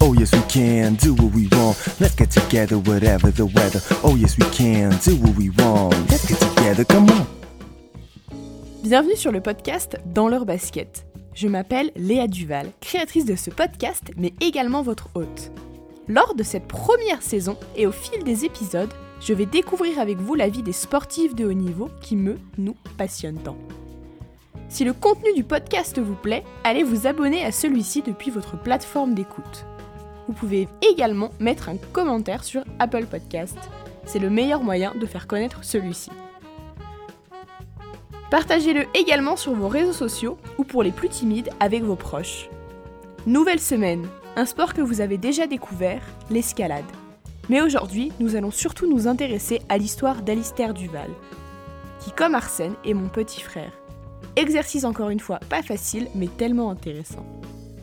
Oh 0.00 0.14
yes 0.14 0.32
we 0.32 0.42
can 0.48 0.92
do 0.94 1.12
what 1.14 1.32
we 1.34 1.48
want. 1.52 1.76
Let's 2.00 2.14
get 2.14 2.30
together 2.30 2.76
whatever 2.78 3.32
the 3.32 3.46
weather. 3.46 3.80
Oh 4.04 4.16
yes 4.16 4.38
we 4.38 4.44
can 4.50 4.90
do 5.04 5.16
what 5.16 5.36
we 5.36 5.50
want. 5.58 5.94
Let's 6.08 6.26
get 6.26 6.38
together, 6.38 6.84
come 6.84 7.10
on. 7.10 7.26
Bienvenue 8.82 9.16
sur 9.16 9.32
le 9.32 9.40
podcast 9.40 9.96
Dans 10.06 10.28
leur 10.28 10.46
basket. 10.46 11.04
Je 11.34 11.48
m'appelle 11.48 11.90
Léa 11.96 12.28
Duval, 12.28 12.70
créatrice 12.80 13.24
de 13.24 13.34
ce 13.34 13.50
podcast, 13.50 14.04
mais 14.16 14.32
également 14.40 14.82
votre 14.82 15.08
hôte. 15.14 15.50
Lors 16.06 16.34
de 16.34 16.44
cette 16.44 16.68
première 16.68 17.22
saison 17.22 17.56
et 17.76 17.86
au 17.86 17.92
fil 17.92 18.22
des 18.22 18.44
épisodes, 18.44 18.92
je 19.20 19.34
vais 19.34 19.46
découvrir 19.46 19.98
avec 19.98 20.18
vous 20.18 20.36
la 20.36 20.48
vie 20.48 20.62
des 20.62 20.72
sportifs 20.72 21.34
de 21.34 21.44
haut 21.44 21.52
niveau 21.52 21.90
qui 22.00 22.14
me, 22.14 22.38
nous, 22.56 22.76
passionnent 22.96 23.42
tant. 23.42 23.56
Si 24.68 24.84
le 24.84 24.92
contenu 24.92 25.32
du 25.34 25.42
podcast 25.42 25.98
vous 25.98 26.14
plaît, 26.14 26.44
allez 26.62 26.84
vous 26.84 27.06
abonner 27.08 27.44
à 27.44 27.50
celui-ci 27.50 28.02
depuis 28.02 28.30
votre 28.30 28.60
plateforme 28.60 29.14
d'écoute. 29.14 29.66
Vous 30.28 30.34
pouvez 30.34 30.68
également 30.82 31.30
mettre 31.40 31.70
un 31.70 31.78
commentaire 31.92 32.44
sur 32.44 32.62
Apple 32.78 33.06
Podcast. 33.06 33.56
C'est 34.04 34.18
le 34.18 34.28
meilleur 34.28 34.62
moyen 34.62 34.94
de 34.94 35.06
faire 35.06 35.26
connaître 35.26 35.64
celui-ci. 35.64 36.10
Partagez-le 38.30 38.84
également 38.94 39.36
sur 39.36 39.54
vos 39.54 39.68
réseaux 39.68 39.94
sociaux 39.94 40.36
ou 40.58 40.64
pour 40.64 40.82
les 40.82 40.92
plus 40.92 41.08
timides 41.08 41.48
avec 41.60 41.82
vos 41.82 41.96
proches. 41.96 42.50
Nouvelle 43.26 43.60
semaine, 43.60 44.06
un 44.36 44.44
sport 44.44 44.74
que 44.74 44.82
vous 44.82 45.00
avez 45.00 45.16
déjà 45.16 45.46
découvert, 45.46 46.02
l'escalade. 46.30 46.84
Mais 47.48 47.62
aujourd'hui, 47.62 48.12
nous 48.20 48.36
allons 48.36 48.50
surtout 48.50 48.86
nous 48.86 49.08
intéresser 49.08 49.62
à 49.70 49.78
l'histoire 49.78 50.20
d'Alistair 50.20 50.74
Duval, 50.74 51.10
qui 52.00 52.12
comme 52.12 52.34
Arsène 52.34 52.74
est 52.84 52.92
mon 52.92 53.08
petit 53.08 53.40
frère. 53.40 53.72
Exercice 54.36 54.84
encore 54.84 55.08
une 55.08 55.20
fois 55.20 55.40
pas 55.48 55.62
facile, 55.62 56.08
mais 56.14 56.28
tellement 56.28 56.70
intéressant. 56.70 57.24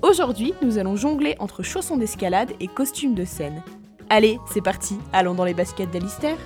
Aujourd'hui, 0.02 0.54
nous 0.62 0.78
allons 0.78 0.96
jongler 0.96 1.36
entre 1.40 1.64
chaussons 1.64 1.98
d'escalade 1.98 2.52
et 2.60 2.68
costumes 2.68 3.16
de 3.16 3.26
scène. 3.26 3.64
Allez, 4.10 4.38
c'est 4.52 4.62
parti, 4.62 4.98
allons 5.14 5.34
dans 5.34 5.46
les 5.46 5.54
baskets 5.54 5.92
d'Alistair 5.92 6.38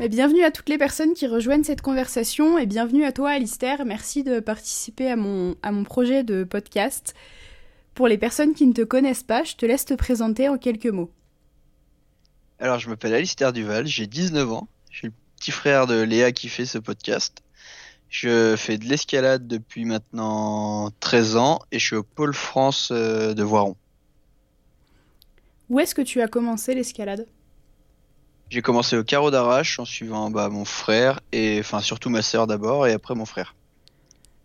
Bienvenue 0.00 0.42
à 0.42 0.50
toutes 0.50 0.68
les 0.68 0.78
personnes 0.78 1.14
qui 1.14 1.26
rejoignent 1.26 1.62
cette 1.62 1.80
conversation 1.80 2.58
et 2.58 2.66
bienvenue 2.66 3.04
à 3.04 3.12
toi 3.12 3.30
Alistair. 3.30 3.84
Merci 3.84 4.24
de 4.24 4.40
participer 4.40 5.10
à 5.10 5.16
mon, 5.16 5.54
à 5.62 5.70
mon 5.70 5.84
projet 5.84 6.24
de 6.24 6.44
podcast. 6.44 7.14
Pour 7.94 8.08
les 8.08 8.18
personnes 8.18 8.54
qui 8.54 8.66
ne 8.66 8.72
te 8.72 8.82
connaissent 8.82 9.22
pas, 9.22 9.44
je 9.44 9.54
te 9.54 9.64
laisse 9.64 9.84
te 9.84 9.94
présenter 9.94 10.48
en 10.48 10.58
quelques 10.58 10.86
mots. 10.86 11.12
Alors, 12.58 12.78
je 12.78 12.88
m'appelle 12.88 13.14
Alistair 13.14 13.52
Duval, 13.52 13.86
j'ai 13.86 14.06
19 14.06 14.52
ans. 14.52 14.68
Je 14.90 14.98
suis 14.98 15.06
le 15.08 15.14
petit 15.36 15.52
frère 15.52 15.86
de 15.86 16.02
Léa 16.02 16.32
qui 16.32 16.48
fait 16.48 16.66
ce 16.66 16.78
podcast. 16.78 17.42
Je 18.08 18.54
fais 18.56 18.78
de 18.78 18.84
l'escalade 18.84 19.46
depuis 19.46 19.84
maintenant 19.84 20.90
13 21.00 21.36
ans 21.36 21.58
et 21.72 21.78
je 21.78 21.86
suis 21.86 21.96
au 21.96 22.02
Pôle 22.02 22.34
France 22.34 22.90
euh, 22.92 23.34
de 23.34 23.42
Voiron. 23.42 23.76
Où 25.70 25.80
est-ce 25.80 25.94
que 25.94 26.02
tu 26.02 26.20
as 26.20 26.28
commencé 26.28 26.74
l'escalade? 26.74 27.26
J'ai 28.50 28.62
commencé 28.62 28.96
au 28.96 29.02
carreau 29.02 29.30
d'arrache 29.30 29.78
en 29.78 29.84
suivant 29.84 30.30
bah, 30.30 30.48
mon 30.48 30.64
frère 30.64 31.20
et 31.32 31.58
enfin 31.60 31.80
surtout 31.80 32.10
ma 32.10 32.22
sœur 32.22 32.46
d'abord 32.46 32.86
et 32.86 32.92
après 32.92 33.14
mon 33.14 33.24
frère. 33.24 33.54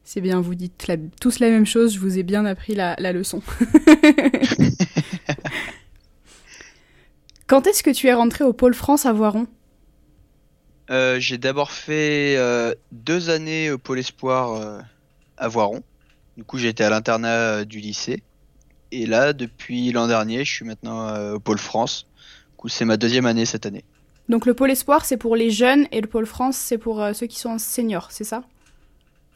C'est 0.04 0.22
bien, 0.22 0.42
vous 0.42 0.56
dites 0.56 0.88
la, 0.88 0.96
tous 1.22 1.38
la 1.40 1.50
même 1.50 1.68
chose, 1.68 1.94
je 1.94 2.00
vous 2.00 2.18
ai 2.18 2.24
bien 2.24 2.46
appris 2.46 2.74
la, 2.74 2.96
la 2.98 3.12
leçon. 3.12 3.44
Quand 7.50 7.68
est-ce 7.68 7.84
que 7.84 7.90
tu 7.90 8.08
es 8.08 8.14
rentré 8.14 8.44
au 8.44 8.54
Pôle 8.54 8.76
France 8.76 9.06
à 9.06 9.14
Voiron? 9.14 9.48
Euh, 10.90 11.20
j'ai 11.20 11.38
d'abord 11.38 11.72
fait 11.72 12.36
euh, 12.38 12.74
deux 12.92 13.30
années 13.30 13.70
au 13.72 13.78
Pôle 13.78 14.00
Espoir 14.00 14.54
euh, 14.54 14.80
à 15.38 15.48
Voiron. 15.48 15.84
Du 16.38 16.44
coup, 16.44 16.58
j'étais 16.58 16.84
à 16.84 16.90
l'internat 16.90 17.28
euh, 17.28 17.66
du 17.66 17.80
lycée. 17.80 18.24
Et 18.92 19.06
là, 19.06 19.34
depuis 19.34 19.92
l'an 19.92 20.08
dernier, 20.08 20.46
je 20.46 20.52
suis 20.52 20.66
maintenant 20.66 21.08
euh, 21.10 21.36
au 21.36 21.40
Pôle 21.40 21.60
France. 21.60 22.08
Du 22.52 22.56
coup, 22.58 22.70
c'est 22.70 22.86
ma 22.86 22.98
deuxième 22.98 23.26
année 23.26 23.46
cette 23.46 23.66
année. 23.66 23.84
Donc 24.30 24.46
le 24.46 24.54
Pôle 24.54 24.72
Espoir, 24.72 25.06
c'est 25.06 25.18
pour 25.18 25.36
les 25.36 25.50
jeunes 25.50 25.88
et 25.92 26.02
le 26.02 26.08
Pôle 26.08 26.28
France, 26.28 26.56
c'est 26.56 26.78
pour 26.78 27.02
euh, 27.02 27.14
ceux 27.14 27.28
qui 27.28 27.40
sont 27.40 27.58
seniors, 27.58 28.12
c'est 28.12 28.24
ça? 28.24 28.44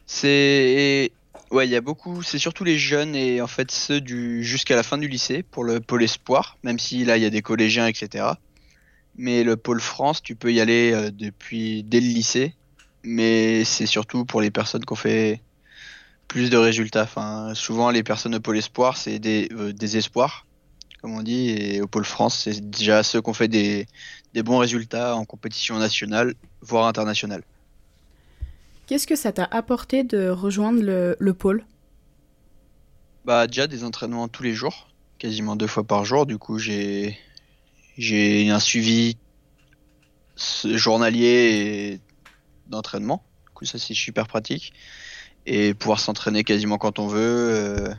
C'est 0.06 1.10
ouais, 1.50 1.66
il 1.66 1.70
y 1.70 1.76
a 1.76 1.80
beaucoup. 1.80 2.22
C'est 2.22 2.38
surtout 2.38 2.64
les 2.64 2.78
jeunes 2.78 3.16
et 3.16 3.40
en 3.40 3.46
fait 3.46 3.70
ceux 3.70 4.00
du 4.00 4.44
jusqu'à 4.44 4.76
la 4.76 4.82
fin 4.82 4.98
du 4.98 5.08
lycée 5.08 5.42
pour 5.42 5.64
le 5.64 5.80
Pôle 5.80 6.04
Espoir. 6.04 6.58
Même 6.62 6.78
si 6.78 7.04
là, 7.04 7.16
il 7.16 7.22
y 7.22 7.26
a 7.26 7.30
des 7.30 7.42
collégiens, 7.42 7.86
etc. 7.86 8.24
Mais 9.16 9.44
le 9.44 9.56
Pôle 9.56 9.80
France, 9.80 10.22
tu 10.22 10.34
peux 10.34 10.52
y 10.52 10.60
aller 10.60 10.92
euh, 10.92 11.10
depuis 11.10 11.82
dès 11.84 12.00
le 12.00 12.06
lycée. 12.06 12.54
Mais 13.02 13.64
c'est 13.64 13.86
surtout 13.86 14.24
pour 14.24 14.40
les 14.40 14.50
personnes 14.50 14.84
qui 14.84 14.92
ont 14.92 14.96
fait 14.96 15.42
plus 16.26 16.50
de 16.50 16.56
résultats. 16.56 17.02
Enfin, 17.02 17.52
souvent 17.54 17.90
les 17.90 18.02
personnes 18.02 18.34
au 18.34 18.40
Pôle 18.40 18.56
Espoir, 18.56 18.96
c'est 18.96 19.18
des, 19.18 19.48
euh, 19.52 19.72
des 19.72 19.96
espoirs, 19.96 20.46
comme 21.02 21.14
on 21.14 21.22
dit, 21.22 21.50
et 21.50 21.82
au 21.82 21.86
Pôle 21.86 22.06
France, 22.06 22.40
c'est 22.44 22.70
déjà 22.70 23.02
ceux 23.02 23.20
qui 23.20 23.28
ont 23.28 23.34
fait 23.34 23.48
des, 23.48 23.86
des 24.32 24.42
bons 24.42 24.58
résultats 24.58 25.16
en 25.16 25.26
compétition 25.26 25.78
nationale, 25.78 26.34
voire 26.62 26.86
internationale. 26.86 27.42
Qu'est-ce 28.86 29.06
que 29.06 29.16
ça 29.16 29.32
t'a 29.32 29.44
apporté 29.44 30.02
de 30.02 30.28
rejoindre 30.28 30.82
le, 30.82 31.16
le 31.18 31.34
Pôle? 31.34 31.64
Bah 33.24 33.46
déjà 33.46 33.66
des 33.66 33.84
entraînements 33.84 34.28
tous 34.28 34.42
les 34.42 34.54
jours, 34.54 34.88
quasiment 35.18 35.56
deux 35.56 35.66
fois 35.66 35.84
par 35.84 36.04
jour. 36.04 36.26
Du 36.26 36.38
coup, 36.38 36.58
j'ai 36.58 37.18
j'ai 37.96 38.50
un 38.50 38.60
suivi 38.60 39.16
journalier 40.64 41.26
et 41.26 42.00
d'entraînement. 42.66 43.24
Du 43.46 43.52
coup, 43.52 43.64
ça 43.64 43.78
c'est 43.78 43.94
super 43.94 44.26
pratique 44.26 44.72
et 45.46 45.74
pouvoir 45.74 46.00
s'entraîner 46.00 46.44
quasiment 46.44 46.78
quand 46.78 46.98
on 46.98 47.06
veut 47.06 47.20
euh, 47.20 47.94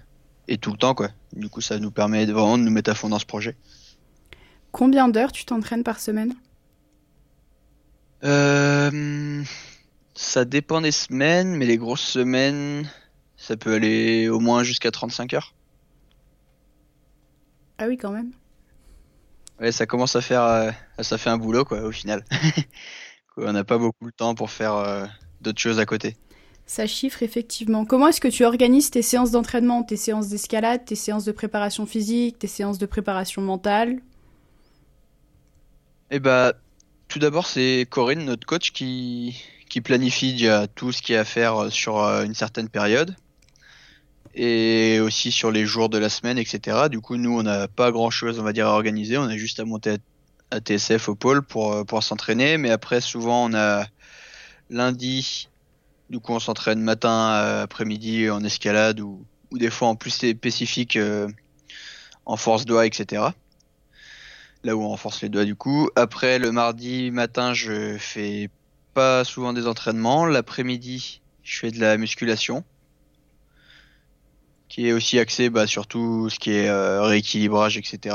et 0.48 0.58
tout 0.58 0.72
le 0.72 0.78
temps 0.78 0.96
quoi. 0.96 1.10
Du 1.34 1.50
coup, 1.50 1.62
ça 1.62 1.80
nous 1.80 1.92
permet 1.92 2.26
vraiment 2.26 2.58
de 2.58 2.64
nous 2.64 2.72
mettre 2.72 2.92
à 2.92 2.96
fond 2.96 3.10
dans 3.10 3.20
ce 3.20 3.26
projet. 3.26 3.56
Combien 4.72 5.08
d'heures 5.08 5.32
tu 5.32 5.46
t'entraînes 5.46 5.84
par 5.84 6.00
semaine? 6.00 6.34
Euh, 8.24 9.44
ça 10.16 10.46
dépend 10.46 10.82
des 10.82 10.92
semaines, 10.92 11.56
mais 11.56 11.66
les 11.66 11.78
grosses 11.78 12.02
semaines, 12.02 12.90
ça 13.38 13.56
peut 13.56 13.74
aller 13.74 14.28
au 14.28 14.40
moins 14.40 14.64
jusqu'à 14.64 14.92
35 14.92 15.34
heures. 15.34 15.54
Ah 17.78 17.88
oui, 17.88 17.98
quand 17.98 18.12
même. 18.12 18.32
Ouais, 19.60 19.72
ça 19.72 19.86
commence 19.86 20.16
à 20.16 20.22
faire, 20.22 20.44
euh, 20.44 20.72
ça 21.00 21.18
fait 21.18 21.30
un 21.30 21.38
boulot 21.38 21.66
quoi 21.66 21.82
au 21.82 21.92
final. 21.92 22.24
On 23.38 23.52
n'a 23.52 23.64
pas 23.64 23.78
beaucoup 23.78 24.06
de 24.06 24.16
temps 24.16 24.36
pour 24.36 24.52
faire 24.52 24.76
euh, 24.76 25.06
d'autres 25.42 25.60
choses 25.60 25.80
à 25.80 25.86
côté. 25.86 26.16
Ça 26.66 26.88
chiffre 26.88 27.22
effectivement. 27.22 27.86
Comment 27.86 28.08
est-ce 28.08 28.22
que 28.22 28.28
tu 28.28 28.44
organises 28.44 28.90
tes 28.90 29.02
séances 29.02 29.32
d'entraînement, 29.32 29.84
tes 29.84 29.98
séances 29.98 30.30
d'escalade, 30.30 30.84
tes 30.86 30.96
séances 30.96 31.26
de 31.26 31.32
préparation 31.32 31.86
physique, 31.86 32.40
tes 32.40 32.48
séances 32.48 32.80
de 32.80 32.86
préparation 32.86 33.42
mentale? 33.42 34.00
Et 36.12 36.20
bah, 36.20 36.54
tout 37.08 37.20
d'abord, 37.20 37.46
c'est 37.46 37.86
Corinne, 37.90 38.26
notre 38.26 38.48
coach, 38.48 38.72
qui, 38.72 39.44
qui 39.70 39.82
planifie 39.82 40.34
déjà 40.34 40.68
tout 40.68 40.92
ce 40.92 41.02
qu'il 41.02 41.14
y 41.14 41.18
a 41.18 41.22
à 41.22 41.26
faire 41.26 41.56
euh, 41.64 41.70
sur 41.70 42.00
euh, 42.00 42.24
une 42.24 42.34
certaine 42.34 42.70
période. 42.70 43.16
Et 44.36 45.00
aussi 45.00 45.32
sur 45.32 45.50
les 45.50 45.66
jours 45.66 45.90
de 45.90 45.98
la 45.98 46.10
semaine, 46.10 46.38
etc. 46.38 46.90
Du 46.90 47.00
coup, 47.00 47.18
nous, 47.18 47.40
on 47.40 47.44
n'a 47.44 47.68
pas 47.68 47.92
grand 47.92 48.10
chose, 48.10 48.40
on 48.40 48.44
va 48.44 48.54
dire, 48.54 48.68
à 48.68 48.72
organiser. 48.72 49.18
On 49.18 49.24
a 49.24 49.38
juste 49.38 49.60
à 49.60 49.66
monter 49.66 49.98
à, 50.52 50.60
TSF 50.60 51.10
au 51.10 51.16
pôle 51.16 51.42
pour 51.42 51.74
euh, 51.74 51.84
pouvoir 51.84 52.04
s'entraîner. 52.04 52.58
Mais 52.58 52.70
après, 52.70 53.02
souvent, 53.02 53.50
on 53.50 53.54
a 53.54 53.86
lundi, 54.70 55.48
du 56.10 56.20
coup, 56.20 56.34
on 56.34 56.40
s'entraîne 56.40 56.82
matin, 56.82 57.32
euh, 57.32 57.64
après-midi 57.64 58.30
en 58.30 58.44
escalade 58.44 59.00
ou, 59.00 59.26
ou 59.52 59.58
des 59.58 59.70
fois 59.70 59.88
en 59.88 59.96
plus 59.96 60.12
spécifique 60.12 60.98
euh, 60.98 61.30
en 62.26 62.36
force 62.36 62.66
doigt, 62.66 62.86
etc 62.86 63.30
là 64.66 64.76
où 64.76 64.82
on 64.82 64.90
renforce 64.90 65.22
les 65.22 65.30
doigts 65.30 65.46
du 65.46 65.56
coup. 65.56 65.90
Après, 65.96 66.40
le 66.40 66.52
mardi 66.52 67.12
matin, 67.12 67.54
je 67.54 67.98
fais 67.98 68.50
pas 68.94 69.24
souvent 69.24 69.54
des 69.54 69.68
entraînements. 69.68 70.26
L'après-midi, 70.26 71.22
je 71.44 71.60
fais 71.60 71.72
de 71.72 71.80
la 71.80 71.98
musculation, 71.98 72.64
qui 74.76 74.90
est 74.90 74.92
aussi 74.92 75.20
axée 75.20 75.50
bah, 75.50 75.68
sur 75.68 75.88
tout 75.88 76.30
ce 76.30 76.38
qui 76.38 76.52
est 76.52 76.68
euh, 76.68 77.02
rééquilibrage, 77.02 77.78
etc. 77.78 78.14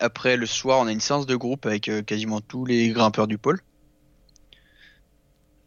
Après, 0.00 0.36
le 0.36 0.44
soir, 0.44 0.80
on 0.80 0.88
a 0.88 0.90
une 0.90 0.98
séance 0.98 1.24
de 1.24 1.36
groupe 1.36 1.66
avec 1.66 1.88
euh, 1.88 2.02
quasiment 2.02 2.40
tous 2.40 2.64
les 2.64 2.88
grimpeurs 2.88 3.28
du 3.28 3.38
pôle. 3.38 3.60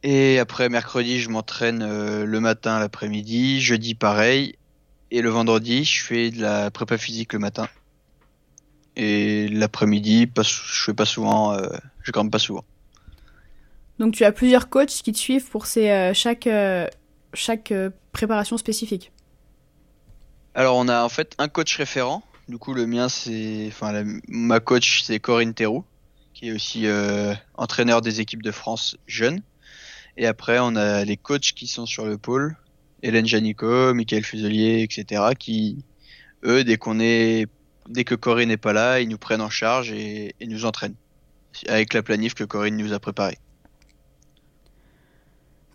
Et 0.03 0.37
après, 0.37 0.67
mercredi, 0.67 1.21
je 1.21 1.29
m'entraîne 1.29 1.81
euh, 1.81 2.25
le 2.25 2.41
matin, 2.41 2.77
l'après-midi. 2.77 3.61
Jeudi, 3.61 3.95
pareil. 3.95 4.57
Et 5.11 5.21
le 5.21 5.29
vendredi, 5.29 5.85
je 5.85 6.03
fais 6.03 6.29
de 6.29 6.41
la 6.41 6.69
prépa 6.69 6.97
physique 6.97 7.31
le 7.31 7.39
matin. 7.39 7.69
Et 8.97 9.47
l'après-midi, 9.47 10.29
je 10.35 10.83
fais 10.83 10.93
pas 10.93 11.05
souvent, 11.05 11.57
je 12.01 12.11
grimpe 12.11 12.31
pas 12.31 12.39
souvent. 12.39 12.65
Donc 13.97 14.13
tu 14.13 14.25
as 14.25 14.31
plusieurs 14.33 14.69
coachs 14.69 14.89
qui 14.89 15.13
te 15.13 15.17
suivent 15.17 15.49
pour 15.49 15.67
ces, 15.67 16.11
chaque, 16.13 16.49
chaque 17.33 17.73
préparation 18.11 18.57
spécifique? 18.57 19.13
Alors 20.55 20.77
on 20.77 20.87
a 20.87 21.03
en 21.03 21.09
fait 21.09 21.35
un 21.39 21.47
coach 21.47 21.75
référent. 21.77 22.23
Du 22.47 22.57
coup 22.57 22.73
le 22.73 22.85
mien 22.85 23.09
c'est, 23.09 23.65
enfin 23.67 23.91
la- 23.91 24.03
ma 24.27 24.59
coach 24.59 25.01
c'est 25.03 25.19
Corinne 25.19 25.53
Théroux, 25.53 25.83
qui 26.33 26.49
est 26.49 26.51
aussi 26.51 26.85
euh, 26.87 27.33
entraîneur 27.55 28.01
des 28.01 28.19
équipes 28.21 28.43
de 28.43 28.51
France 28.51 28.97
jeunes. 29.07 29.41
Et 30.17 30.27
après 30.27 30.59
on 30.59 30.75
a 30.75 31.05
les 31.05 31.17
coachs 31.17 31.53
qui 31.55 31.67
sont 31.67 31.85
sur 31.85 32.05
le 32.05 32.17
pôle, 32.17 32.55
Hélène 33.01 33.25
Janico, 33.25 33.93
Michael 33.93 34.23
Fuselier, 34.23 34.83
etc. 34.83 35.23
qui 35.37 35.83
eux, 36.45 36.63
dès 36.63 36.77
qu'on 36.77 36.99
est, 36.99 37.47
dès 37.89 38.03
que 38.03 38.15
Corinne 38.15 38.49
n'est 38.49 38.57
pas 38.57 38.73
là, 38.73 38.99
ils 38.99 39.09
nous 39.09 39.17
prennent 39.17 39.41
en 39.41 39.49
charge 39.49 39.91
et, 39.91 40.35
nous 40.41 40.65
entraînent 40.65 40.95
avec 41.67 41.93
la 41.93 42.03
planif 42.03 42.33
que 42.33 42.43
Corinne 42.43 42.77
nous 42.77 42.93
a 42.93 42.99
préparée. 42.99 43.37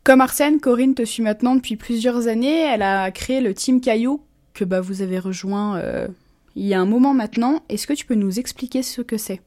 Comme 0.04 0.20
Arsène, 0.20 0.60
Corinne 0.60 0.94
te 0.94 1.04
suit 1.04 1.22
maintenant 1.22 1.54
depuis 1.54 1.76
plusieurs 1.76 2.28
années. 2.28 2.60
Elle 2.60 2.82
a 2.82 3.10
créé 3.10 3.40
le 3.40 3.54
Team 3.54 3.80
Caillou 3.80 4.22
que 4.58 4.64
bah, 4.64 4.80
vous 4.80 5.02
avez 5.02 5.20
rejoint 5.20 5.78
euh, 5.78 6.08
il 6.56 6.66
y 6.66 6.74
a 6.74 6.80
un 6.80 6.86
moment 6.86 7.14
maintenant. 7.14 7.62
Est-ce 7.68 7.86
que 7.86 7.92
tu 7.92 8.04
peux 8.04 8.16
nous 8.16 8.40
expliquer 8.40 8.82
ce 8.82 9.02
que 9.02 9.16
c'est? 9.16 9.40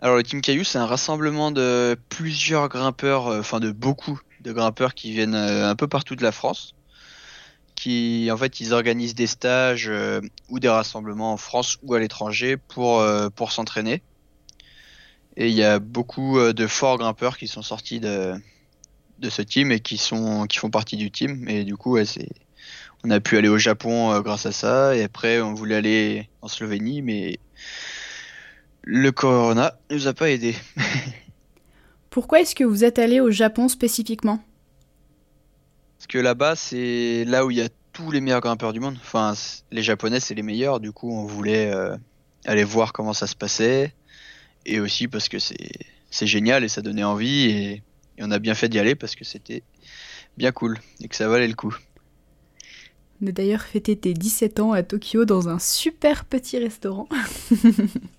Alors 0.00 0.16
le 0.16 0.22
Team 0.22 0.42
Caillou, 0.42 0.62
c'est 0.62 0.78
un 0.78 0.86
rassemblement 0.86 1.50
de 1.52 1.96
plusieurs 2.10 2.68
grimpeurs, 2.68 3.28
euh, 3.28 3.40
enfin 3.40 3.60
de 3.60 3.70
beaucoup 3.70 4.20
de 4.42 4.52
grimpeurs 4.52 4.94
qui 4.94 5.12
viennent 5.12 5.34
euh, 5.34 5.70
un 5.70 5.74
peu 5.74 5.88
partout 5.88 6.16
de 6.16 6.22
la 6.22 6.32
France. 6.32 6.74
Qui, 7.74 8.28
en 8.30 8.36
fait, 8.36 8.60
ils 8.60 8.74
organisent 8.74 9.14
des 9.14 9.26
stages 9.26 9.90
ou 10.48 10.60
des 10.60 10.68
rassemblements 10.68 11.32
en 11.32 11.36
France 11.36 11.78
ou 11.82 11.94
à 11.94 11.98
l'étranger 11.98 12.56
pour, 12.56 13.04
pour 13.34 13.50
s'entraîner. 13.50 14.02
Et 15.36 15.48
il 15.48 15.54
y 15.54 15.64
a 15.64 15.80
beaucoup 15.80 16.38
de 16.38 16.66
forts 16.68 16.98
grimpeurs 16.98 17.36
qui 17.36 17.48
sont 17.48 17.62
sortis 17.62 17.98
de, 17.98 18.34
de 19.18 19.30
ce 19.30 19.42
team 19.42 19.72
et 19.72 19.80
qui 19.80 19.96
sont 19.96 20.46
qui 20.46 20.58
font 20.58 20.70
partie 20.70 20.96
du 20.96 21.10
team. 21.10 21.48
Et 21.48 21.64
du 21.64 21.76
coup, 21.76 21.98
c'est 22.04 22.28
on 23.04 23.10
a 23.10 23.20
pu 23.20 23.36
aller 23.36 23.48
au 23.48 23.58
Japon 23.58 24.12
euh, 24.12 24.20
grâce 24.20 24.46
à 24.46 24.52
ça. 24.52 24.96
Et 24.96 25.02
après, 25.02 25.40
on 25.40 25.54
voulait 25.54 25.76
aller 25.76 26.28
en 26.40 26.48
Slovénie, 26.48 27.02
mais 27.02 27.38
le 28.82 29.12
corona 29.12 29.74
nous 29.90 30.06
a 30.06 30.14
pas 30.14 30.30
aidés. 30.30 30.56
Pourquoi 32.10 32.40
est-ce 32.40 32.54
que 32.54 32.64
vous 32.64 32.84
êtes 32.84 32.98
allé 32.98 33.20
au 33.20 33.30
Japon 33.30 33.68
spécifiquement? 33.68 34.42
Parce 35.98 36.06
que 36.08 36.18
là-bas, 36.18 36.56
c'est 36.56 37.24
là 37.26 37.46
où 37.46 37.50
il 37.50 37.58
y 37.58 37.62
a 37.62 37.68
tous 37.92 38.10
les 38.10 38.20
meilleurs 38.20 38.40
grimpeurs 38.40 38.72
du 38.72 38.80
monde. 38.80 38.96
Enfin, 39.00 39.34
les 39.70 39.82
Japonais, 39.82 40.20
c'est 40.20 40.34
les 40.34 40.42
meilleurs. 40.42 40.80
Du 40.80 40.92
coup, 40.92 41.10
on 41.12 41.24
voulait 41.24 41.72
euh, 41.72 41.96
aller 42.44 42.64
voir 42.64 42.92
comment 42.92 43.12
ça 43.12 43.26
se 43.26 43.36
passait. 43.36 43.94
Et 44.64 44.78
aussi 44.78 45.08
parce 45.08 45.28
que 45.28 45.38
c'est 45.38 45.70
c'est 46.10 46.26
génial 46.26 46.62
et 46.62 46.68
ça 46.68 46.82
donnait 46.82 47.04
envie. 47.04 47.50
Et, 47.50 47.72
et 48.18 48.20
on 48.20 48.30
a 48.30 48.38
bien 48.38 48.54
fait 48.54 48.68
d'y 48.68 48.78
aller 48.78 48.94
parce 48.94 49.16
que 49.16 49.24
c'était 49.24 49.62
bien 50.36 50.52
cool 50.52 50.78
et 51.00 51.08
que 51.08 51.16
ça 51.16 51.28
valait 51.28 51.48
le 51.48 51.54
coup. 51.54 51.74
On 53.22 53.28
a 53.28 53.32
d'ailleurs 53.32 53.62
fêté 53.62 53.94
tes 53.96 54.14
17 54.14 54.58
ans 54.58 54.72
à 54.72 54.82
Tokyo 54.82 55.24
dans 55.24 55.48
un 55.48 55.58
super 55.58 56.24
petit 56.24 56.58
restaurant. 56.58 57.08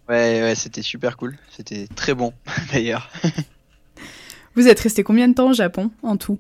Ouais, 0.09 0.41
ouais, 0.41 0.53
c'était 0.55 0.81
super 0.81 1.15
cool. 1.15 1.37
C'était 1.49 1.87
très 1.87 2.13
bon, 2.13 2.33
d'ailleurs. 2.73 3.09
Vous 4.53 4.67
êtes 4.67 4.79
resté 4.81 5.01
combien 5.01 5.29
de 5.29 5.33
temps 5.33 5.49
au 5.49 5.53
Japon 5.53 5.91
en 6.03 6.17
tout? 6.17 6.39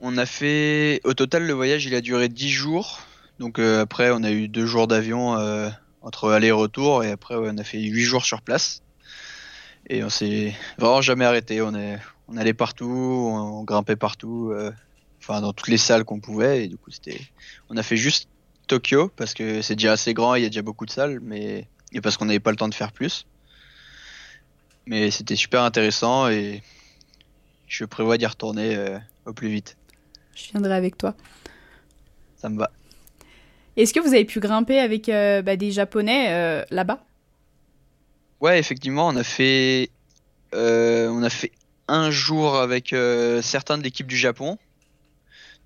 On 0.00 0.18
a 0.18 0.26
fait. 0.26 1.00
Au 1.04 1.14
total, 1.14 1.46
le 1.46 1.54
voyage, 1.54 1.86
il 1.86 1.94
a 1.94 2.02
duré 2.02 2.28
10 2.28 2.50
jours. 2.50 3.00
Donc 3.38 3.58
euh, 3.58 3.80
après, 3.80 4.10
on 4.10 4.22
a 4.22 4.30
eu 4.30 4.48
deux 4.48 4.66
jours 4.66 4.86
d'avion 4.86 5.36
euh, 5.38 5.70
entre 6.02 6.30
aller 6.30 6.48
et 6.48 6.52
retour. 6.52 7.02
Et 7.04 7.10
après, 7.10 7.36
ouais, 7.36 7.48
on 7.50 7.56
a 7.58 7.64
fait 7.64 7.80
8 7.80 8.02
jours 8.02 8.24
sur 8.24 8.42
place. 8.42 8.82
Et 9.88 10.04
on 10.04 10.10
s'est 10.10 10.54
vraiment 10.78 11.00
jamais 11.00 11.24
arrêté. 11.24 11.62
On, 11.62 11.74
est... 11.74 11.98
on 12.28 12.36
allait 12.36 12.52
partout, 12.54 12.84
on 12.86 13.64
grimpait 13.64 13.96
partout. 13.96 14.50
euh, 14.52 14.70
Enfin, 15.28 15.42
dans 15.42 15.52
toutes 15.52 15.68
les 15.68 15.76
salles 15.76 16.04
qu'on 16.04 16.20
pouvait. 16.20 16.64
Et 16.64 16.68
du 16.68 16.78
coup, 16.78 16.90
c'était. 16.90 17.20
On 17.68 17.76
a 17.76 17.82
fait 17.82 17.96
juste 17.96 18.28
Tokyo 18.66 19.10
parce 19.14 19.34
que 19.34 19.60
c'est 19.60 19.74
déjà 19.74 19.92
assez 19.92 20.14
grand, 20.14 20.34
il 20.36 20.42
y 20.42 20.46
a 20.46 20.48
déjà 20.48 20.62
beaucoup 20.62 20.86
de 20.86 20.90
salles. 20.90 21.20
Mais. 21.20 21.68
Et 21.92 22.00
parce 22.00 22.16
qu'on 22.16 22.24
n'avait 22.24 22.40
pas 22.40 22.50
le 22.50 22.56
temps 22.56 22.68
de 22.68 22.74
faire 22.74 22.92
plus. 22.92 23.26
Mais 24.86 25.10
c'était 25.10 25.36
super 25.36 25.62
intéressant 25.62 26.28
et 26.28 26.62
je 27.66 27.84
prévois 27.84 28.16
d'y 28.16 28.24
retourner 28.24 28.74
euh, 28.74 28.98
au 29.26 29.34
plus 29.34 29.48
vite. 29.48 29.76
Je 30.34 30.50
viendrai 30.50 30.74
avec 30.74 30.96
toi. 30.96 31.14
Ça 32.36 32.48
me 32.48 32.58
va. 32.58 32.70
Est-ce 33.76 33.92
que 33.92 34.00
vous 34.00 34.14
avez 34.14 34.24
pu 34.24 34.40
grimper 34.40 34.78
avec 34.80 35.08
euh, 35.08 35.42
bah, 35.42 35.56
des 35.56 35.70
Japonais 35.70 36.28
euh, 36.30 36.64
là-bas? 36.70 37.04
Ouais, 38.40 38.58
effectivement, 38.58 39.08
on 39.08 39.16
a 39.16 39.24
fait, 39.24 39.90
on 40.52 41.22
a 41.22 41.30
fait 41.30 41.52
un 41.86 42.10
jour 42.10 42.56
avec 42.56 42.94
certains 43.42 43.76
de 43.76 43.82
l'équipe 43.82 44.06
du 44.06 44.16
Japon. 44.16 44.58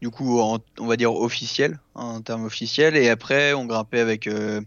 Du 0.02 0.10
coup, 0.10 0.40
en- 0.40 0.60
on 0.80 0.86
va 0.86 0.98
dire 0.98 1.14
officiel, 1.14 1.80
en 1.94 2.22
termes 2.22 2.44
officiels. 2.44 2.96
Et 2.96 3.10
après, 3.10 3.54
on 3.54 3.66
grimpait 3.66 4.00
avec 4.00 4.28
euh, 4.28 4.60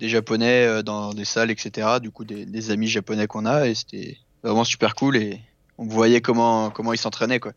des 0.00 0.08
Japonais 0.08 0.66
euh, 0.66 0.82
dans 0.82 1.14
des 1.14 1.24
salles, 1.26 1.50
etc. 1.50 2.00
Du 2.00 2.10
coup, 2.10 2.24
des, 2.24 2.46
des 2.46 2.70
amis 2.72 2.88
japonais 2.88 3.26
qu'on 3.28 3.46
a. 3.46 3.68
Et 3.68 3.74
c'était 3.76 4.18
vraiment 4.42 4.64
super 4.64 4.94
cool. 4.96 5.16
Et 5.18 5.40
on 5.78 5.86
voyait 5.86 6.20
comment, 6.22 6.70
comment 6.70 6.92
ils 6.94 6.98
s'entraînaient, 6.98 7.40
quoi. 7.40 7.52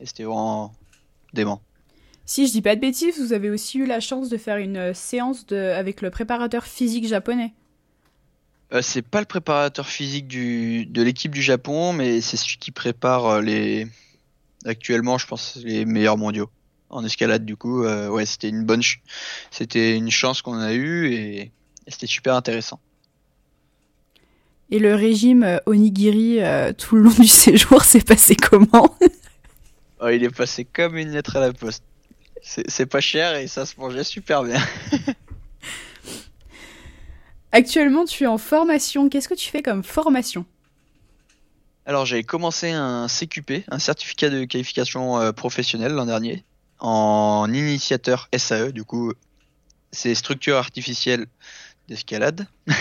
Et 0.00 0.06
c'était 0.06 0.24
vraiment 0.24 0.74
dément. 1.34 1.62
Si 2.24 2.46
je 2.46 2.52
dis 2.52 2.62
pas 2.62 2.76
de 2.76 2.80
bêtises, 2.80 3.18
vous 3.20 3.32
avez 3.32 3.50
aussi 3.50 3.78
eu 3.78 3.86
la 3.86 4.00
chance 4.00 4.28
de 4.28 4.36
faire 4.38 4.58
une 4.58 4.76
euh, 4.76 4.94
séance 4.94 5.46
de... 5.46 5.56
avec 5.56 6.02
le 6.02 6.10
préparateur 6.10 6.64
physique 6.64 7.06
japonais. 7.06 7.52
Euh, 8.72 8.82
c'est 8.82 9.02
pas 9.02 9.20
le 9.20 9.26
préparateur 9.26 9.86
physique 9.88 10.26
du, 10.28 10.86
de 10.86 11.02
l'équipe 11.02 11.32
du 11.34 11.42
Japon, 11.42 11.92
mais 11.92 12.20
c'est 12.20 12.36
celui 12.36 12.56
qui 12.56 12.70
prépare 12.70 13.42
les 13.42 13.86
actuellement, 14.64 15.18
je 15.18 15.26
pense, 15.26 15.56
les 15.62 15.84
meilleurs 15.84 16.18
mondiaux 16.18 16.50
en 16.90 17.04
escalade. 17.04 17.44
Du 17.44 17.56
coup, 17.56 17.84
euh, 17.84 18.08
ouais, 18.08 18.26
c'était 18.26 18.48
une 18.48 18.64
bonne, 18.64 18.82
c'était 19.50 19.96
une 19.96 20.10
chance 20.10 20.42
qu'on 20.42 20.58
a 20.58 20.74
eue 20.74 21.12
et, 21.12 21.40
et 21.40 21.50
c'était 21.88 22.06
super 22.06 22.34
intéressant. 22.34 22.80
Et 24.70 24.78
le 24.78 24.94
régime 24.94 25.42
euh, 25.42 25.58
onigiri 25.66 26.40
euh, 26.40 26.72
tout 26.72 26.96
le 26.96 27.02
long 27.02 27.10
du 27.10 27.28
séjour 27.28 27.84
s'est 27.84 28.00
passé 28.00 28.36
comment? 28.36 28.96
Oh, 30.00 30.08
il 30.08 30.24
est 30.24 30.34
passé 30.34 30.64
comme 30.64 30.96
une 30.96 31.10
lettre 31.10 31.36
à 31.36 31.40
la 31.40 31.52
poste. 31.52 31.84
C'est 32.42 32.68
c'est 32.68 32.86
pas 32.86 33.00
cher 33.00 33.36
et 33.36 33.46
ça 33.46 33.66
se 33.66 33.78
mangeait 33.78 34.02
super 34.02 34.42
bien. 34.42 34.60
Actuellement, 37.52 38.06
tu 38.06 38.24
es 38.24 38.26
en 38.26 38.38
formation. 38.38 39.10
Qu'est-ce 39.10 39.28
que 39.28 39.34
tu 39.34 39.50
fais 39.50 39.62
comme 39.62 39.84
formation? 39.84 40.46
Alors, 41.84 42.06
j'ai 42.06 42.22
commencé 42.22 42.70
un 42.70 43.08
CQP, 43.08 43.64
un 43.68 43.78
certificat 43.80 44.30
de 44.30 44.44
qualification 44.44 45.18
euh, 45.18 45.32
professionnelle 45.32 45.92
l'an 45.92 46.06
dernier, 46.06 46.44
en 46.78 47.52
initiateur 47.52 48.28
SAE, 48.36 48.70
du 48.70 48.84
coup, 48.84 49.12
c'est 49.90 50.14
structure 50.14 50.56
artificielle 50.56 51.26
d'escalade. 51.88 52.46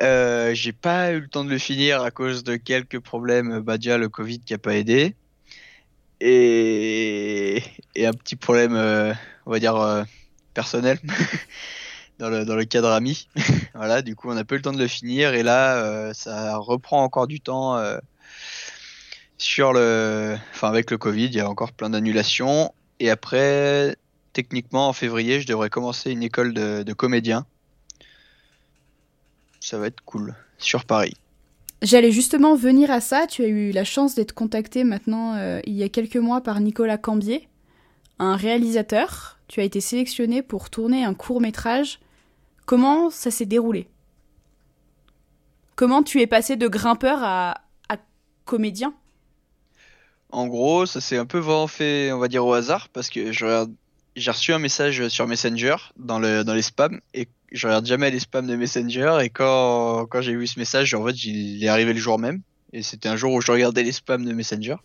Euh, 0.00 0.54
j'ai 0.54 0.70
pas 0.70 1.10
eu 1.10 1.18
le 1.22 1.26
temps 1.26 1.44
de 1.44 1.50
le 1.50 1.58
finir 1.58 2.02
à 2.04 2.12
cause 2.12 2.44
de 2.44 2.54
quelques 2.54 3.00
problèmes, 3.00 3.58
bah 3.58 3.78
déjà 3.78 3.98
le 3.98 4.08
Covid 4.08 4.38
qui 4.38 4.54
a 4.54 4.58
pas 4.58 4.76
aidé, 4.76 5.16
et, 6.20 7.60
un 7.96 8.12
petit 8.12 8.36
problème, 8.36 8.76
euh, 8.76 9.12
on 9.44 9.50
va 9.50 9.58
dire, 9.58 10.06
personnel. 10.54 11.00
Dans 12.18 12.30
le, 12.30 12.64
cadre 12.64 12.90
ami. 12.90 13.28
voilà, 13.74 14.02
du 14.02 14.16
coup, 14.16 14.28
on 14.28 14.34
n'a 14.34 14.44
pas 14.44 14.56
eu 14.56 14.58
le 14.58 14.62
temps 14.62 14.72
de 14.72 14.78
le 14.78 14.88
finir. 14.88 15.34
Et 15.34 15.42
là, 15.42 15.76
euh, 15.76 16.12
ça 16.14 16.56
reprend 16.56 17.04
encore 17.04 17.28
du 17.28 17.40
temps 17.40 17.76
euh, 17.76 17.98
sur 19.36 19.72
le. 19.72 20.36
Enfin, 20.52 20.68
avec 20.68 20.90
le 20.90 20.98
Covid, 20.98 21.26
il 21.26 21.34
y 21.34 21.40
a 21.40 21.48
encore 21.48 21.72
plein 21.72 21.90
d'annulations. 21.90 22.74
Et 22.98 23.08
après, 23.08 23.96
techniquement, 24.32 24.88
en 24.88 24.92
février, 24.92 25.40
je 25.40 25.46
devrais 25.46 25.70
commencer 25.70 26.10
une 26.10 26.24
école 26.24 26.54
de, 26.54 26.82
de 26.82 26.92
comédien. 26.92 27.46
Ça 29.60 29.78
va 29.78 29.86
être 29.86 30.00
cool. 30.04 30.34
Sur 30.58 30.84
Paris. 30.84 31.14
J'allais 31.82 32.10
justement 32.10 32.56
venir 32.56 32.90
à 32.90 33.00
ça. 33.00 33.26
Tu 33.28 33.44
as 33.44 33.48
eu 33.48 33.70
la 33.70 33.84
chance 33.84 34.14
d'être 34.16 34.32
contacté 34.32 34.82
maintenant, 34.82 35.34
euh, 35.36 35.60
il 35.64 35.74
y 35.74 35.84
a 35.84 35.88
quelques 35.88 36.16
mois, 36.16 36.40
par 36.40 36.60
Nicolas 36.60 36.98
Cambier, 36.98 37.48
un 38.18 38.34
réalisateur. 38.34 39.38
Tu 39.46 39.60
as 39.60 39.64
été 39.64 39.80
sélectionné 39.80 40.42
pour 40.42 40.70
tourner 40.70 41.04
un 41.04 41.14
court 41.14 41.40
métrage. 41.40 42.00
Comment 42.68 43.08
ça 43.08 43.30
s'est 43.30 43.46
déroulé? 43.46 43.88
Comment 45.74 46.02
tu 46.02 46.20
es 46.20 46.26
passé 46.26 46.56
de 46.56 46.68
grimpeur 46.68 47.20
à, 47.22 47.62
comédien? 48.44 48.92
En 50.32 50.46
gros, 50.48 50.84
ça 50.84 51.00
s'est 51.00 51.16
un 51.16 51.24
peu 51.24 51.42
fait, 51.66 52.12
on 52.12 52.18
va 52.18 52.28
dire, 52.28 52.44
au 52.44 52.52
hasard, 52.52 52.90
parce 52.90 53.08
que 53.08 53.32
j'ai 53.32 54.30
reçu 54.30 54.52
un 54.52 54.58
message 54.58 55.08
sur 55.08 55.26
Messenger 55.26 55.76
dans, 55.96 56.18
le, 56.18 56.42
les 56.42 56.60
spams, 56.60 57.00
et 57.14 57.28
je 57.52 57.66
regarde 57.66 57.86
jamais 57.86 58.10
les 58.10 58.20
spams 58.20 58.46
de 58.46 58.54
Messenger, 58.54 59.16
et 59.22 59.30
quand, 59.30 60.04
quand 60.04 60.20
j'ai 60.20 60.36
vu 60.36 60.46
ce 60.46 60.58
message, 60.58 60.92
en 60.92 61.06
fait, 61.06 61.24
il 61.24 61.64
est 61.64 61.68
arrivé 61.68 61.94
le 61.94 61.98
jour 61.98 62.18
même, 62.18 62.42
et 62.74 62.82
c'était 62.82 63.08
un 63.08 63.16
jour 63.16 63.32
où 63.32 63.40
je 63.40 63.50
regardais 63.50 63.82
les 63.82 63.92
spams 63.92 64.26
de 64.26 64.32
Messenger, 64.34 64.76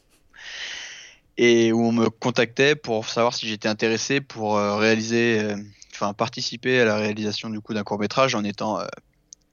et 1.35 1.73
où 1.73 1.85
on 1.85 1.91
me 1.91 2.09
contactait 2.09 2.75
pour 2.75 3.09
savoir 3.09 3.33
si 3.33 3.45
j'étais 3.45 3.67
intéressé 3.67 4.21
pour 4.21 4.57
euh, 4.57 4.77
réaliser, 4.77 5.39
euh, 5.41 5.57
enfin, 5.93 6.13
participer 6.13 6.79
à 6.81 6.85
la 6.85 6.97
réalisation 6.97 7.49
du 7.49 7.61
coup 7.61 7.73
d'un 7.73 7.83
court-métrage 7.83 8.35
en 8.35 8.43
étant 8.43 8.79
euh, 8.79 8.85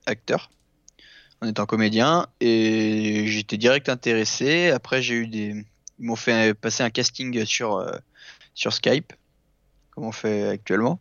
acteur 0.06 0.50
en 1.42 1.48
étant 1.48 1.66
comédien 1.66 2.26
et 2.40 3.24
j'étais 3.26 3.56
direct 3.56 3.88
intéressé. 3.88 4.70
Après, 4.70 5.00
j'ai 5.02 5.14
eu 5.14 5.26
des, 5.26 5.64
ils 5.98 6.06
m'ont 6.06 6.16
fait 6.16 6.54
passer 6.54 6.82
un 6.82 6.90
casting 6.90 7.44
sur 7.44 7.76
euh, 7.76 7.90
sur 8.54 8.72
Skype, 8.72 9.12
comme 9.90 10.04
on 10.04 10.12
fait 10.12 10.48
actuellement. 10.48 11.00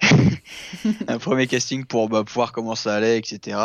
un 1.08 1.18
premier 1.18 1.46
casting 1.46 1.84
pour 1.84 2.08
bah, 2.08 2.24
voir 2.32 2.52
comment 2.52 2.74
ça 2.74 2.94
allait, 2.94 3.18
etc. 3.18 3.58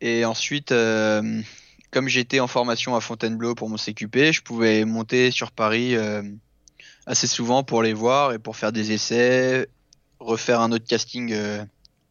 Et 0.00 0.24
ensuite, 0.24 0.72
euh, 0.72 1.42
comme 1.90 2.08
j'étais 2.08 2.40
en 2.40 2.46
formation 2.46 2.94
à 2.94 3.00
Fontainebleau 3.00 3.54
pour 3.54 3.68
mon 3.68 3.76
CQP, 3.76 4.32
je 4.32 4.42
pouvais 4.42 4.84
monter 4.84 5.30
sur 5.30 5.52
Paris 5.52 5.96
assez 7.06 7.26
souvent 7.26 7.62
pour 7.62 7.82
les 7.82 7.92
voir 7.92 8.32
et 8.32 8.38
pour 8.38 8.56
faire 8.56 8.72
des 8.72 8.92
essais, 8.92 9.68
refaire 10.20 10.60
un 10.60 10.72
autre 10.72 10.86
casting 10.86 11.36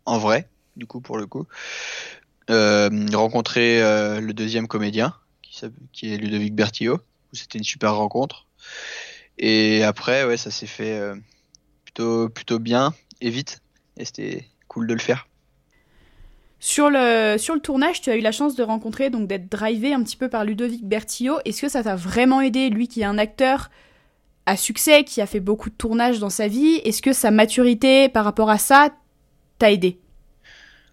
en 0.06 0.18
vrai, 0.18 0.50
du 0.76 0.86
coup 0.86 1.02
pour 1.02 1.18
le 1.18 1.28
coup. 1.28 1.46
rencontrer 2.50 3.80
le 4.22 4.32
deuxième 4.32 4.68
comédien 4.68 5.14
qui, 5.92 6.14
est 6.14 6.18
Ludovic 6.18 6.54
Bertillot. 6.54 7.00
C'était 7.34 7.58
une 7.58 7.64
super 7.64 7.96
rencontre. 7.96 8.48
Et 9.38 9.84
après, 9.84 10.24
ouais, 10.24 10.38
ça 10.38 10.52
s'est 10.52 10.68
fait 10.68 11.02
plutôt, 11.84 12.30
plutôt 12.30 12.60
bien 12.60 12.94
et 13.22 13.30
vite. 13.30 13.62
Et 13.98 14.06
c'était 14.06 14.48
cool 14.68 14.88
de 14.88 14.94
le 14.94 15.00
faire. 15.00 15.28
Sur 16.60 16.90
le, 16.90 17.38
sur 17.38 17.54
le 17.54 17.62
tournage, 17.62 18.02
tu 18.02 18.10
as 18.10 18.16
eu 18.16 18.22
la 18.22 18.32
chance 18.32 18.56
de 18.56 18.64
rencontrer, 18.64 19.10
donc 19.10 19.28
d'être 19.28 19.50
drivé 19.50 19.94
un 19.94 20.02
petit 20.04 20.18
peu 20.18 20.30
par 20.30 20.46
Ludovic 20.46 20.84
Bertillot. 20.84 21.40
Est-ce 21.46 21.62
que 21.62 21.70
ça 21.70 21.84
t'a 21.84 21.96
vraiment 21.96 22.42
aidé, 22.42 22.70
lui 22.70 22.88
qui 22.88 23.02
est 23.02 23.06
un 23.06 23.18
acteur 23.18 23.70
à 24.46 24.58
succès, 24.58 25.04
qui 25.04 25.22
a 25.22 25.26
fait 25.26 25.40
beaucoup 25.40 25.70
de 25.70 25.76
tournages 25.76 26.20
dans 26.20 26.30
sa 26.30 26.48
vie 26.48 26.76
Est-ce 26.84 27.02
que 27.02 27.14
sa 27.14 27.32
maturité 27.32 28.10
par 28.10 28.26
rapport 28.26 28.50
à 28.50 28.58
ça 28.58 28.90
t'a 29.58 29.72
aidé? 29.72 30.00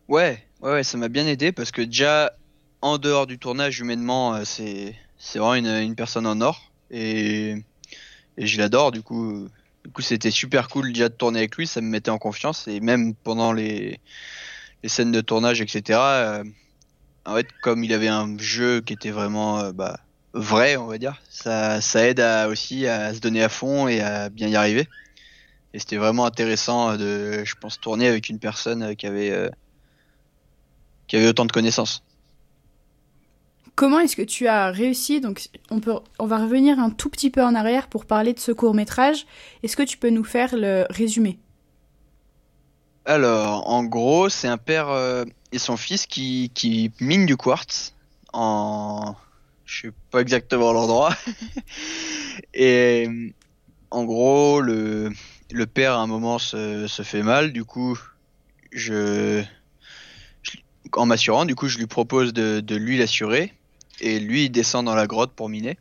Ouais, 0.09 0.45
ouais, 0.61 0.83
ça 0.85 0.99
m'a 0.99 1.09
bien 1.09 1.27
aidé 1.27 1.53
parce 1.53 1.71
que 1.71 1.83
déjà, 1.83 2.33
en 2.81 2.99
dehors 2.99 3.27
du 3.27 3.39
tournage, 3.39 3.81
humainement, 3.81 4.35
euh, 4.35 4.43
c'est, 4.45 4.95
vraiment 5.35 5.55
une, 5.55 5.67
une, 5.67 5.95
personne 5.95 6.27
en 6.27 6.41
or. 6.41 6.71
Et, 6.91 7.57
et 8.37 8.47
je 8.47 8.59
l'adore, 8.59 8.93
du 8.93 9.03
coup. 9.03 9.49
Du 9.85 9.91
coup, 9.91 10.03
c'était 10.03 10.31
super 10.31 10.69
cool 10.69 10.93
déjà 10.93 11.09
de 11.09 11.15
tourner 11.15 11.41
avec 11.41 11.57
lui, 11.57 11.67
ça 11.67 11.81
me 11.81 11.89
mettait 11.89 12.11
en 12.11 12.19
confiance. 12.19 12.69
Et 12.69 12.79
même 12.81 13.15
pendant 13.15 13.53
les, 13.53 13.99
les 14.83 14.89
scènes 14.89 15.13
de 15.13 15.21
tournage, 15.21 15.61
etc. 15.61 15.99
Euh, 16.01 16.45
en 17.25 17.35
fait, 17.37 17.49
comme 17.63 17.85
il 17.85 17.93
avait 17.93 18.09
un 18.09 18.37
jeu 18.39 18.81
qui 18.81 18.93
était 18.93 19.11
vraiment 19.11 19.59
euh, 19.59 19.73
bah, 19.73 20.01
vrai, 20.35 20.77
on 20.77 20.87
va 20.87 20.99
dire, 20.99 21.21
ça, 21.29 21.81
ça 21.81 22.07
aide 22.07 22.21
à, 22.21 22.49
aussi 22.49 22.87
à 22.87 23.13
se 23.15 23.21
donner 23.21 23.43
à 23.43 23.49
fond 23.49 23.89
et 23.89 24.01
à 24.01 24.29
bien 24.29 24.49
y 24.49 24.57
arriver. 24.57 24.89
Et 25.75 25.79
c'était 25.79 25.97
vraiment 25.97 26.27
intéressant 26.27 26.97
de, 26.97 27.45
je 27.45 27.55
pense, 27.55 27.81
tourner 27.81 28.07
avec 28.07 28.29
une 28.29 28.39
personne 28.39 28.95
qui 28.97 29.07
avait, 29.07 29.31
euh, 29.31 29.49
qui 31.07 31.17
avait 31.17 31.29
autant 31.29 31.47
de 31.47 31.53
connaissances. 31.53 32.03
Comment 33.75 34.01
est-ce 34.01 34.17
que 34.17 34.23
tu 34.23 34.49
as 34.49 34.71
réussi? 34.71 35.21
Donc, 35.21 35.49
on, 35.71 35.81
peut, 35.81 35.95
on 36.19 36.27
va 36.27 36.39
revenir 36.39 36.79
un 36.79 36.91
tout 36.91 37.09
petit 37.09 37.31
peu 37.31 37.43
en 37.43 37.55
arrière 37.55 37.89
pour 37.89 38.05
parler 38.05 38.35
de 38.35 38.39
ce 38.39 38.53
court 38.53 38.75
métrage. 38.75 39.27
Est-ce 39.63 39.77
que 39.77 39.83
tu 39.83 39.97
peux 39.97 40.11
nous 40.11 40.25
faire 40.25 40.51
le 40.55 40.85
résumé? 40.91 41.39
Alors, 43.07 43.69
en 43.69 43.83
gros, 43.83 44.29
c'est 44.29 44.49
un 44.49 44.59
père 44.59 44.91
euh, 44.91 45.25
et 45.53 45.59
son 45.59 45.79
fils 45.79 46.07
qui, 46.07 46.51
qui 46.55 46.93
minent 47.01 47.27
du 47.27 47.37
quartz 47.37 47.95
en. 48.33 49.15
Je 49.73 49.89
sais 49.89 49.93
pas 50.11 50.21
exactement 50.21 50.73
l'endroit. 50.73 51.17
et 52.55 53.09
en 53.91 54.05
gros, 54.05 54.61
le, 54.61 55.11
le 55.51 55.67
père 55.67 55.95
à 55.95 56.03
un 56.03 56.07
moment 56.07 56.39
se, 56.39 56.87
fait 57.03 57.23
mal, 57.23 57.53
du 57.53 57.65
coup, 57.65 57.99
je. 58.71 59.43
En 60.95 61.07
m'assurant, 61.07 61.47
du 61.47 61.55
coup, 61.55 61.69
je 61.69 61.79
lui 61.79 61.87
propose 61.87 62.35
de, 62.35 62.77
lui 62.77 62.99
l'assurer. 62.99 63.55
Et 64.01 64.21
lui, 64.21 64.45
il 64.45 64.51
descend 64.51 64.85
dans 64.85 64.95
la 64.95 65.07
grotte 65.07 65.33
pour 65.33 65.49
miner. 65.49 65.79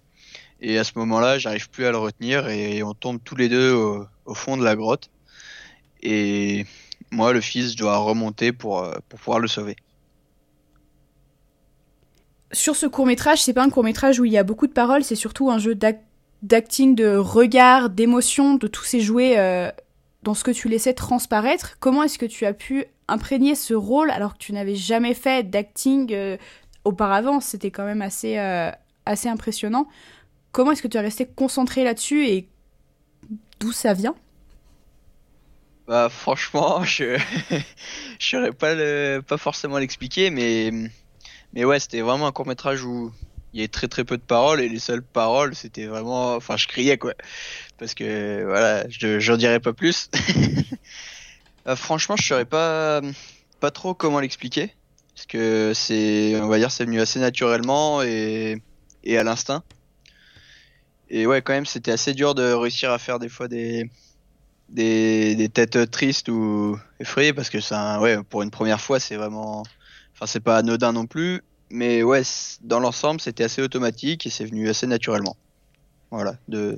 Et 0.61 0.77
à 0.77 0.85
ce 0.85 0.93
moment-là, 0.95 1.37
j'arrive 1.37 1.69
plus 1.69 1.85
à 1.85 1.91
le 1.91 1.97
retenir 1.97 2.47
et 2.47 2.83
on 2.83 2.93
tombe 2.93 3.19
tous 3.21 3.35
les 3.35 3.49
deux 3.49 3.73
au, 3.73 4.05
au 4.25 4.33
fond 4.33 4.55
de 4.55 4.63
la 4.63 4.77
grotte. 4.77 5.09
Et 6.01 6.65
moi, 7.09 7.33
le 7.33 7.41
fils, 7.41 7.75
doit 7.75 7.97
remonter 7.97 8.53
pour, 8.53 8.79
euh, 8.79 8.93
pour 9.09 9.19
pouvoir 9.19 9.39
le 9.39 9.49
sauver. 9.49 9.75
Sur 12.53 12.75
ce 12.75 12.85
court 12.85 13.05
métrage, 13.05 13.41
c'est 13.43 13.53
pas 13.53 13.63
un 13.63 13.69
court 13.69 13.83
métrage 13.83 14.19
où 14.19 14.25
il 14.25 14.31
y 14.31 14.37
a 14.37 14.43
beaucoup 14.43 14.67
de 14.67 14.73
paroles, 14.73 15.03
c'est 15.03 15.15
surtout 15.15 15.49
un 15.49 15.57
jeu 15.57 15.75
d'acting, 15.75 16.95
de 16.95 17.15
regard, 17.15 17.89
d'émotion, 17.89 18.55
de 18.55 18.67
tous 18.67 18.83
ces 18.83 18.99
jouets 18.99 19.37
euh, 19.37 19.71
dans 20.23 20.33
ce 20.33 20.43
que 20.43 20.51
tu 20.51 20.67
laissais 20.67 20.93
transparaître. 20.93 21.77
Comment 21.79 22.03
est-ce 22.03 22.17
que 22.17 22.25
tu 22.25 22.45
as 22.45 22.53
pu 22.53 22.85
imprégner 23.07 23.55
ce 23.55 23.73
rôle 23.73 24.11
alors 24.11 24.33
que 24.33 24.39
tu 24.39 24.53
n'avais 24.53 24.75
jamais 24.75 25.13
fait 25.13 25.49
d'acting 25.49 26.13
euh, 26.13 26.37
auparavant? 26.83 27.39
C'était 27.39 27.71
quand 27.71 27.85
même 27.85 28.01
assez, 28.01 28.37
assez 29.05 29.29
impressionnant. 29.29 29.87
Comment 30.51 30.71
est-ce 30.71 30.81
que 30.81 30.87
tu 30.87 30.97
es 30.97 31.01
resté 31.01 31.25
concentré 31.25 31.83
là-dessus 31.83 32.27
et 32.27 32.49
d'où 33.59 33.71
ça 33.71 33.93
vient? 33.93 34.15
Bah 35.87 36.09
franchement, 36.09 36.83
je 36.85 37.17
je 38.19 38.27
saurais 38.27 38.51
pas 38.51 38.75
le 38.75 39.21
pas 39.25 39.37
forcément 39.37 39.77
l'expliquer 39.77 40.29
mais 40.29 40.71
mais 41.53 41.65
ouais, 41.65 41.79
c'était 41.79 42.01
vraiment 42.01 42.27
un 42.27 42.31
court-métrage 42.31 42.83
où 42.83 43.11
il 43.53 43.59
y 43.59 43.63
avait 43.63 43.67
très 43.67 43.87
très 43.87 44.03
peu 44.03 44.17
de 44.17 44.21
paroles 44.21 44.61
et 44.61 44.69
les 44.69 44.79
seules 44.79 45.03
paroles, 45.03 45.55
c'était 45.55 45.85
vraiment 45.85 46.35
enfin 46.35 46.57
je 46.57 46.67
criais 46.67 46.97
quoi. 46.97 47.13
Parce 47.77 47.93
que 47.93 48.43
voilà, 48.45 48.85
je 48.89 49.19
j'en 49.19 49.37
dirais 49.37 49.59
pas 49.59 49.73
plus. 49.73 50.09
Bah, 51.65 51.75
franchement, 51.75 52.15
je 52.17 52.25
saurais 52.25 52.45
pas 52.45 53.01
pas 53.59 53.71
trop 53.71 53.93
comment 53.93 54.19
l'expliquer 54.19 54.73
parce 55.13 55.25
que 55.27 55.73
c'est 55.75 56.39
on 56.41 56.47
va 56.47 56.57
dire 56.57 56.71
c'est 56.71 56.85
venu 56.85 57.01
assez 57.01 57.19
naturellement 57.19 58.01
et 58.01 58.61
et 59.03 59.17
à 59.17 59.23
l'instinct. 59.23 59.63
Et 61.09 61.27
ouais, 61.27 61.41
quand 61.41 61.51
même, 61.51 61.65
c'était 61.65 61.91
assez 61.91 62.13
dur 62.13 62.35
de 62.35 62.53
réussir 62.53 62.91
à 62.91 62.97
faire 62.97 63.19
des 63.19 63.27
fois 63.27 63.49
des 63.49 63.89
des, 64.69 65.49
têtes 65.53 65.91
tristes 65.91 66.29
ou 66.29 66.79
effrayées 66.99 67.33
parce 67.33 67.49
que 67.49 67.59
ça, 67.59 67.99
ouais, 67.99 68.23
pour 68.23 68.41
une 68.41 68.51
première 68.51 68.79
fois, 68.79 68.99
c'est 68.99 69.17
vraiment, 69.17 69.63
enfin, 70.21 70.27
c'est 70.27 70.39
pas 70.39 70.57
anodin 70.57 70.93
non 70.93 71.07
plus, 71.07 71.41
mais 71.71 72.03
ouais, 72.03 72.21
dans 72.61 72.79
l'ensemble, 72.79 73.19
c'était 73.19 73.43
assez 73.43 73.61
automatique 73.61 74.27
et 74.27 74.29
c'est 74.29 74.45
venu 74.45 74.69
assez 74.69 74.85
naturellement. 74.85 75.35
Voilà, 76.11 76.35
de, 76.47 76.77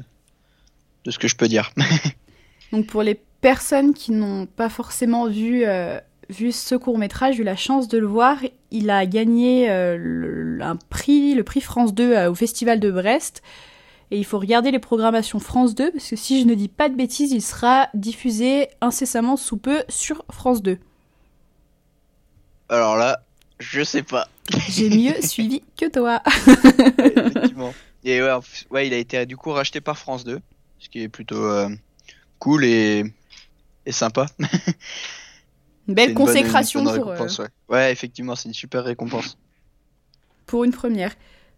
de 1.04 1.12
ce 1.12 1.20
que 1.20 1.28
je 1.28 1.36
peux 1.36 1.50
dire. 1.50 1.72
Donc 2.72 2.88
pour 2.88 3.04
les 3.04 3.20
personnes 3.42 3.94
qui 3.94 4.14
n'ont 4.14 4.46
pas 4.46 4.70
forcément 4.70 5.28
vu, 5.28 5.66
euh, 5.66 6.00
vu 6.30 6.54
ce 6.54 6.76
court 6.76 6.98
métrage, 6.98 7.38
eu 7.38 7.44
la 7.44 7.58
chance 7.58 7.90
de 7.90 7.98
le 7.98 8.08
voir, 8.08 8.38
il 8.72 8.90
a 8.90 9.06
gagné 9.06 9.70
euh, 9.70 10.60
un 10.62 10.78
prix, 10.78 11.36
le 11.36 11.44
prix 11.44 11.60
France 11.60 11.94
2 11.94 12.14
euh, 12.14 12.32
au 12.32 12.36
Festival 12.36 12.80
de 12.80 12.92
Brest. 12.92 13.42
Et 14.12 14.18
il 14.20 14.26
faut 14.26 14.40
regarder 14.40 14.72
les 14.72 14.80
programmations 14.80 15.40
France 15.40 15.76
2, 15.76 15.92
parce 15.92 16.08
que 16.08 16.16
si 16.16 16.40
je 16.40 16.46
ne 16.46 16.54
dis 16.54 16.68
pas 16.68 16.88
de 16.88 16.96
bêtises, 16.96 17.32
il 17.32 17.42
sera 17.42 17.90
diffusé 17.94 18.70
incessamment 18.80 19.36
sous 19.36 19.58
peu 19.58 19.84
sur 19.90 20.24
France 20.32 20.62
2. 20.62 20.78
Alors 22.70 22.96
là, 22.96 23.24
je 23.60 23.84
sais 23.84 24.04
pas. 24.04 24.28
J'ai 24.70 24.90
mieux 24.90 25.22
suivi 25.22 25.62
que 25.78 25.90
toi. 25.90 26.22
effectivement. 26.98 27.74
Et 28.04 28.22
ouais, 28.22 28.88
il 28.88 28.94
a 28.94 28.98
été 28.98 29.26
du 29.26 29.38
coup 29.38 29.52
racheté 29.52 29.80
par 29.80 29.98
France 29.98 30.24
2, 30.24 30.40
ce 30.80 30.90
qui 30.90 31.02
est 31.04 31.10
plutôt 31.10 31.46
euh, 31.46 31.70
cool 32.40 32.66
et, 32.66 33.06
et 33.86 33.92
sympa. 33.92 34.26
Une 35.88 35.96
belle 35.96 36.14
consécration 36.14 36.84
pour. 36.84 37.10
Euh, 37.10 37.18
ouais. 37.18 37.48
ouais, 37.70 37.92
effectivement, 37.92 38.36
c'est 38.36 38.50
une 38.50 38.54
super 38.54 38.84
récompense. 38.84 39.38
Pour 40.46 40.64
une 40.64 40.72
première. 40.72 41.14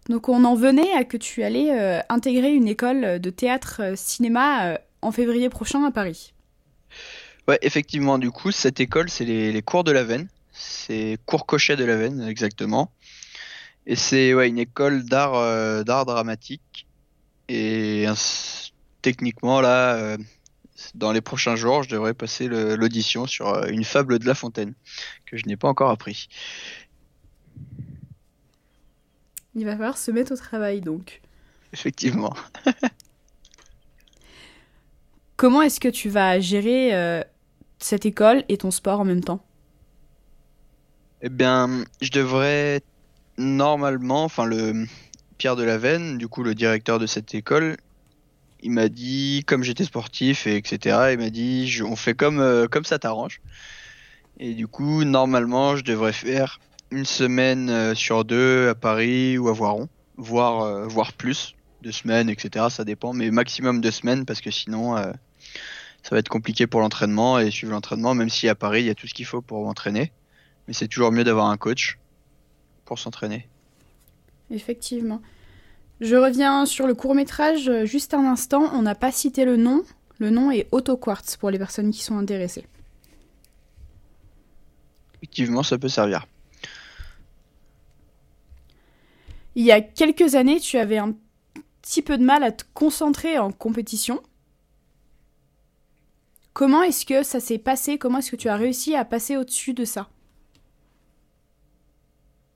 Donc 0.08 0.28
on 0.28 0.44
en 0.44 0.54
venait 0.54 0.92
à 0.92 1.02
que 1.02 1.16
tu 1.16 1.42
allais 1.42 1.72
euh, 1.72 2.00
intégrer 2.08 2.52
une 2.52 2.68
école 2.68 3.18
de 3.18 3.30
théâtre-cinéma 3.30 4.78
en 5.02 5.10
février 5.10 5.48
prochain 5.48 5.84
à 5.84 5.90
Paris. 5.90 6.32
Ouais, 7.48 7.58
effectivement, 7.62 8.18
du 8.18 8.30
coup, 8.30 8.50
cette 8.50 8.80
école, 8.80 9.08
c'est 9.08 9.24
les, 9.24 9.62
cours 9.62 9.84
de 9.84 9.92
la 9.92 10.02
Veine. 10.02 10.28
C'est 10.58 11.18
cours 11.26 11.46
Cochet 11.46 11.76
de 11.76 11.84
la 11.84 11.96
Veine, 11.96 12.22
exactement. 12.22 12.90
Et 13.86 13.96
c'est 13.96 14.34
ouais, 14.34 14.48
une 14.48 14.58
école 14.58 15.04
d'art 15.04 15.34
euh, 15.34 15.84
d'art 15.84 16.06
dramatique. 16.06 16.86
Et 17.48 18.06
techniquement, 19.02 19.60
là, 19.60 20.16
dans 20.94 21.12
les 21.12 21.20
prochains 21.20 21.54
jours, 21.54 21.84
je 21.84 21.90
devrais 21.90 22.14
passer 22.14 22.48
l'audition 22.48 23.26
sur 23.26 23.66
une 23.66 23.84
fable 23.84 24.18
de 24.18 24.26
La 24.26 24.34
Fontaine, 24.34 24.74
que 25.26 25.36
je 25.36 25.46
n'ai 25.46 25.56
pas 25.56 25.68
encore 25.68 25.90
appris. 25.90 26.28
Il 29.54 29.64
va 29.64 29.72
falloir 29.72 29.96
se 29.96 30.10
mettre 30.10 30.32
au 30.32 30.36
travail 30.36 30.80
donc. 30.82 31.22
Effectivement. 31.72 32.34
Comment 35.36 35.62
est-ce 35.62 35.80
que 35.80 35.88
tu 35.88 36.08
vas 36.08 36.40
gérer 36.40 36.94
euh, 36.94 37.22
cette 37.78 38.06
école 38.06 38.44
et 38.48 38.58
ton 38.58 38.70
sport 38.70 39.00
en 39.00 39.04
même 39.04 39.24
temps? 39.24 39.45
Eh 41.22 41.30
bien, 41.30 41.84
je 42.02 42.10
devrais 42.10 42.82
normalement, 43.38 44.24
enfin 44.24 44.44
le 44.44 44.86
Pierre 45.38 45.56
de 45.56 45.62
la 45.62 45.78
du 46.18 46.28
coup 46.28 46.42
le 46.42 46.54
directeur 46.54 46.98
de 46.98 47.06
cette 47.06 47.34
école, 47.34 47.78
il 48.60 48.70
m'a 48.70 48.88
dit, 48.90 49.42
comme 49.46 49.62
j'étais 49.62 49.84
sportif 49.84 50.46
et 50.46 50.56
etc., 50.56 51.08
il 51.12 51.18
m'a 51.18 51.30
dit, 51.30 51.80
on 51.82 51.96
fait 51.96 52.14
comme, 52.14 52.38
euh, 52.40 52.68
comme 52.68 52.84
ça 52.84 52.98
t'arrange. 52.98 53.40
Et 54.38 54.52
du 54.52 54.66
coup, 54.66 55.04
normalement, 55.04 55.76
je 55.76 55.84
devrais 55.84 56.12
faire 56.12 56.60
une 56.90 57.06
semaine 57.06 57.70
euh, 57.70 57.94
sur 57.94 58.26
deux 58.26 58.68
à 58.68 58.74
Paris 58.74 59.38
ou 59.38 59.48
à 59.48 59.52
Voiron, 59.52 59.88
voire, 60.18 60.62
euh, 60.62 60.86
voire 60.86 61.14
plus, 61.14 61.54
deux 61.82 61.92
semaines, 61.92 62.28
etc. 62.28 62.66
Ça 62.68 62.84
dépend, 62.84 63.14
mais 63.14 63.30
maximum 63.30 63.80
deux 63.80 63.90
semaines 63.90 64.26
parce 64.26 64.42
que 64.42 64.50
sinon 64.50 64.96
ça 64.96 66.10
va 66.10 66.18
être 66.18 66.28
compliqué 66.28 66.66
pour 66.66 66.80
l'entraînement 66.80 67.38
et 67.38 67.50
suivre 67.50 67.72
l'entraînement, 67.72 68.14
même 68.14 68.28
si 68.28 68.48
à 68.48 68.54
Paris 68.54 68.82
il 68.82 68.86
y 68.86 68.90
a 68.90 68.94
tout 68.94 69.06
ce 69.06 69.14
qu'il 69.14 69.26
faut 69.26 69.40
pour 69.40 69.64
m'entraîner. 69.64 70.12
Mais 70.66 70.74
c'est 70.74 70.88
toujours 70.88 71.12
mieux 71.12 71.24
d'avoir 71.24 71.46
un 71.46 71.56
coach 71.56 71.98
pour 72.84 72.98
s'entraîner. 72.98 73.48
Effectivement. 74.50 75.20
Je 76.00 76.16
reviens 76.16 76.66
sur 76.66 76.86
le 76.86 76.94
court 76.94 77.14
métrage 77.14 77.70
juste 77.84 78.14
un 78.14 78.24
instant. 78.26 78.70
On 78.74 78.82
n'a 78.82 78.94
pas 78.94 79.12
cité 79.12 79.44
le 79.44 79.56
nom. 79.56 79.82
Le 80.18 80.30
nom 80.30 80.50
est 80.50 80.68
Autoquartz 80.72 81.36
pour 81.36 81.50
les 81.50 81.58
personnes 81.58 81.90
qui 81.90 82.02
sont 82.02 82.18
intéressées. 82.18 82.66
Effectivement, 85.16 85.62
ça 85.62 85.78
peut 85.78 85.88
servir. 85.88 86.26
Il 89.54 89.64
y 89.64 89.72
a 89.72 89.80
quelques 89.80 90.34
années, 90.34 90.60
tu 90.60 90.76
avais 90.76 90.98
un 90.98 91.14
petit 91.80 92.02
peu 92.02 92.18
de 92.18 92.24
mal 92.24 92.42
à 92.42 92.52
te 92.52 92.64
concentrer 92.74 93.38
en 93.38 93.50
compétition. 93.50 94.22
Comment 96.52 96.82
est-ce 96.82 97.06
que 97.06 97.22
ça 97.22 97.40
s'est 97.40 97.58
passé? 97.58 97.96
Comment 97.96 98.18
est-ce 98.18 98.30
que 98.30 98.36
tu 98.36 98.48
as 98.48 98.56
réussi 98.56 98.94
à 98.94 99.04
passer 99.04 99.36
au-dessus 99.36 99.72
de 99.72 99.84
ça? 99.84 100.08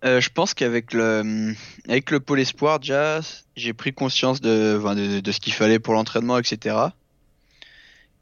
Euh, 0.05 0.21
je 0.21 0.31
pense 0.31 0.55
qu'avec 0.55 0.95
le 0.95 1.55
avec 1.89 2.11
le 2.11 2.21
pôle 2.21 2.41
espoir 2.41 2.81
déjà, 2.81 3.21
j'ai 3.57 3.75
pris 3.75 3.93
conscience 3.93 4.41
de, 4.41 5.21
de, 5.21 5.33
ce 5.33 5.41
qu'il 5.41 5.53
fallait 5.53 5.79
pour 5.79 5.95
l'entraînement, 5.95 6.39
etc. 6.39 6.77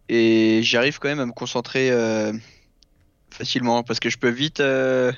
Et 0.08 0.61
j'arrive 0.62 0.99
quand 0.99 1.08
même 1.08 1.20
à 1.20 1.26
me 1.26 1.32
concentrer 1.32 1.90
euh, 1.90 2.32
facilement 3.30 3.85
parce 3.85 4.00
que 4.00 4.11
je 4.11 4.18
peux 4.18 4.30
vite, 4.30 4.58
euh, 4.61 5.12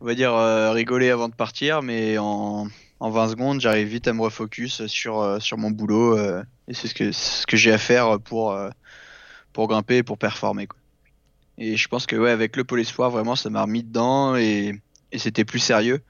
on 0.00 0.06
va 0.06 0.14
dire, 0.14 0.34
rigoler 0.72 1.10
avant 1.10 1.28
de 1.28 1.34
partir, 1.34 1.82
mais 1.82 2.16
en, 2.16 2.68
en 3.00 3.10
20 3.10 3.28
secondes, 3.28 3.60
j'arrive 3.60 3.88
vite 3.88 4.08
à 4.08 4.14
me 4.14 4.22
refocus 4.22 4.86
sur, 4.86 5.42
sur 5.42 5.58
mon 5.58 5.70
boulot 5.70 6.16
et 6.68 6.74
c'est 6.74 6.88
ce 6.88 6.94
que, 6.94 7.12
ce 7.12 7.46
que 7.46 7.56
j'ai 7.56 7.72
à 7.72 7.78
faire 7.78 8.18
pour, 8.20 8.56
pour 9.52 9.68
grimper 9.68 9.98
et 9.98 10.02
pour 10.02 10.16
performer. 10.16 10.66
Quoi. 10.66 10.78
Et 11.58 11.76
je 11.76 11.88
pense 11.88 12.06
que 12.06 12.16
ouais, 12.16 12.30
avec 12.30 12.56
le 12.56 12.64
pôle 12.64 12.80
espoir, 12.80 13.10
vraiment, 13.10 13.36
ça 13.36 13.50
m'a 13.50 13.62
remis 13.62 13.82
dedans 13.82 14.36
et 14.36 14.80
et 15.14 15.18
c'était 15.18 15.44
plus 15.44 15.60
sérieux. 15.60 16.02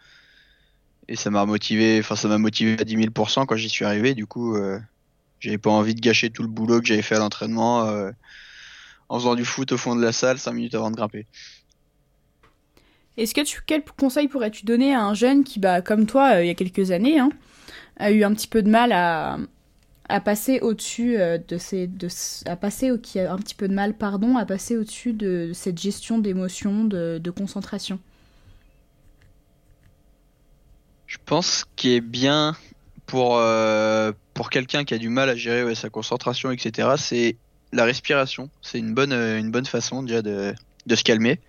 Et 1.06 1.14
ça 1.14 1.30
m'a 1.30 1.44
motivé, 1.44 1.98
enfin 2.00 2.16
ça 2.16 2.26
m'a 2.26 2.38
motivé 2.38 2.76
à 2.80 2.84
10 2.84 2.96
000% 2.96 3.44
quand 3.44 3.56
j'y 3.56 3.68
suis 3.68 3.84
arrivé. 3.84 4.14
Du 4.14 4.26
coup, 4.26 4.56
euh, 4.56 4.80
j'avais 5.38 5.58
pas 5.58 5.70
envie 5.70 5.94
de 5.94 6.00
gâcher 6.00 6.30
tout 6.30 6.42
le 6.42 6.48
boulot 6.48 6.80
que 6.80 6.86
j'avais 6.86 7.02
fait 7.02 7.14
à 7.14 7.18
l'entraînement 7.18 7.84
euh, 7.84 8.10
en 9.10 9.18
faisant 9.18 9.34
du 9.34 9.44
foot 9.44 9.70
au 9.72 9.76
fond 9.76 9.94
de 9.94 10.02
la 10.02 10.12
salle 10.12 10.38
5 10.38 10.52
minutes 10.52 10.74
avant 10.74 10.90
de 10.90 10.96
grimper. 10.96 11.26
Est-ce 13.18 13.34
que 13.34 13.42
tu, 13.42 13.60
quel 13.64 13.84
conseil 13.84 14.26
pourrais-tu 14.26 14.64
donner 14.64 14.94
à 14.94 15.02
un 15.02 15.14
jeune 15.14 15.44
qui, 15.44 15.60
bah, 15.60 15.82
comme 15.82 16.06
toi, 16.06 16.36
euh, 16.36 16.44
il 16.44 16.46
y 16.46 16.50
a 16.50 16.54
quelques 16.54 16.90
années, 16.90 17.20
hein, 17.20 17.28
a 17.98 18.10
eu 18.10 18.24
un 18.24 18.32
petit 18.32 18.48
peu 18.48 18.62
de 18.62 18.70
mal 18.70 18.90
à, 18.92 19.38
passer 20.24 20.60
au-dessus 20.60 21.16
de 21.16 21.58
ces, 21.58 21.90
à 22.46 22.56
passer, 22.56 22.90
qui 23.02 23.20
a 23.20 23.32
un 23.32 23.38
petit 23.38 23.54
peu 23.54 23.68
de 23.68 23.74
mal, 23.74 23.94
pardon, 23.94 24.36
à 24.36 24.46
passer 24.46 24.76
au-dessus 24.76 25.12
de, 25.12 25.50
cette 25.52 25.80
gestion 25.80 26.18
d'émotions, 26.18 26.84
de 26.84 27.30
concentration 27.30 27.98
je 31.06 31.13
pense 31.24 31.64
qu'il 31.76 31.92
est 31.92 32.00
bien 32.00 32.56
pour, 33.06 33.36
euh, 33.38 34.12
pour 34.34 34.50
quelqu'un 34.50 34.84
qui 34.84 34.94
a 34.94 34.98
du 34.98 35.08
mal 35.08 35.28
à 35.28 35.36
gérer 35.36 35.74
sa 35.74 35.90
concentration, 35.90 36.50
etc., 36.50 36.88
c'est 36.96 37.36
la 37.72 37.84
respiration. 37.84 38.50
C'est 38.62 38.78
une 38.78 38.94
bonne, 38.94 39.12
euh, 39.12 39.38
une 39.38 39.50
bonne 39.50 39.66
façon 39.66 40.02
déjà 40.02 40.22
de, 40.22 40.54
de, 40.86 40.94
se 40.94 41.04
calmer. 41.04 41.40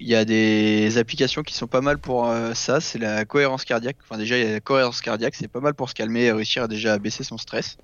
Il 0.00 0.08
y 0.08 0.14
a 0.14 0.24
des 0.24 0.98
applications 0.98 1.42
qui 1.42 1.54
sont 1.54 1.66
pas 1.66 1.80
mal 1.80 1.98
pour 1.98 2.28
euh, 2.28 2.54
ça, 2.54 2.80
c'est 2.80 2.98
la 2.98 3.24
cohérence 3.24 3.64
cardiaque. 3.64 3.96
Enfin 4.04 4.18
déjà, 4.18 4.38
il 4.38 4.44
y 4.44 4.48
a 4.48 4.52
la 4.52 4.60
cohérence 4.60 5.00
cardiaque, 5.00 5.34
c'est 5.34 5.48
pas 5.48 5.60
mal 5.60 5.74
pour 5.74 5.88
se 5.88 5.94
calmer 5.94 6.24
et 6.24 6.32
réussir 6.32 6.64
à 6.64 6.68
déjà 6.68 6.98
baisser 6.98 7.24
son 7.24 7.38
stress. 7.38 7.76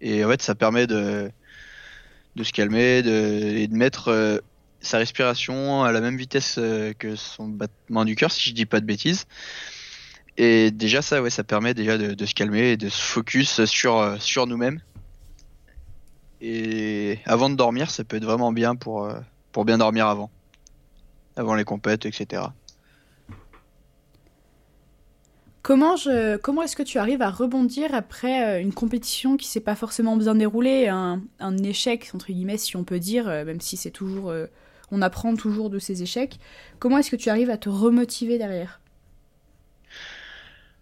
Et 0.00 0.24
en 0.24 0.28
fait, 0.28 0.42
ça 0.42 0.54
permet 0.54 0.86
de, 0.86 1.30
de 2.34 2.44
se 2.44 2.52
calmer 2.52 3.02
de, 3.02 3.56
et 3.56 3.68
de 3.68 3.74
mettre 3.74 4.42
sa 4.80 4.98
respiration 4.98 5.84
à 5.84 5.92
la 5.92 6.00
même 6.00 6.16
vitesse 6.16 6.60
que 6.98 7.16
son 7.16 7.48
battement 7.48 8.04
du 8.04 8.14
cœur, 8.14 8.30
si 8.30 8.50
je 8.50 8.54
dis 8.54 8.66
pas 8.66 8.80
de 8.80 8.86
bêtises. 8.86 9.26
Et 10.38 10.70
déjà 10.70 11.00
ça, 11.00 11.22
ouais, 11.22 11.30
ça 11.30 11.44
permet 11.44 11.72
déjà 11.72 11.96
de, 11.96 12.26
se 12.26 12.34
calmer 12.34 12.72
et 12.72 12.76
de 12.76 12.88
se 12.88 13.00
focus 13.00 13.64
sur, 13.64 13.98
euh, 13.98 14.16
sur 14.18 14.46
nous-mêmes. 14.46 14.80
Et 16.42 17.18
avant 17.24 17.48
de 17.48 17.54
dormir, 17.54 17.90
ça 17.90 18.04
peut 18.04 18.16
être 18.16 18.24
vraiment 18.24 18.52
bien 18.52 18.76
pour, 18.76 19.04
euh, 19.04 19.18
pour 19.52 19.64
bien 19.64 19.78
dormir 19.78 20.06
avant. 20.06 20.30
Avant 21.36 21.54
les 21.54 21.64
compètes, 21.64 22.04
etc. 22.04 22.42
Comment, 25.62 25.96
comment 26.42 26.62
est-ce 26.62 26.76
que 26.76 26.82
tu 26.82 26.98
arrives 26.98 27.22
à 27.22 27.30
rebondir 27.30 27.94
après 27.94 28.58
euh, 28.58 28.60
une 28.60 28.72
compétition 28.74 29.36
qui 29.36 29.48
s'est 29.48 29.60
pas 29.60 29.74
forcément 29.74 30.16
bien 30.16 30.34
déroulée, 30.34 30.88
un, 30.88 31.22
un, 31.40 31.56
échec, 31.58 32.10
entre 32.14 32.26
guillemets, 32.26 32.58
si 32.58 32.76
on 32.76 32.84
peut 32.84 33.00
dire, 33.00 33.24
même 33.24 33.62
si 33.62 33.78
c'est 33.78 33.90
toujours... 33.90 34.32
on 34.92 35.02
apprend 35.02 35.34
toujours 35.34 35.70
de 35.70 35.78
ces 35.78 36.02
échecs. 36.02 36.38
Comment 36.78 36.98
est-ce 36.98 37.10
que 37.10 37.16
tu 37.16 37.30
arrives 37.30 37.50
à 37.50 37.56
te 37.56 37.70
remotiver 37.70 38.36
derrière? 38.36 38.80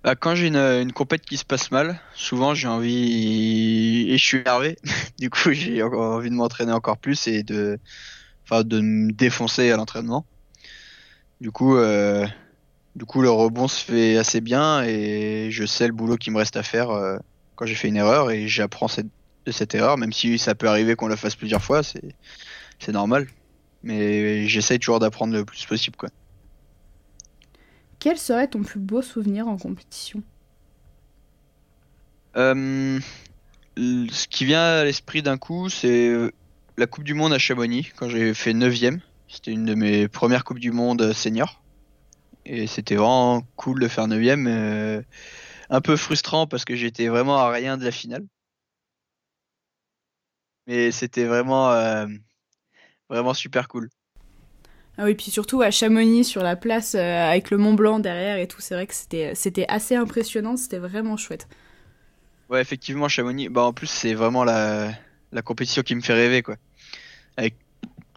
Bah, 0.04 0.14
quand 0.14 0.34
j'ai 0.34 0.48
une, 0.48 0.56
une 0.56 0.92
compète 0.92 1.22
qui 1.22 1.38
se 1.38 1.46
passe 1.46 1.70
mal, 1.70 1.98
souvent 2.14 2.54
j'ai 2.54 2.68
envie 2.68 4.10
et 4.10 4.18
je 4.18 4.24
suis 4.24 4.38
énervé. 4.38 4.76
du 5.18 5.30
coup, 5.30 5.52
j'ai 5.52 5.82
envie 5.82 6.28
de 6.28 6.34
m'entraîner 6.34 6.72
encore 6.72 6.98
plus 6.98 7.26
et 7.26 7.42
de, 7.42 7.78
enfin, 8.44 8.62
de 8.64 8.80
me 8.80 9.12
défoncer 9.12 9.70
à 9.70 9.76
l'entraînement. 9.76 10.26
Du 11.40 11.50
coup, 11.50 11.76
euh, 11.76 12.26
du 12.96 13.06
coup, 13.06 13.22
le 13.22 13.30
rebond 13.30 13.66
se 13.66 13.82
fait 13.82 14.18
assez 14.18 14.40
bien 14.40 14.82
et 14.84 15.48
je 15.50 15.64
sais 15.64 15.86
le 15.86 15.94
boulot 15.94 16.16
qui 16.16 16.30
me 16.30 16.36
reste 16.36 16.56
à 16.56 16.62
faire 16.62 16.90
euh, 16.90 17.16
quand 17.56 17.66
j'ai 17.66 17.74
fait 17.74 17.88
une 17.88 17.96
erreur 17.96 18.30
et 18.30 18.46
j'apprends 18.46 18.88
cette, 18.88 19.08
de 19.46 19.52
cette 19.52 19.74
erreur, 19.74 19.96
même 19.96 20.12
si 20.12 20.38
ça 20.38 20.54
peut 20.54 20.68
arriver 20.68 20.96
qu'on 20.96 21.08
la 21.08 21.16
fasse 21.16 21.34
plusieurs 21.34 21.62
fois, 21.62 21.82
c'est, 21.82 22.92
normal. 22.92 23.26
Mais 23.82 24.46
j'essaye 24.48 24.78
toujours 24.78 24.98
d'apprendre 24.98 25.32
le 25.32 25.44
plus 25.44 25.64
possible, 25.64 25.96
quoi. 25.96 26.10
Quel 28.04 28.18
serait 28.18 28.48
ton 28.48 28.62
plus 28.62 28.80
beau 28.80 29.00
souvenir 29.00 29.48
en 29.48 29.56
compétition? 29.56 30.22
Euh, 32.36 33.00
Ce 33.78 34.28
qui 34.28 34.44
vient 34.44 34.62
à 34.62 34.84
l'esprit 34.84 35.22
d'un 35.22 35.38
coup, 35.38 35.70
c'est 35.70 36.08
euh, 36.08 36.30
la 36.76 36.86
Coupe 36.86 37.04
du 37.04 37.14
Monde 37.14 37.32
à 37.32 37.38
Chamonix, 37.38 37.94
quand 37.96 38.10
j'ai 38.10 38.34
fait 38.34 38.52
9ème. 38.52 39.00
C'était 39.26 39.52
une 39.52 39.64
de 39.64 39.74
mes 39.74 40.06
premières 40.06 40.44
Coupes 40.44 40.58
du 40.58 40.70
Monde 40.70 41.14
senior. 41.14 41.62
Et 42.44 42.66
c'était 42.66 42.96
vraiment 42.96 43.40
cool 43.56 43.80
de 43.80 43.88
faire 43.88 44.06
9ème. 44.06 44.48
Euh, 44.48 45.00
un 45.70 45.80
peu 45.80 45.96
frustrant 45.96 46.46
parce 46.46 46.66
que 46.66 46.76
j'étais 46.76 47.08
vraiment 47.08 47.38
à 47.38 47.48
rien 47.48 47.78
de 47.78 47.86
la 47.86 47.90
finale. 47.90 48.26
Mais 50.66 50.92
c'était 50.92 51.24
vraiment 51.24 51.72
super 53.32 53.66
cool. 53.66 53.88
Ah 54.96 55.04
oui, 55.04 55.14
puis 55.14 55.30
surtout 55.30 55.61
à 55.62 55.70
Chamonix 55.70 56.24
sur 56.24 56.42
la 56.42 56.57
place 56.57 56.94
euh, 56.94 57.28
avec 57.28 57.50
le 57.50 57.59
Mont 57.59 57.74
Blanc 57.74 57.98
derrière 57.98 58.38
et 58.38 58.46
tout, 58.46 58.61
c'est 58.61 58.74
vrai 58.74 58.87
que 58.87 58.94
c'était 58.94 59.35
c'était 59.35 59.66
assez 59.68 59.96
impressionnant, 59.96 60.57
c'était 60.57 60.78
vraiment 60.78 61.16
chouette. 61.16 61.48
Ouais, 62.48 62.61
effectivement, 62.61 63.09
Chamonix, 63.09 63.48
bah 63.48 63.62
en 63.62 63.72
plus 63.72 63.88
c'est 63.88 64.14
vraiment 64.14 64.44
la, 64.44 64.92
la 65.33 65.42
compétition 65.42 65.83
qui 65.83 65.94
me 65.94 66.00
fait 66.00 66.12
rêver 66.12 66.42
quoi. 66.42 66.57
Avec 67.37 67.57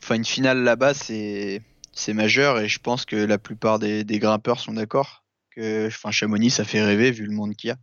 enfin 0.03 0.15
une 0.15 0.25
finale 0.25 0.63
là-bas, 0.63 0.93
c'est 0.93 1.61
c'est 1.93 2.13
majeur 2.13 2.59
et 2.59 2.67
je 2.67 2.79
pense 2.79 3.05
que 3.05 3.15
la 3.15 3.39
plupart 3.39 3.79
des, 3.79 4.03
des 4.03 4.19
grimpeurs 4.19 4.59
sont 4.59 4.73
d'accord 4.73 5.23
que 5.55 5.87
enfin 5.87 6.11
Chamonix 6.11 6.51
ça 6.51 6.63
fait 6.63 6.83
rêver 6.83 7.09
vu 7.11 7.25
le 7.25 7.31
monde 7.33 7.55
qu'il 7.55 7.69
y 7.69 7.71
a. 7.71 7.77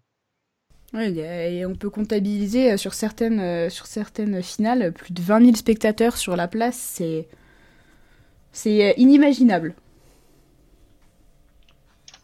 Ouais, 0.94 1.12
et 1.52 1.66
on 1.66 1.74
peut 1.74 1.90
comptabiliser 1.90 2.72
euh, 2.72 2.76
sur 2.76 2.94
certaines, 2.94 3.40
euh, 3.40 3.68
sur 3.68 3.87
certaines 3.87 4.40
finales 4.44 4.92
plus 4.92 5.12
de 5.12 5.20
20 5.20 5.40
000 5.40 5.57
spectateurs 5.57 6.16
sur 6.16 6.37
la 6.37 6.46
place. 6.46 6.76
C'est, 6.76 7.26
c'est 8.54 8.88
euh, 8.88 8.92
inimaginable. 8.96 9.74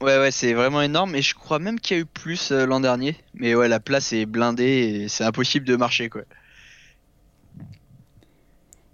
Ouais, 0.00 0.18
ouais, 0.18 0.30
c'est 0.30 0.54
vraiment 0.54 0.80
énorme. 0.80 1.14
Et 1.14 1.20
je 1.20 1.34
crois 1.34 1.58
même 1.58 1.78
qu'il 1.78 1.96
y 1.96 2.00
a 2.00 2.02
eu 2.02 2.06
plus 2.06 2.52
euh, 2.52 2.64
l'an 2.64 2.80
dernier. 2.80 3.16
Mais 3.34 3.54
ouais, 3.54 3.68
la 3.68 3.80
place 3.80 4.14
est 4.14 4.24
blindée 4.24 5.02
et 5.02 5.08
c'est 5.08 5.24
impossible 5.24 5.66
de 5.66 5.76
marcher, 5.76 6.08
quoi. 6.08 6.22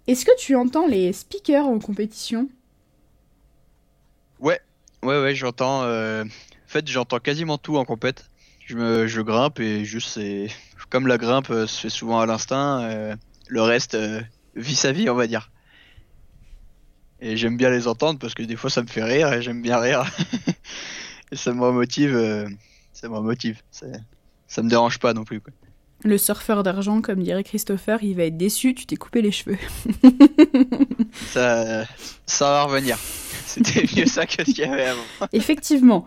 Est-ce 0.07 0.25
que 0.25 0.37
tu 0.37 0.55
entends 0.55 0.87
les 0.87 1.13
speakers 1.13 1.65
en 1.65 1.79
compétition? 1.79 2.49
Ouais, 4.39 4.59
ouais, 5.03 5.21
ouais, 5.21 5.35
j'entends. 5.35 5.83
Euh, 5.83 6.23
en 6.25 6.67
fait, 6.67 6.87
j'entends 6.87 7.19
quasiment 7.19 7.57
tout 7.57 7.77
en 7.77 7.85
compète. 7.85 8.29
Je, 8.65 8.75
me, 8.75 9.07
je 9.07 9.21
grimpe 9.21 9.59
et 9.59 9.85
juste, 9.85 10.09
c'est. 10.09 10.47
Comme 10.89 11.07
la 11.07 11.17
grimpe 11.17 11.47
se 11.47 11.81
fait 11.81 11.89
souvent 11.89 12.21
à 12.21 12.25
l'instinct, 12.25 13.17
le 13.49 13.61
reste 13.61 13.97
vit 14.55 14.75
sa 14.75 14.93
vie, 14.93 15.09
on 15.09 15.15
va 15.15 15.27
dire. 15.27 15.51
Et 17.19 17.35
j'aime 17.37 17.57
bien 17.57 17.69
les 17.69 17.87
entendre 17.87 18.19
parce 18.19 18.33
que 18.33 18.43
des 18.43 18.55
fois 18.55 18.69
ça 18.69 18.81
me 18.81 18.87
fait 18.87 19.03
rire 19.03 19.33
et 19.33 19.41
j'aime 19.41 19.61
bien 19.61 19.79
rire. 19.79 20.05
et 21.31 21.35
ça 21.35 21.51
me 21.53 21.71
motive. 21.71 22.15
Euh, 22.15 22.47
ça 22.93 23.09
me 23.09 23.19
motive. 23.19 23.61
Ça 23.71 24.63
me 24.63 24.69
dérange 24.69 24.99
pas 24.99 25.13
non 25.13 25.23
plus. 25.23 25.41
Quoi. 25.41 25.53
Le 26.03 26.17
surfeur 26.17 26.61
d'argent, 26.61 27.01
comme 27.01 27.23
dirait 27.23 27.43
Christopher, 27.43 28.03
il 28.03 28.15
va 28.15 28.23
être 28.25 28.37
déçu, 28.37 28.75
tu 28.75 28.85
t'es 28.85 28.97
coupé 28.97 29.21
les 29.21 29.31
cheveux. 29.31 29.57
ça, 31.25 31.85
ça 32.27 32.45
va 32.45 32.63
revenir. 32.63 32.97
C'était 33.45 33.83
mieux 33.95 34.05
ça 34.05 34.27
que 34.27 34.33
ce 34.33 34.43
qu'il 34.43 34.59
y 34.59 34.63
avait 34.63 34.85
avant. 34.85 35.01
Effectivement. 35.33 36.05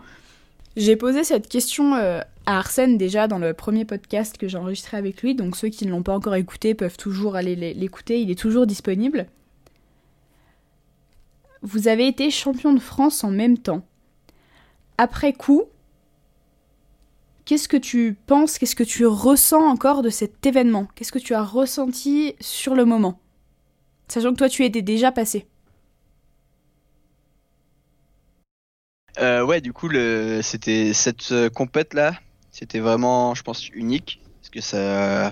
J'ai 0.77 0.95
posé 0.95 1.25
cette 1.25 1.49
question 1.49 1.95
euh, 1.95 2.21
à 2.45 2.59
Arsène 2.59 2.97
déjà 2.97 3.27
dans 3.27 3.39
le 3.39 3.53
premier 3.53 3.83
podcast 3.83 4.37
que 4.37 4.47
j'ai 4.47 4.57
enregistré 4.57 4.95
avec 4.95 5.21
lui, 5.21 5.35
donc 5.35 5.57
ceux 5.57 5.67
qui 5.67 5.85
ne 5.85 5.91
l'ont 5.91 6.03
pas 6.03 6.15
encore 6.15 6.35
écouté 6.35 6.73
peuvent 6.73 6.95
toujours 6.95 7.35
aller 7.35 7.57
l'écouter, 7.73 8.21
il 8.21 8.31
est 8.31 8.39
toujours 8.39 8.65
disponible. 8.65 9.27
Vous 11.61 11.87
avez 11.87 12.07
été 12.07 12.31
champion 12.31 12.73
de 12.73 12.79
France 12.79 13.23
en 13.23 13.31
même 13.31 13.57
temps. 13.57 13.85
Après 14.97 15.33
coup, 15.33 15.63
qu'est-ce 17.45 17.67
que 17.67 17.77
tu 17.77 18.17
penses, 18.27 18.57
qu'est-ce 18.57 18.75
que 18.75 18.83
tu 18.83 19.05
ressens 19.05 19.63
encore 19.63 20.01
de 20.01 20.09
cet 20.09 20.45
événement? 20.45 20.87
Qu'est-ce 20.95 21.11
que 21.11 21.19
tu 21.19 21.33
as 21.33 21.43
ressenti 21.43 22.35
sur 22.39 22.75
le 22.75 22.85
moment? 22.85 23.19
Sachant 24.07 24.31
que 24.31 24.37
toi, 24.37 24.49
tu 24.49 24.65
étais 24.65 24.81
déjà 24.81 25.11
passé. 25.11 25.45
Euh, 29.19 29.43
ouais, 29.43 29.61
du 29.61 29.73
coup, 29.73 29.89
c'était 30.41 30.93
cette 30.93 31.31
euh, 31.31 31.49
compète 31.49 31.93
là, 31.93 32.15
c'était 32.49 32.79
vraiment, 32.79 33.35
je 33.35 33.43
pense, 33.43 33.69
unique 33.69 34.21
parce 34.39 34.49
que 34.49 34.61
ça, 34.61 35.31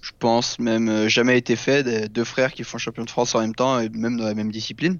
je 0.00 0.12
pense, 0.18 0.58
même 0.58 0.88
euh, 0.88 1.08
jamais 1.08 1.38
été 1.38 1.56
fait 1.56 2.08
deux 2.08 2.24
frères 2.24 2.52
qui 2.52 2.64
font 2.64 2.78
champion 2.78 3.04
de 3.04 3.10
France 3.10 3.34
en 3.34 3.40
même 3.40 3.54
temps 3.54 3.80
et 3.80 3.88
même 3.88 4.16
dans 4.16 4.24
la 4.24 4.34
même 4.34 4.52
discipline. 4.52 4.98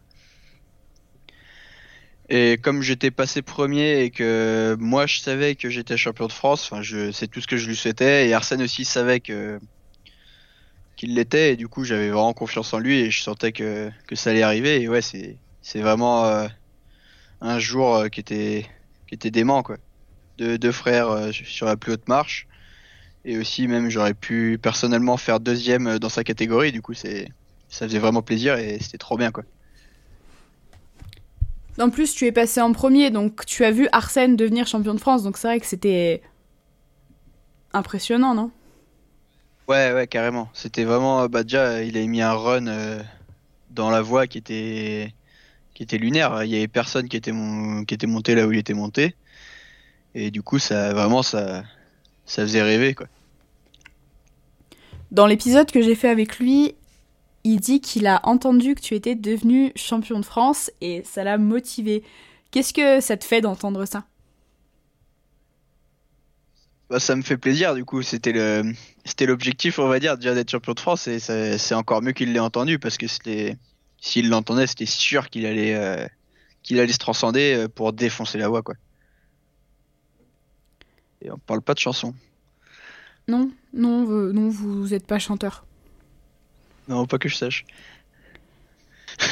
Et 2.31 2.59
comme 2.59 2.83
j'étais 2.83 3.11
passé 3.11 3.41
premier 3.41 4.03
et 4.03 4.11
que 4.11 4.77
moi 4.79 5.07
je 5.07 5.21
savais 5.21 5.55
que 5.55 5.71
j'étais 5.71 5.97
champion 5.97 6.27
de 6.27 6.33
France, 6.33 6.69
enfin 6.71 6.83
je 6.83 7.11
c'est 7.11 7.27
tout 7.29 7.41
ce 7.41 7.47
que 7.47 7.57
je 7.57 7.67
lui 7.69 7.77
souhaitais. 7.77 8.29
Et 8.29 8.35
Arsène 8.35 8.63
aussi 8.63 8.85
savait 8.85 9.21
que 9.21 9.59
qu'il 10.97 11.15
l'était. 11.15 11.53
Et 11.53 11.57
du 11.57 11.69
coup 11.69 11.85
j'avais 11.85 12.11
vraiment 12.11 12.35
confiance 12.35 12.75
en 12.75 12.79
lui 12.79 12.99
et 13.01 13.11
je 13.11 13.23
sentais 13.23 13.53
que, 13.53 13.91
que 14.07 14.15
ça 14.15 14.31
allait 14.31 14.43
arriver. 14.43 14.81
Et 14.83 14.89
ouais 14.89 15.01
c'est 15.03 15.37
c'est 15.63 15.81
vraiment 15.81 16.27
euh, 16.27 16.49
un 17.41 17.59
jour 17.59 17.95
euh, 17.97 18.09
qui 18.09 18.21
était 18.21 18.67
qui 19.07 19.15
était 19.15 19.31
dément 19.31 19.63
quoi. 19.63 19.79
Deux, 20.39 20.73
frères 20.73 21.09
euh, 21.11 21.33
sur 21.33 21.67
la 21.67 21.77
plus 21.77 21.93
haute 21.93 22.09
marche. 22.09 22.47
Et 23.25 23.39
aussi 23.39 23.67
même 23.69 23.91
j'aurais 23.91 24.15
pu 24.15 24.59
personnellement 24.63 25.17
faire 25.17 25.41
deuxième 25.41 25.87
euh, 25.89 25.99
dans 25.99 26.09
sa 26.11 26.25
catégorie. 26.25 26.73
Du 26.73 26.83
coup 26.83 26.95
c'est 26.95 27.29
ça 27.69 27.87
faisait 27.87 27.99
vraiment 27.99 28.23
plaisir 28.23 28.57
et 28.57 28.79
c'était 28.81 28.99
trop 28.99 29.17
bien 29.17 29.31
quoi. 29.31 29.45
En 31.81 31.91
plus, 31.91 32.15
tu 32.15 32.27
es 32.27 32.33
passé 32.33 32.61
en 32.61 32.73
premier, 32.73 33.11
donc 33.11 33.47
tu 33.47 33.65
as 33.65 33.71
vu 33.71 33.89
Arsène 33.93 34.37
devenir 34.37 34.67
champion 34.67 34.95
de 34.95 35.01
France, 35.01 35.23
donc 35.23 35.37
c'est 35.37 35.47
vrai 35.47 35.61
que 35.61 35.67
c'était 35.67 36.23
impressionnant, 37.73 38.35
non? 38.35 38.51
Ouais, 39.69 39.93
ouais, 39.93 40.07
carrément. 40.07 40.49
C'était 40.55 40.85
vraiment, 40.85 41.23
euh, 41.23 41.29
bah 41.29 41.43
déjà, 41.43 41.83
il 41.83 41.97
a 41.97 42.07
mis 42.07 42.23
un 42.23 42.33
run 42.33 42.67
euh, 42.67 43.01
dans 43.71 43.91
la 43.91 44.01
voie 44.01 44.27
qui 44.27 44.39
était, 44.39 45.15
qui 45.75 45.83
était 45.83 45.99
lunaire. 45.99 46.43
Il 46.43 46.51
y 46.51 46.57
avait 46.57 46.69
personne 46.69 47.09
qui 47.09 47.17
était, 47.17 47.33
mon... 47.33 47.85
qui 47.85 47.95
était 47.95 48.07
monté 48.07 48.35
là 48.35 48.47
où 48.47 48.53
il 48.53 48.59
était 48.59 48.75
monté. 48.75 49.15
Et 50.15 50.31
du 50.31 50.43
coup, 50.43 50.59
ça, 50.59 50.95
vraiment, 50.95 51.23
ça, 51.23 51.63
ça 52.25 52.43
faisait 52.43 52.63
rêver, 52.63 52.95
quoi. 52.95 53.07
Dans 55.11 55.27
l'épisode 55.27 55.71
que 55.71 55.81
j'ai 55.81 55.95
fait 55.95 56.09
avec 56.09 56.39
lui, 56.39 56.75
il 57.53 57.61
dit 57.61 57.81
qu'il 57.81 58.07
a 58.07 58.21
entendu 58.27 58.75
que 58.75 58.81
tu 58.81 58.95
étais 58.95 59.15
devenu 59.15 59.73
champion 59.77 60.21
de 60.21 60.25
France 60.25 60.71
et 60.81 61.03
ça 61.05 61.25
l'a 61.25 61.39
motivé. 61.39 62.05
Qu'est-ce 62.51 62.73
que 62.73 63.01
ça 63.01 63.17
te 63.17 63.25
fait 63.25 63.41
d'entendre 63.41 63.85
ça? 63.87 64.05
Bah, 66.91 67.01
ça 67.01 67.17
me 67.17 67.23
fait 67.23 67.37
plaisir, 67.39 67.75
du 67.75 67.85
coup. 67.85 68.03
C'était 68.03 68.33
le, 68.33 68.73
c'était 69.05 69.27
l'objectif, 69.27 69.79
on 69.79 69.89
va 69.89 70.01
dire, 70.01 70.17
déjà 70.17 70.35
d'être 70.35 70.51
champion 70.51 70.73
de 70.75 70.81
France. 70.81 71.07
Et 71.09 71.19
c'est 71.21 71.75
encore 71.75 72.03
mieux 72.03 72.13
qu'il 72.13 72.33
l'ait 72.33 72.39
entendu 72.41 72.79
parce 72.79 72.97
que 72.97 73.07
c'était, 73.07 73.59
s'il 74.01 74.29
l'entendait, 74.31 74.67
c'était 74.67 74.87
sûr 74.87 75.29
qu'il 75.31 75.45
allait, 75.47 75.75
euh, 75.75 76.07
qu'il 76.63 76.81
allait 76.81 76.93
se 76.93 76.99
transcender 76.99 77.55
euh, 77.55 77.69
pour 77.69 77.93
défoncer 77.95 78.39
la 78.39 78.49
voie, 78.49 78.63
quoi. 78.63 78.75
Et 81.23 81.31
on 81.31 81.39
parle 81.39 81.63
pas 81.63 81.75
de 81.75 81.79
chanson. 81.79 82.15
Non, 83.29 83.53
non, 83.75 84.05
vous- 84.05 84.33
non, 84.33 84.49
vous 84.49 84.93
êtes 84.93 85.07
pas 85.07 85.21
chanteur. 85.21 85.65
Non, 86.89 87.07
pas 87.07 87.19
que 87.19 87.29
je 87.29 87.37
sache. 87.37 87.65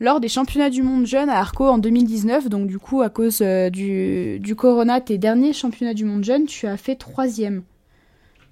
Lors 0.00 0.18
des 0.18 0.28
championnats 0.28 0.70
du 0.70 0.82
monde 0.82 1.06
jeunes 1.06 1.30
à 1.30 1.38
Arco 1.38 1.68
en 1.68 1.78
2019, 1.78 2.48
donc 2.48 2.66
du 2.66 2.78
coup 2.78 3.02
à 3.02 3.10
cause 3.10 3.40
euh, 3.40 3.70
du, 3.70 4.40
du 4.40 4.56
corona, 4.56 5.00
tes 5.00 5.16
derniers 5.16 5.52
championnats 5.52 5.94
du 5.94 6.04
monde 6.04 6.24
jeunes, 6.24 6.46
tu 6.46 6.66
as 6.66 6.76
fait 6.76 6.96
troisième. 6.96 7.62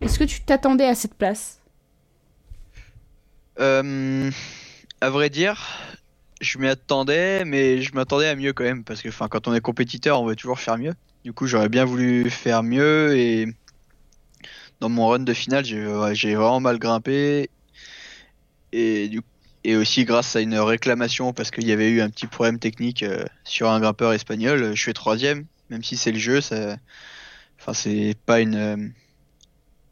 Est-ce 0.01 0.19
que 0.19 0.25
tu 0.25 0.41
t'attendais 0.43 0.87
à 0.87 0.95
cette 0.95 1.15
place? 1.15 1.59
Euh, 3.59 4.31
à 5.01 5.11
vrai 5.11 5.29
dire, 5.29 5.67
je 6.41 6.59
m'y 6.59 6.69
attendais, 6.69 7.45
mais 7.45 7.83
je 7.83 7.95
m'attendais 7.95 8.29
à 8.29 8.37
mieux 8.37 8.53
quand 8.53 8.65
même, 8.65 8.85
parce 8.85 9.03
que 9.03 9.09
quand 9.29 9.49
on 9.49 9.55
est 9.55 9.61
compétiteur, 9.61 10.23
on 10.23 10.27
veut 10.27 10.37
toujours 10.37 10.61
faire 10.61 10.79
mieux. 10.79 10.95
Du 11.25 11.33
coup, 11.33 11.47
j'aurais 11.47 11.69
bien 11.69 11.85
voulu 11.85 12.31
faire 12.31 12.63
mieux, 12.63 13.17
et 13.17 13.47
dans 14.81 14.89
mon 14.89 15.09
run 15.09 15.19
de 15.19 15.35
finale, 15.35 15.65
j'ai 15.65 15.87
ouais, 15.87 16.15
j'ai 16.15 16.35
vraiment 16.35 16.61
mal 16.61 16.79
grimpé, 16.79 17.51
et, 18.73 19.09
du, 19.09 19.21
et 19.65 19.77
aussi 19.77 20.05
grâce 20.05 20.37
à 20.37 20.41
une 20.41 20.59
réclamation, 20.59 21.33
parce 21.33 21.51
qu'il 21.51 21.67
y 21.67 21.73
avait 21.73 21.91
eu 21.91 22.01
un 22.01 22.11
petit 22.11 22.27
problème 22.27 22.59
technique 22.59 23.03
euh, 23.03 23.25
sur 23.45 23.71
un 23.71 23.81
grimpeur 23.81 24.13
espagnol, 24.13 24.75
je 24.75 24.83
fais 24.83 24.93
troisième, 24.93 25.47
même 25.69 25.83
si 25.83 25.97
c'est 25.97 26.13
le 26.13 26.19
jeu, 26.19 26.41
ça, 26.41 26.77
enfin, 27.59 27.75
c'est 27.75 28.17
pas 28.27 28.41
une, 28.41 28.57
euh, 28.57 28.77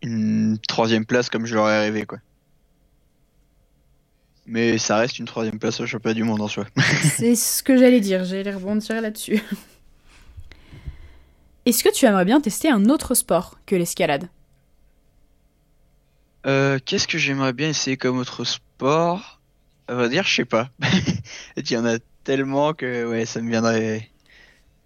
une 0.03 0.59
troisième 0.67 1.05
place 1.05 1.29
comme 1.31 1.47
je 1.47 1.55
l'aurais 1.55 1.81
rêvé, 1.81 2.07
quoi. 2.07 2.19
Mais 4.47 4.79
ça 4.79 4.97
reste 4.97 5.19
une 5.19 5.27
troisième 5.27 5.59
place 5.59 5.79
au 5.81 5.87
championnat 5.87 6.14
du 6.14 6.25
monde 6.25 6.41
en 6.41 6.49
soi. 6.49 6.64
C'est 7.03 7.35
ce 7.35 7.62
que 7.62 7.77
j'allais 7.77 8.01
dire, 8.01 8.25
j'allais 8.25 8.51
rebondir 8.51 8.99
là-dessus. 9.03 9.43
Est-ce 11.67 11.85
que 11.85 11.93
tu 11.93 12.07
aimerais 12.07 12.25
bien 12.25 12.41
tester 12.41 12.71
un 12.71 12.87
autre 12.87 13.14
sport 13.14 13.59
que 13.67 13.77
l'escalade? 13.77 14.31
Euh, 16.46 16.79
Qu'est-ce 16.85 17.09
que 17.09 17.18
j'aimerais 17.18 17.53
bien 17.53 17.68
essayer 17.68 17.96
comme 17.96 18.18
autre 18.18 18.44
sport? 18.44 19.40
À 19.88 19.94
vrai 19.94 20.09
dire, 20.09 20.24
je 20.24 20.35
sais 20.35 20.44
pas. 20.44 20.70
Il 21.57 21.70
y 21.70 21.77
en 21.77 21.85
a 21.87 21.98
tellement 22.24 22.74
que 22.74 23.07
ouais, 23.07 23.27
ça 23.27 23.40
me 23.40 23.51
viendrait. 23.51 24.11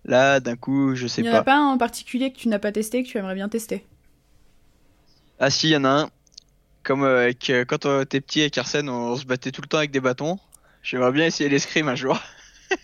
Là, 0.05 0.41
d'un 0.41 0.57
coup, 0.57 0.95
je 0.95 1.07
sais 1.07 1.21
Il 1.23 1.25
n'y 1.25 1.31
en 1.31 1.35
a 1.35 1.39
pas. 1.39 1.53
pas 1.53 1.59
un 1.59 1.67
en 1.67 1.79
particulier 1.79 2.33
que 2.33 2.39
tu 2.39 2.49
n'as 2.49 2.59
pas 2.59 2.73
testé 2.73 3.03
que 3.03 3.09
tu 3.09 3.19
aimerais 3.19 3.35
bien 3.35 3.49
tester? 3.49 3.85
Ah 5.39 5.51
si, 5.51 5.69
il 5.69 5.73
y 5.73 5.77
en 5.77 5.85
a 5.85 5.89
un. 5.89 6.11
Comme 6.83 7.05
euh, 7.05 7.23
avec, 7.23 7.49
euh, 7.51 7.65
quand 7.65 7.87
on 7.87 8.01
était 8.01 8.21
petit 8.21 8.41
avec 8.41 8.59
Arsène, 8.59 8.89
on, 8.89 9.15
se 9.17 9.25
battait 9.25 9.53
tout 9.53 9.63
le 9.63 9.69
temps 9.69 9.79
avec 9.79 9.93
des 9.93 10.01
bâtons. 10.01 10.39
J'aimerais 10.83 11.13
bien 11.13 11.27
essayer 11.27 11.49
l'escrime 11.49 11.89
un 11.89 11.95
jour. 11.95 12.21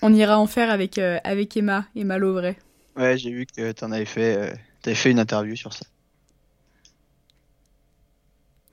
On 0.00 0.12
ira 0.14 0.38
en 0.38 0.46
faire 0.46 0.70
avec, 0.70 0.98
avec 0.98 1.56
Emma, 1.56 1.86
Emma 1.96 2.18
Lauvray. 2.18 2.56
Ouais, 2.96 3.16
j'ai 3.16 3.30
vu 3.30 3.46
que 3.46 3.72
t'en 3.72 3.90
avais 3.90 4.04
fait, 4.04 4.54
t'avais 4.84 4.94
fait 4.94 5.10
une 5.10 5.18
interview 5.18 5.56
sur 5.56 5.72
ça. 5.72 5.86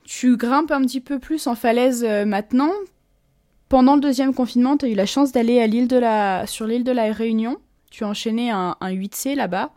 Tu 0.04 0.36
grimpes 0.36 0.70
un 0.70 0.82
petit 0.82 1.00
peu 1.00 1.18
plus 1.18 1.46
en 1.46 1.54
falaise 1.54 2.04
euh, 2.04 2.26
maintenant. 2.26 2.72
Pendant 3.68 3.94
le 3.94 4.02
deuxième 4.02 4.34
confinement, 4.34 4.76
tu 4.76 4.84
as 4.84 4.88
eu 4.90 4.94
la 4.94 5.06
chance 5.06 5.32
d'aller 5.32 5.60
à 5.60 5.66
l'île 5.66 5.88
de 5.88 5.96
la... 5.96 6.46
sur 6.46 6.66
l'île 6.66 6.84
de 6.84 6.92
la 6.92 7.10
Réunion. 7.12 7.56
Tu 7.90 8.04
as 8.04 8.08
enchaîné 8.08 8.50
un, 8.50 8.76
un 8.80 8.92
8C 8.92 9.34
là-bas. 9.34 9.72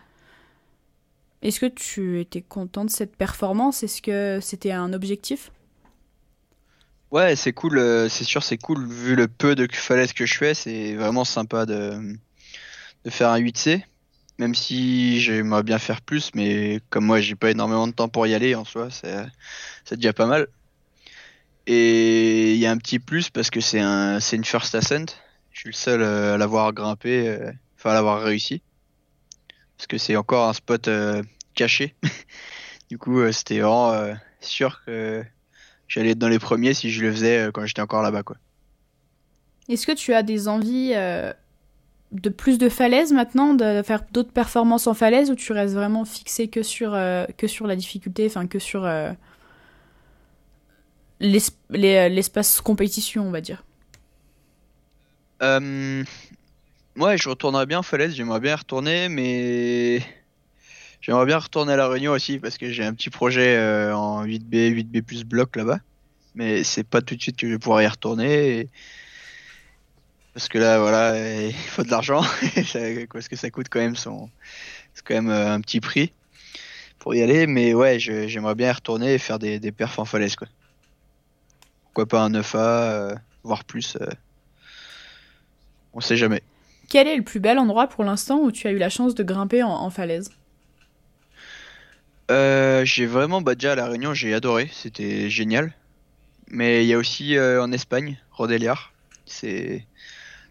Est-ce 1.42 1.62
que 1.62 1.68
tu 1.68 2.20
étais 2.20 2.42
content 2.42 2.84
de 2.84 2.90
cette 2.90 3.16
performance? 3.16 3.84
Est-ce 3.84 4.02
que 4.02 4.40
c'était 4.42 4.72
un 4.72 4.92
objectif? 4.92 5.52
Ouais, 7.12 7.38
c'est 7.38 7.54
cool, 7.54 7.78
euh, 7.78 8.10
c'est 8.10 8.26
sûr, 8.26 8.44
c'est 8.44 8.58
cool. 8.58 8.86
Vu 8.86 9.16
le 9.16 9.30
peu 9.30 9.56
de 9.56 9.68
falaise 9.72 10.12
que 10.12 10.26
je 10.26 10.36
fais, 10.36 10.54
c'est 10.54 10.96
vraiment 10.96 11.24
sympa 11.24 11.66
de, 11.66 12.18
de 13.06 13.10
faire 13.10 13.30
un 13.30 13.40
8C. 13.40 13.84
Même 14.38 14.54
si 14.54 15.22
j'aimerais 15.22 15.64
bien 15.64 15.80
faire 15.80 16.02
plus, 16.02 16.32
mais 16.36 16.82
comme 16.90 17.06
moi 17.06 17.22
j'ai 17.22 17.36
pas 17.36 17.52
énormément 17.52 17.88
de 17.88 17.94
temps 17.94 18.10
pour 18.10 18.28
y 18.28 18.34
aller 18.34 18.54
en 18.56 18.66
soi, 18.66 18.90
c'est 18.92 19.96
déjà 19.96 20.14
pas 20.14 20.26
mal. 20.26 20.48
Et 21.68 22.54
il 22.54 22.58
y 22.60 22.66
a 22.66 22.72
un 22.72 22.78
petit 22.78 23.00
plus 23.00 23.30
parce 23.30 23.50
que 23.50 23.62
c'est 23.62 23.80
un, 23.80 24.20
une 24.20 24.46
first 24.46 24.76
ascent. 24.76 25.06
Je 25.52 25.60
suis 25.62 25.70
le 25.70 25.74
seul 25.74 26.02
euh, 26.02 26.36
à 26.36 26.38
l'avoir 26.38 26.74
grimpé, 26.74 27.28
euh, 27.28 27.52
enfin 27.78 27.92
à 27.92 27.94
l'avoir 27.94 28.22
réussi. 28.22 28.62
Parce 29.78 29.88
que 29.88 29.98
c'est 29.98 30.16
encore 30.16 30.48
un 30.50 30.54
spot 30.54 30.88
euh, 30.88 31.24
caché. 31.54 31.96
Du 32.90 33.00
coup, 33.00 33.20
c'était 33.32 33.62
vraiment 33.62 34.16
sûr 34.42 34.84
que 34.86 35.24
j'allais 35.88 36.12
être 36.12 36.20
dans 36.20 36.30
les 36.30 36.38
premiers 36.38 36.76
si 36.76 36.92
je 36.92 37.02
le 37.02 37.12
faisais 37.12 37.50
quand 37.52 37.66
j'étais 37.66 37.82
encore 37.82 38.04
là-bas, 38.04 38.22
quoi. 38.22 38.38
Est-ce 39.68 39.88
que 39.88 39.94
tu 39.94 40.14
as 40.14 40.24
des 40.24 40.48
envies 40.48 40.92
euh, 40.94 41.34
de 42.22 42.30
plus 42.30 42.58
de 42.58 42.70
falaises 42.70 43.14
maintenant, 43.14 43.54
de 43.54 43.82
faire 43.84 44.04
d'autres 44.12 44.32
performances 44.32 44.88
en 44.88 44.94
falaise 44.94 45.32
ou 45.32 45.36
tu 45.36 45.54
restes 45.54 45.76
vraiment 45.76 46.06
fixé 46.06 46.48
que 46.50 46.64
sur, 46.64 46.94
euh, 46.94 47.26
que 47.38 47.48
sur 47.48 47.68
la 47.68 47.76
difficulté, 47.76 48.26
enfin 48.28 48.48
que 48.48 48.60
sur 48.60 48.86
euh, 48.86 49.12
les- 51.20 52.10
l'espace 52.10 52.62
compétition, 52.62 53.28
on 53.28 53.32
va 53.32 53.42
dire? 53.42 53.64
Euh, 55.42 56.04
ouais, 56.98 57.18
je 57.18 57.30
retournerais 57.30 57.66
bien 57.66 57.80
en 57.80 57.84
falaise, 57.84 58.16
j'aimerais 58.16 58.40
bien 58.40 58.56
retourner, 58.58 59.10
mais 59.10 60.02
j'aimerais 61.02 61.26
bien 61.26 61.40
retourner 61.40 61.74
à 61.74 61.78
la 61.78 61.88
Réunion 61.88 62.12
aussi 62.14 62.40
parce 62.40 62.58
que 62.58 62.72
j'ai 62.72 62.84
un 62.86 62.94
petit 62.94 63.10
projet 63.10 63.58
euh, 63.58 63.96
en 63.96 64.24
8B, 64.26 64.70
8B 64.70 65.02
plus 65.02 65.24
bloc 65.26 65.56
là-bas. 65.56 65.80
Mais 66.36 66.64
c'est 66.66 66.84
pas 66.86 67.02
tout 67.02 67.16
de 67.16 67.22
suite 67.22 67.38
que 67.38 67.48
je 67.48 67.54
vais 67.54 67.60
pouvoir 67.60 67.82
y 67.84 67.88
retourner. 67.88 68.60
et- 68.62 68.72
Parce 70.36 70.50
que 70.50 70.58
là, 70.58 70.80
voilà, 70.80 71.18
il 71.48 71.54
faut 71.54 71.84
de 71.84 71.90
l'argent. 71.90 72.22
Parce 73.12 73.28
que 73.30 73.38
ça 73.38 73.50
coûte 73.50 73.68
quand 73.72 73.80
même 73.80 73.96
son. 73.96 74.30
C'est 74.94 75.04
quand 75.04 75.16
même 75.16 75.30
euh, 75.30 75.54
un 75.54 75.62
petit 75.62 75.80
prix 75.80 76.12
pour 77.00 77.16
y 77.16 77.24
aller. 77.24 77.48
Mais 77.48 77.74
ouais, 77.74 78.00
j'aimerais 78.00 78.54
bien 78.54 78.68
y 78.68 78.72
retourner 78.74 79.14
et 79.14 79.18
faire 79.18 79.40
des, 79.40 79.60
des 79.60 79.72
perfs 79.72 79.98
en 79.98 80.04
falaise, 80.06 80.36
quoi. 80.36 80.50
Pourquoi 81.86 82.06
pas 82.06 82.22
un 82.22 82.30
9A, 82.30 82.58
euh, 82.58 83.16
voire 83.44 83.64
plus. 83.64 83.96
euh, 83.96 84.08
on 85.94 86.02
sait 86.02 86.18
jamais. 86.18 86.44
Quel 86.90 87.08
est 87.08 87.16
le 87.16 87.24
plus 87.24 87.40
bel 87.40 87.58
endroit 87.58 87.88
pour 87.88 88.04
l'instant 88.04 88.40
où 88.40 88.52
tu 88.52 88.68
as 88.68 88.72
eu 88.72 88.78
la 88.78 88.90
chance 88.90 89.16
de 89.16 89.24
grimper 89.24 89.64
en, 89.64 89.90
falaise? 89.90 90.32
Euh, 92.30 92.84
J'ai 92.84 93.06
vraiment, 93.06 93.42
bah 93.42 93.56
déjà 93.56 93.72
à 93.72 93.76
La 93.76 93.88
Réunion, 93.88 94.14
j'ai 94.14 94.34
adoré, 94.34 94.70
c'était 94.74 95.30
génial. 95.30 95.74
Mais 96.50 96.84
il 96.84 96.88
y 96.88 96.94
a 96.94 96.98
aussi 96.98 97.40
en 97.40 97.72
Espagne, 97.72 98.20
Rodeliar. 98.32 98.92
C'est 99.26 99.88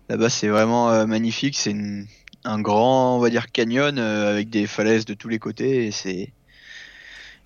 là-bas, 0.09 0.29
c'est 0.29 0.49
vraiment 0.49 0.91
euh, 0.91 1.07
magnifique. 1.07 1.57
C'est 1.57 1.75
un 2.45 2.61
grand, 2.61 3.17
on 3.17 3.21
va 3.21 3.31
dire, 3.31 3.51
canyon 3.51 3.99
avec 3.99 4.51
des 4.51 4.67
falaises 4.67 5.05
de 5.05 5.15
tous 5.15 5.29
les 5.29 5.39
côtés 5.39 5.87
et 5.87 5.91
c'est 5.91 6.33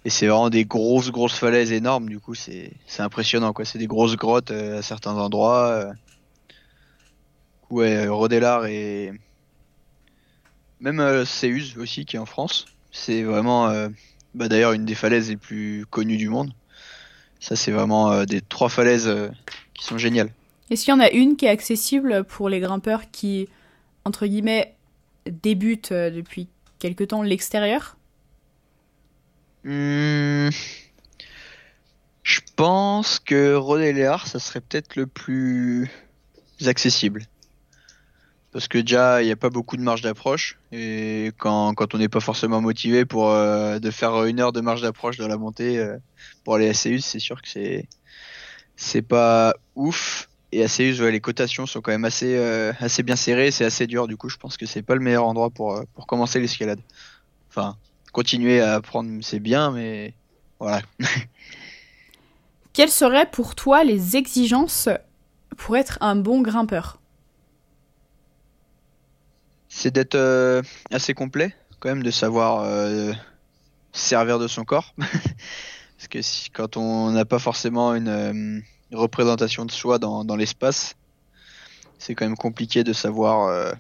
et 0.05 0.11
vraiment 0.27 0.49
des 0.49 0.65
grosses 0.65 1.11
grosses 1.11 1.39
falaises 1.39 1.73
énormes. 1.73 2.09
Du 2.09 2.19
coup, 2.19 2.35
c'est 2.35 2.73
impressionnant 2.99 3.53
quoi. 3.53 3.65
C'est 3.65 3.79
des 3.79 3.87
grosses 3.87 4.17
grottes 4.17 4.51
à 4.51 4.81
certains 4.81 5.17
endroits 5.17 5.93
ouais, 7.71 8.09
et 8.69 9.13
même 10.81 11.01
euh, 11.01 11.25
aussi 11.77 12.05
qui 12.05 12.17
est 12.17 12.19
en 12.19 12.27
France. 12.27 12.67
C'est 12.91 13.23
vraiment 13.23 13.69
euh, 13.69 13.89
bah, 14.35 14.49
d'ailleurs 14.49 14.73
une 14.73 14.85
des 14.85 14.95
falaises 14.95 15.29
les 15.29 15.37
plus 15.37 15.87
connues 15.91 16.17
du 16.17 16.29
monde. 16.29 16.53
Ça 17.41 17.57
c'est 17.57 17.73
vraiment 17.73 18.13
euh, 18.13 18.25
des 18.25 18.41
trois 18.41 18.69
falaises 18.69 19.09
euh, 19.09 19.29
qui 19.75 19.85
sont 19.85 19.99
géniales. 19.99 20.31
Est-ce 20.71 20.85
qu'il 20.85 20.93
y 20.93 20.97
en 20.97 21.01
a 21.01 21.11
une 21.11 21.37
qui 21.37 21.47
est 21.47 21.51
accessible 21.51 22.25
pour 22.25 22.49
les 22.49 22.61
grimpeurs 22.61 23.11
qui 23.11 23.49
entre 24.05 24.27
guillemets 24.27 24.75
débutent 25.27 25.93
depuis 25.93 26.49
quelque 26.79 27.05
temps 27.05 27.23
l'extérieur? 27.23 27.97
Hmm. 29.65 30.49
Je 32.23 32.41
pense 32.57 33.19
que 33.19 33.55
Rodellar 33.55 34.27
ça 34.27 34.39
serait 34.39 34.61
peut-être 34.61 34.97
le 34.97 35.07
plus 35.07 35.91
accessible. 36.67 37.25
Parce 38.53 38.69
que 38.69 38.79
déjà 38.79 39.23
il 39.23 39.27
n'y 39.27 39.33
a 39.33 39.37
pas 39.37 39.51
beaucoup 39.51 39.77
de 39.77 39.83
marge 39.83 40.03
d'approche. 40.03 40.59
Et 40.73 41.33
quand, 41.39 41.75
quand 41.75 41.95
on 41.95 41.99
n'est 41.99 42.09
pas 42.09 42.21
forcément 42.21 42.61
motivé 42.61 43.05
pour 43.05 43.31
euh, 43.31 43.79
de 43.79 43.91
faire 43.91 44.25
une 44.25 44.41
heure 44.41 44.53
de 44.53 44.61
marge 44.61 44.83
d'approche 44.83 45.17
dans 45.17 45.29
la 45.29 45.37
montée 45.37 45.79
euh, 45.79 45.97
pour 46.45 46.57
aller 46.57 46.69
à 46.69 46.75
Céus, 46.75 47.01
c'est 47.01 47.19
sûr 47.19 47.41
que 47.41 47.49
c'est 47.49 47.89
c'est 48.77 49.03
pas 49.03 49.55
ouf 49.75 50.28
et 50.53 50.63
à 50.63 50.69
Céus 50.69 51.01
ouais, 51.01 51.11
les 51.11 51.21
cotations 51.21 51.67
sont 51.67 51.81
quand 51.81 51.91
même 51.91 52.05
assez 52.05 52.37
euh, 52.37 52.73
assez 52.81 53.03
bien 53.03 53.17
serrées, 53.17 53.51
c'est 53.51 53.65
assez 53.65 53.87
dur 53.87 54.07
du 54.09 54.17
coup 54.17 54.29
je 54.29 54.37
pense 54.37 54.57
que 54.57 54.67
c'est 54.67 54.83
pas 54.83 54.95
le 54.95 55.01
meilleur 55.01 55.25
endroit 55.25 55.51
pour 55.51 55.83
pour 55.95 56.07
commencer 56.07 56.41
l'escalade. 56.41 56.81
Enfin, 57.51 57.77
continuer 58.13 58.61
à 58.61 58.75
apprendre 58.75 59.11
c'est 59.23 59.41
bien 59.41 59.71
mais 59.71 60.15
voilà. 60.59 60.83
Quelles 62.73 62.91
seraient 62.91 63.31
pour 63.31 63.55
toi 63.55 63.83
les 63.85 64.17
exigences 64.17 64.89
pour 65.57 65.77
être 65.77 65.99
un 66.01 66.17
bon 66.17 66.43
grimpeur? 66.43 67.01
C'est 69.69 69.93
d'être 69.93 70.15
euh, 70.15 70.63
assez 70.91 71.15
complet, 71.15 71.55
quand 71.79 71.89
même, 71.89 72.03
de 72.03 72.11
savoir 72.11 72.63
euh, 72.63 73.13
servir 73.93 74.39
de 74.39 74.49
son 74.49 74.65
corps. 74.65 74.95
Parce 74.99 76.09
que 76.09 76.23
si, 76.23 76.51
quand 76.51 76.77
on 76.77 77.11
n'a 77.11 77.25
pas 77.25 77.39
forcément 77.39 77.95
une, 77.95 78.09
euh, 78.09 78.61
représentation 78.93 79.65
de 79.65 79.71
soi 79.71 79.99
dans, 79.99 80.37
l'espace, 80.37 80.97
c'est 81.99 82.15
quand 82.15 82.25
même 82.25 82.37
compliqué 82.37 82.85
de 82.85 82.93
savoir 82.93 83.75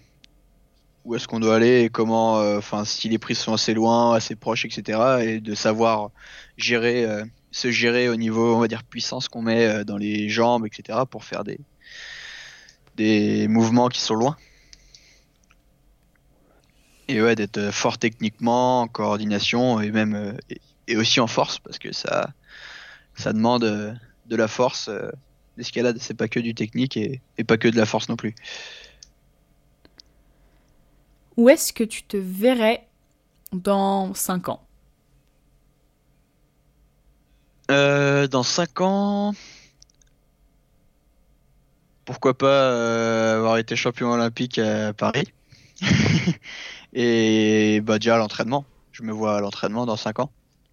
où 1.05 1.15
est-ce 1.15 1.27
qu'on 1.27 1.41
doit 1.41 1.57
aller 1.57 1.85
et 1.85 1.89
comment, 1.89 2.35
enfin, 2.57 2.85
si 2.85 3.09
les 3.09 3.19
prises 3.19 3.39
sont 3.39 3.55
assez 3.55 3.75
loin, 3.75 4.15
assez 4.15 4.37
proches, 4.37 4.65
etc. 4.65 5.21
Et 5.23 5.41
de 5.41 5.55
savoir 5.55 6.11
gérer, 6.57 7.07
se 7.51 7.71
gérer 7.71 8.09
au 8.09 8.17
niveau, 8.17 8.55
on 8.55 8.61
va 8.61 8.69
dire, 8.69 8.85
puissance 8.85 9.29
qu'on 9.29 9.43
met 9.43 9.85
dans 9.85 9.97
les 9.97 10.29
jambes, 10.29 10.67
etc. 10.67 11.01
pour 11.11 11.25
faire 11.25 11.45
des, 11.45 11.59
des 12.97 13.49
mouvements 13.49 13.89
qui 13.89 14.01
sont 14.01 14.15
loin. 14.15 14.37
Et 17.09 17.23
ouais, 17.23 17.35
d'être 17.35 17.71
fort 17.71 17.97
techniquement, 17.97 18.83
en 18.83 18.89
coordination 18.89 19.81
et 19.81 19.91
même 19.91 20.15
euh, 20.15 20.57
et, 20.87 20.97
aussi 20.97 21.21
en 21.21 21.27
force 21.27 21.59
parce 21.59 21.79
que 21.79 21.93
ça 21.93 22.33
ça 23.15 23.33
demande 23.33 23.65
euh, 23.65 23.95
de 24.29 24.37
la 24.37 24.49
force. 24.49 24.89
Euh, 24.89 25.11
l'escalade, 25.57 25.99
c'est 26.01 26.15
pas 26.15 26.29
que 26.29 26.41
du 26.41 26.55
technique 26.55 26.97
et, 26.97 27.21
pas 27.47 27.57
que 27.57 27.69
de 27.69 27.77
la 27.77 27.87
force 27.87 28.09
non 28.09 28.17
plus. 28.17 28.35
Où 31.37 31.49
est-ce 31.49 31.73
que 31.73 31.85
tu 31.85 32.03
te 32.03 32.17
verrais 32.17 32.87
dans 33.53 34.15
5 34.15 34.49
ans? 34.49 34.63
Dans 37.69 38.43
5 38.43 38.81
ans, 38.81 39.35
pourquoi 42.05 42.37
pas 42.37 43.35
avoir 43.35 43.59
été 43.59 43.77
champion 43.77 44.11
olympique 44.11 44.59
à 44.59 44.93
Paris 44.93 45.33
Et 46.93 47.81
bah 47.83 47.99
déjà 47.99 48.17
l'entraînement. 48.17 48.65
Je 48.93 49.03
me 49.03 49.13
vois 49.13 49.37
à 49.37 49.41
l'entraînement 49.41 49.87
dans 49.87 49.97
5 49.97 50.21
ans, 50.21 50.31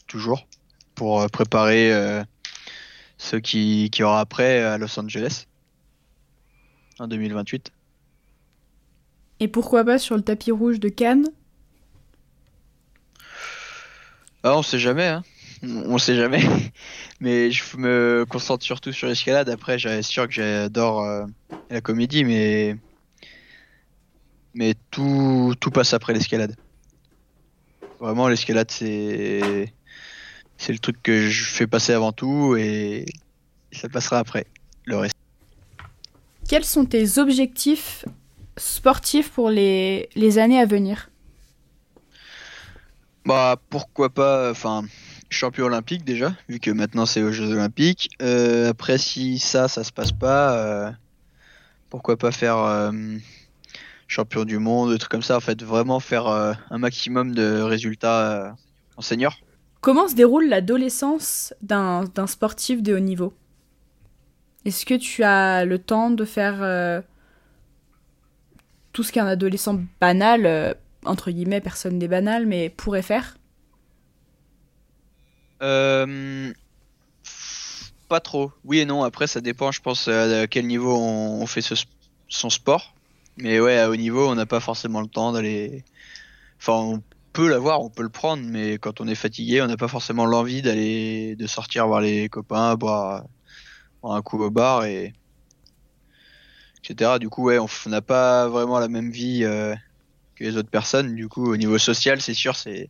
toujours, 0.07 0.47
pour 0.95 1.21
euh, 1.21 1.27
préparer 1.27 1.93
euh, 1.93 2.23
ceux 3.17 3.39
qui, 3.39 3.89
qui 3.91 4.03
aura 4.03 4.19
après 4.19 4.61
à 4.61 4.77
Los 4.77 4.99
Angeles 4.99 5.45
en 6.99 7.07
2028. 7.07 7.71
Et 9.39 9.47
pourquoi 9.47 9.83
pas 9.83 9.97
sur 9.99 10.15
le 10.15 10.21
tapis 10.21 10.51
rouge 10.51 10.79
de 10.79 10.89
Cannes? 10.89 11.27
Ah, 14.43 14.57
On 14.57 14.63
sait 14.63 14.79
jamais, 14.79 15.07
hein. 15.07 15.23
on 15.63 15.97
sait 15.97 16.15
jamais. 16.15 16.41
Mais 17.19 17.51
je 17.51 17.77
me 17.77 18.25
concentre 18.27 18.63
surtout 18.63 18.91
sur 18.91 19.07
l'escalade. 19.07 19.49
Après, 19.49 19.79
j'ai 19.79 20.01
sûr 20.01 20.27
que 20.27 20.33
j'adore 20.33 21.03
euh, 21.03 21.25
la 21.69 21.81
comédie, 21.81 22.25
mais 22.25 22.75
mais 24.53 24.73
tout, 24.91 25.53
tout 25.59 25.71
passe 25.71 25.93
après 25.93 26.13
l'escalade. 26.13 26.55
Vraiment, 27.99 28.27
l'escalade, 28.27 28.69
c'est 28.69 29.73
c'est 30.57 30.73
le 30.73 30.79
truc 30.79 31.01
que 31.03 31.29
je 31.29 31.45
fais 31.45 31.67
passer 31.67 31.93
avant 31.93 32.11
tout 32.11 32.55
et 32.57 33.05
ça 33.71 33.89
passera 33.89 34.19
après 34.19 34.45
le 34.85 34.97
reste. 34.97 35.15
Quels 36.47 36.65
sont 36.65 36.85
tes 36.85 37.17
objectifs 37.17 38.05
sportifs 38.57 39.31
pour 39.31 39.49
les, 39.49 40.09
les 40.15 40.37
années 40.37 40.59
à 40.59 40.65
venir? 40.65 41.09
Bah 43.25 43.59
pourquoi 43.69 44.09
pas, 44.09 44.51
enfin 44.51 44.85
champion 45.29 45.65
olympique 45.65 46.05
déjà, 46.05 46.35
vu 46.47 46.59
que 46.59 46.69
maintenant 46.69 47.05
c'est 47.05 47.23
aux 47.23 47.31
Jeux 47.31 47.51
olympiques. 47.51 48.09
Euh, 48.21 48.69
après 48.69 48.97
si 48.97 49.39
ça, 49.39 49.67
ça 49.67 49.83
se 49.83 49.91
passe 49.91 50.11
pas, 50.11 50.55
euh, 50.57 50.91
pourquoi 51.89 52.17
pas 52.17 52.31
faire 52.31 52.57
euh, 52.57 52.91
champion 54.07 54.45
du 54.45 54.59
monde, 54.59 54.91
des 54.91 54.99
trucs 54.99 55.11
comme 55.11 55.23
ça. 55.23 55.37
En 55.37 55.41
fait, 55.41 55.63
vraiment 55.63 55.99
faire 55.99 56.27
un 56.27 56.77
maximum 56.77 57.33
de 57.33 57.61
résultats 57.61 58.55
en 58.97 59.01
senior. 59.01 59.39
Comment 59.85 60.07
se 60.07 60.15
déroule 60.15 60.49
l'adolescence 60.49 61.53
d'un 61.61 62.07
sportif 62.25 62.81
de 62.81 62.95
haut 62.95 62.99
niveau? 62.99 63.35
Est-ce 64.65 64.83
que 64.83 64.95
tu 64.95 65.21
as 65.21 65.63
le 65.63 65.77
temps 65.77 66.09
de 66.09 66.25
faire 66.25 66.63
euh, 66.63 67.03
tout 68.93 69.03
ce 69.03 69.11
qu'un 69.11 69.27
adolescent 69.27 69.79
banal, 70.01 70.75
entre 71.05 71.29
guillemets, 71.29 71.61
personne 71.61 71.99
n'est 71.99 72.07
banal, 72.07 72.47
mais 72.47 72.71
pourrait 72.71 73.03
faire? 73.03 73.37
Pas 75.59 76.07
trop. 78.23 78.51
Oui 78.63 78.79
et 78.79 78.85
non. 78.85 79.03
Après, 79.03 79.27
ça 79.27 79.39
dépend, 79.39 79.71
je 79.71 79.81
pense, 79.81 80.07
à 80.07 80.47
quel 80.47 80.65
niveau 80.65 80.97
on, 80.97 81.45
fait 81.45 81.61
son 82.27 82.49
sport. 82.49 82.95
Mais 83.37 83.59
ouais, 83.59 83.77
à 83.77 83.91
haut 83.91 83.95
niveau, 83.95 84.27
on 84.27 84.33
n'a 84.33 84.47
pas 84.47 84.61
forcément 84.61 85.01
le 85.01 85.07
temps 85.07 85.31
d'aller. 85.31 85.83
Enfin, 86.59 86.99
peut 87.35 87.49
l'avoir, 87.49 87.81
on 87.81 87.89
peut 87.89 88.01
le 88.01 88.09
prendre, 88.09 88.43
mais 88.43 88.77
quand 88.77 89.01
on 89.01 89.07
est 89.07 89.15
fatigué, 89.15 89.61
on 89.61 89.67
n'a 89.67 89.75
pas 89.75 89.89
forcément 89.89 90.25
l'envie 90.25 90.61
d'aller, 90.61 91.35
de 91.35 91.47
sortir 91.47 91.85
voir 91.85 91.99
les 91.99 92.29
copains, 92.29 92.75
boire, 92.75 93.25
un 94.03 94.21
coup 94.21 94.41
au 94.41 94.49
bar 94.49 94.85
et 94.85 95.13
etc. 96.83 97.19
Du 97.19 97.27
coup, 97.29 97.43
ouais, 97.43 97.59
on 97.59 97.67
n'a 97.87 98.01
pas 98.01 98.47
vraiment 98.47 98.79
la 98.79 98.87
même 98.87 99.11
vie 99.11 99.43
euh, 99.43 99.75
que 100.35 100.45
les 100.45 100.55
autres 100.55 100.69
personnes. 100.69 101.13
Du 101.13 101.27
coup, 101.27 101.45
au 101.51 101.57
niveau 101.57 101.77
social, 101.77 102.21
c'est 102.21 102.33
sûr, 102.33 102.55
c'est 102.55 102.89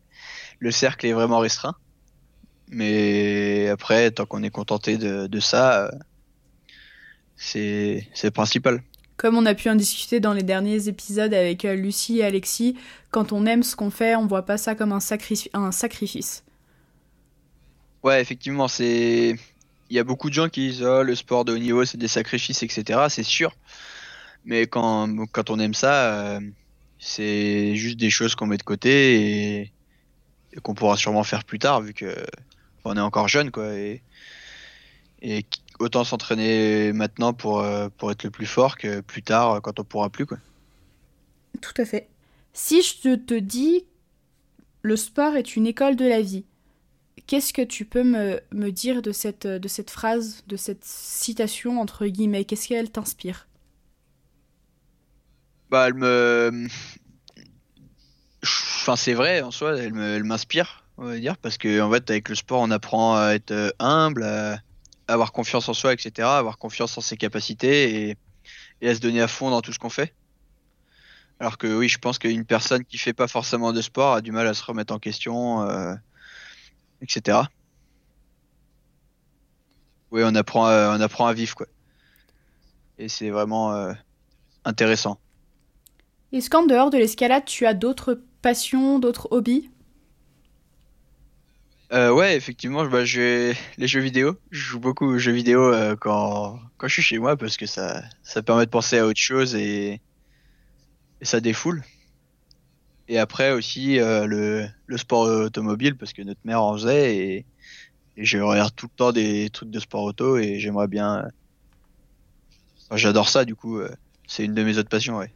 le 0.59 0.69
cercle 0.69 1.07
est 1.07 1.13
vraiment 1.13 1.39
restreint. 1.39 1.75
Mais 2.69 3.67
après, 3.69 4.11
tant 4.11 4.27
qu'on 4.27 4.43
est 4.43 4.51
contenté 4.51 4.97
de, 4.97 5.25
de 5.25 5.39
ça, 5.39 5.85
euh, 5.85 5.91
c'est 7.35 8.07
c'est 8.13 8.29
principal. 8.29 8.83
Comme 9.17 9.37
on 9.37 9.45
a 9.45 9.55
pu 9.55 9.69
en 9.69 9.75
discuter 9.75 10.19
dans 10.19 10.33
les 10.33 10.43
derniers 10.43 10.89
épisodes 10.89 11.33
avec 11.33 11.63
euh, 11.63 11.75
Lucie 11.75 12.19
et 12.19 12.25
Alexis, 12.25 12.75
quand 13.11 13.31
on 13.31 13.45
aime 13.45 13.63
ce 13.63 13.75
qu'on 13.75 13.89
fait, 13.89 14.15
on 14.15 14.27
voit 14.27 14.45
pas 14.45 14.57
ça 14.57 14.75
comme 14.75 14.91
un, 14.91 14.99
sacrifice. 14.99 16.43
Ouais, 18.03 18.21
effectivement, 18.21 18.67
c'est. 18.67 19.35
Il 19.89 19.95
y 19.95 19.99
a 19.99 20.03
beaucoup 20.03 20.29
de 20.29 20.33
gens 20.33 20.49
qui 20.49 20.69
disent 20.69 20.83
oh, 20.83 21.03
le 21.03 21.15
sport 21.15 21.45
de 21.45 21.53
haut 21.53 21.57
niveau 21.59 21.85
c'est 21.85 21.97
des 21.97 22.07
sacrifices, 22.07 22.63
etc. 22.63 23.05
C'est 23.09 23.23
sûr. 23.23 23.55
Mais 24.43 24.67
quand, 24.67 25.07
on 25.49 25.59
aime 25.59 25.73
ça, 25.73 26.13
euh, 26.13 26.39
c'est 26.99 27.75
juste 27.75 27.97
des 27.97 28.09
choses 28.09 28.35
qu'on 28.35 28.47
met 28.47 28.57
de 28.57 28.63
côté 28.63 29.61
et, 29.61 29.71
qu'on 30.61 30.73
pourra 30.73 30.97
sûrement 30.97 31.23
faire 31.23 31.43
plus 31.43 31.59
tard 31.59 31.81
vu 31.81 31.93
que 31.93 32.15
on 32.85 32.95
est 32.95 33.01
encore 33.01 33.27
jeune 33.27 33.51
quoi. 33.51 33.73
Et 33.73 34.01
autant 35.79 36.03
s'entraîner 36.03 36.93
maintenant 36.93 37.33
pour, 37.33 37.61
euh, 37.61 37.89
pour 37.97 38.11
être 38.11 38.23
le 38.23 38.29
plus 38.29 38.45
fort 38.45 38.77
que 38.77 39.01
plus 39.01 39.23
tard 39.23 39.61
quand 39.61 39.79
on 39.79 39.83
pourra 39.83 40.09
plus 40.09 40.25
quoi. 40.25 40.37
Tout 41.61 41.73
à 41.77 41.85
fait. 41.85 42.09
Si 42.53 42.81
je 42.81 43.15
te 43.15 43.33
dis 43.33 43.85
le 44.81 44.95
sport 44.95 45.35
est 45.35 45.55
une 45.55 45.67
école 45.67 45.95
de 45.95 46.05
la 46.05 46.21
vie, 46.21 46.45
qu'est-ce 47.27 47.53
que 47.53 47.61
tu 47.61 47.85
peux 47.85 48.03
me, 48.03 48.39
me, 48.51 48.71
dire 48.71 49.01
de 49.01 49.11
cette, 49.11 49.47
de 49.47 49.67
cette 49.67 49.89
phrase, 49.89 50.43
de 50.47 50.55
cette 50.55 50.83
citation 50.83 51.79
entre 51.81 52.05
guillemets? 52.05 52.45
Qu'est-ce 52.45 52.67
qu'elle 52.67 52.91
t'inspire? 52.91 53.47
Bah, 55.69 55.87
elle 55.87 55.95
me. 55.95 56.67
Enfin, 58.43 58.95
c'est 58.95 59.15
vrai 59.15 59.41
en 59.41 59.49
soi, 59.49 59.77
elle 59.77 60.23
m'inspire, 60.23 60.83
on 60.97 61.05
va 61.05 61.17
dire, 61.17 61.37
parce 61.37 61.57
que 61.57 61.81
en 61.81 61.91
fait, 61.91 62.09
avec 62.11 62.29
le 62.29 62.35
sport, 62.35 62.61
on 62.61 62.69
apprend 62.69 63.17
à 63.17 63.33
être 63.33 63.73
humble, 63.79 64.23
à 64.23 64.59
avoir 65.07 65.31
confiance 65.31 65.69
en 65.69 65.73
soi, 65.73 65.93
etc., 65.93 66.27
avoir 66.27 66.57
confiance 66.57 66.97
en 66.97 67.01
ses 67.01 67.17
capacités 67.17 68.09
et, 68.81 68.87
à 68.87 68.95
se 68.95 68.99
donner 68.99 69.21
à 69.21 69.27
fond 69.27 69.49
dans 69.49 69.61
tout 69.61 69.73
ce 69.73 69.79
qu'on 69.79 69.89
fait. 69.89 70.13
Alors 71.39 71.57
que 71.57 71.67
oui, 71.67 71.89
je 71.89 71.97
pense 71.97 72.17
qu'une 72.17 72.45
personne 72.45 72.85
qui 72.85 72.97
fait 72.97 73.13
pas 73.13 73.27
forcément 73.27 73.73
de 73.73 73.81
sport 73.81 74.13
a 74.13 74.21
du 74.21 74.31
mal 74.31 74.47
à 74.47 74.53
se 74.53 74.63
remettre 74.63 74.93
en 74.93 74.99
question, 74.99 75.63
euh, 75.63 75.93
etc. 77.01 77.39
Oui, 80.11 80.21
on 80.23 80.33
apprend, 80.35 80.65
à, 80.65 80.95
on 80.97 81.01
apprend 81.01 81.27
à 81.27 81.33
vivre 81.33 81.55
quoi. 81.55 81.67
Et 82.97 83.09
c'est 83.09 83.29
vraiment 83.29 83.73
euh, 83.73 83.93
intéressant. 84.63 85.19
Est-ce 86.31 86.49
qu'en 86.49 86.65
dehors 86.65 86.89
de 86.89 86.97
l'escalade, 86.97 87.45
tu 87.45 87.65
as 87.65 87.73
d'autres 87.73 88.21
passions, 88.41 88.99
d'autres 88.99 89.27
hobbies? 89.31 89.69
Euh, 91.93 92.11
ouais, 92.11 92.35
effectivement, 92.35 92.85
bah, 92.85 93.03
les 93.03 93.87
jeux 93.87 93.99
vidéo. 93.99 94.39
Je 94.51 94.59
joue 94.59 94.79
beaucoup 94.79 95.05
aux 95.05 95.17
jeux 95.17 95.31
vidéo 95.31 95.61
euh, 95.61 95.95
quand, 95.95 96.59
je 96.83 96.87
suis 96.87 97.01
chez 97.01 97.19
moi 97.19 97.37
parce 97.37 97.57
que 97.57 97.65
ça, 97.65 98.03
permet 98.45 98.65
de 98.65 98.71
penser 98.71 98.97
à 98.97 99.05
autre 99.05 99.19
chose 99.19 99.55
et, 99.55 100.01
ça 101.21 101.39
défoule. 101.39 101.83
Et 103.07 103.19
après 103.19 103.51
aussi 103.51 103.99
euh, 103.99 104.25
le, 104.25 104.97
sport 104.97 105.27
automobile 105.27 105.95
parce 105.95 106.11
que 106.13 106.23
notre 106.23 106.39
mère 106.43 106.61
en 106.63 106.73
faisait 106.73 107.15
et, 107.15 107.45
et 108.17 108.25
je 108.25 108.39
regarde 108.39 108.73
tout 108.75 108.87
le 108.87 108.97
temps 108.97 109.11
des 109.11 109.49
trucs 109.51 109.69
de 109.69 109.79
sport 109.79 110.03
auto 110.03 110.37
et 110.37 110.59
j'aimerais 110.59 110.87
bien. 110.87 111.27
J'adore 112.91 113.29
ça, 113.29 113.45
du 113.45 113.55
coup, 113.55 113.79
c'est 114.27 114.45
une 114.45 114.53
de 114.53 114.63
mes 114.63 114.77
autres 114.77 114.89
passions, 114.89 115.17
ouais. 115.17 115.31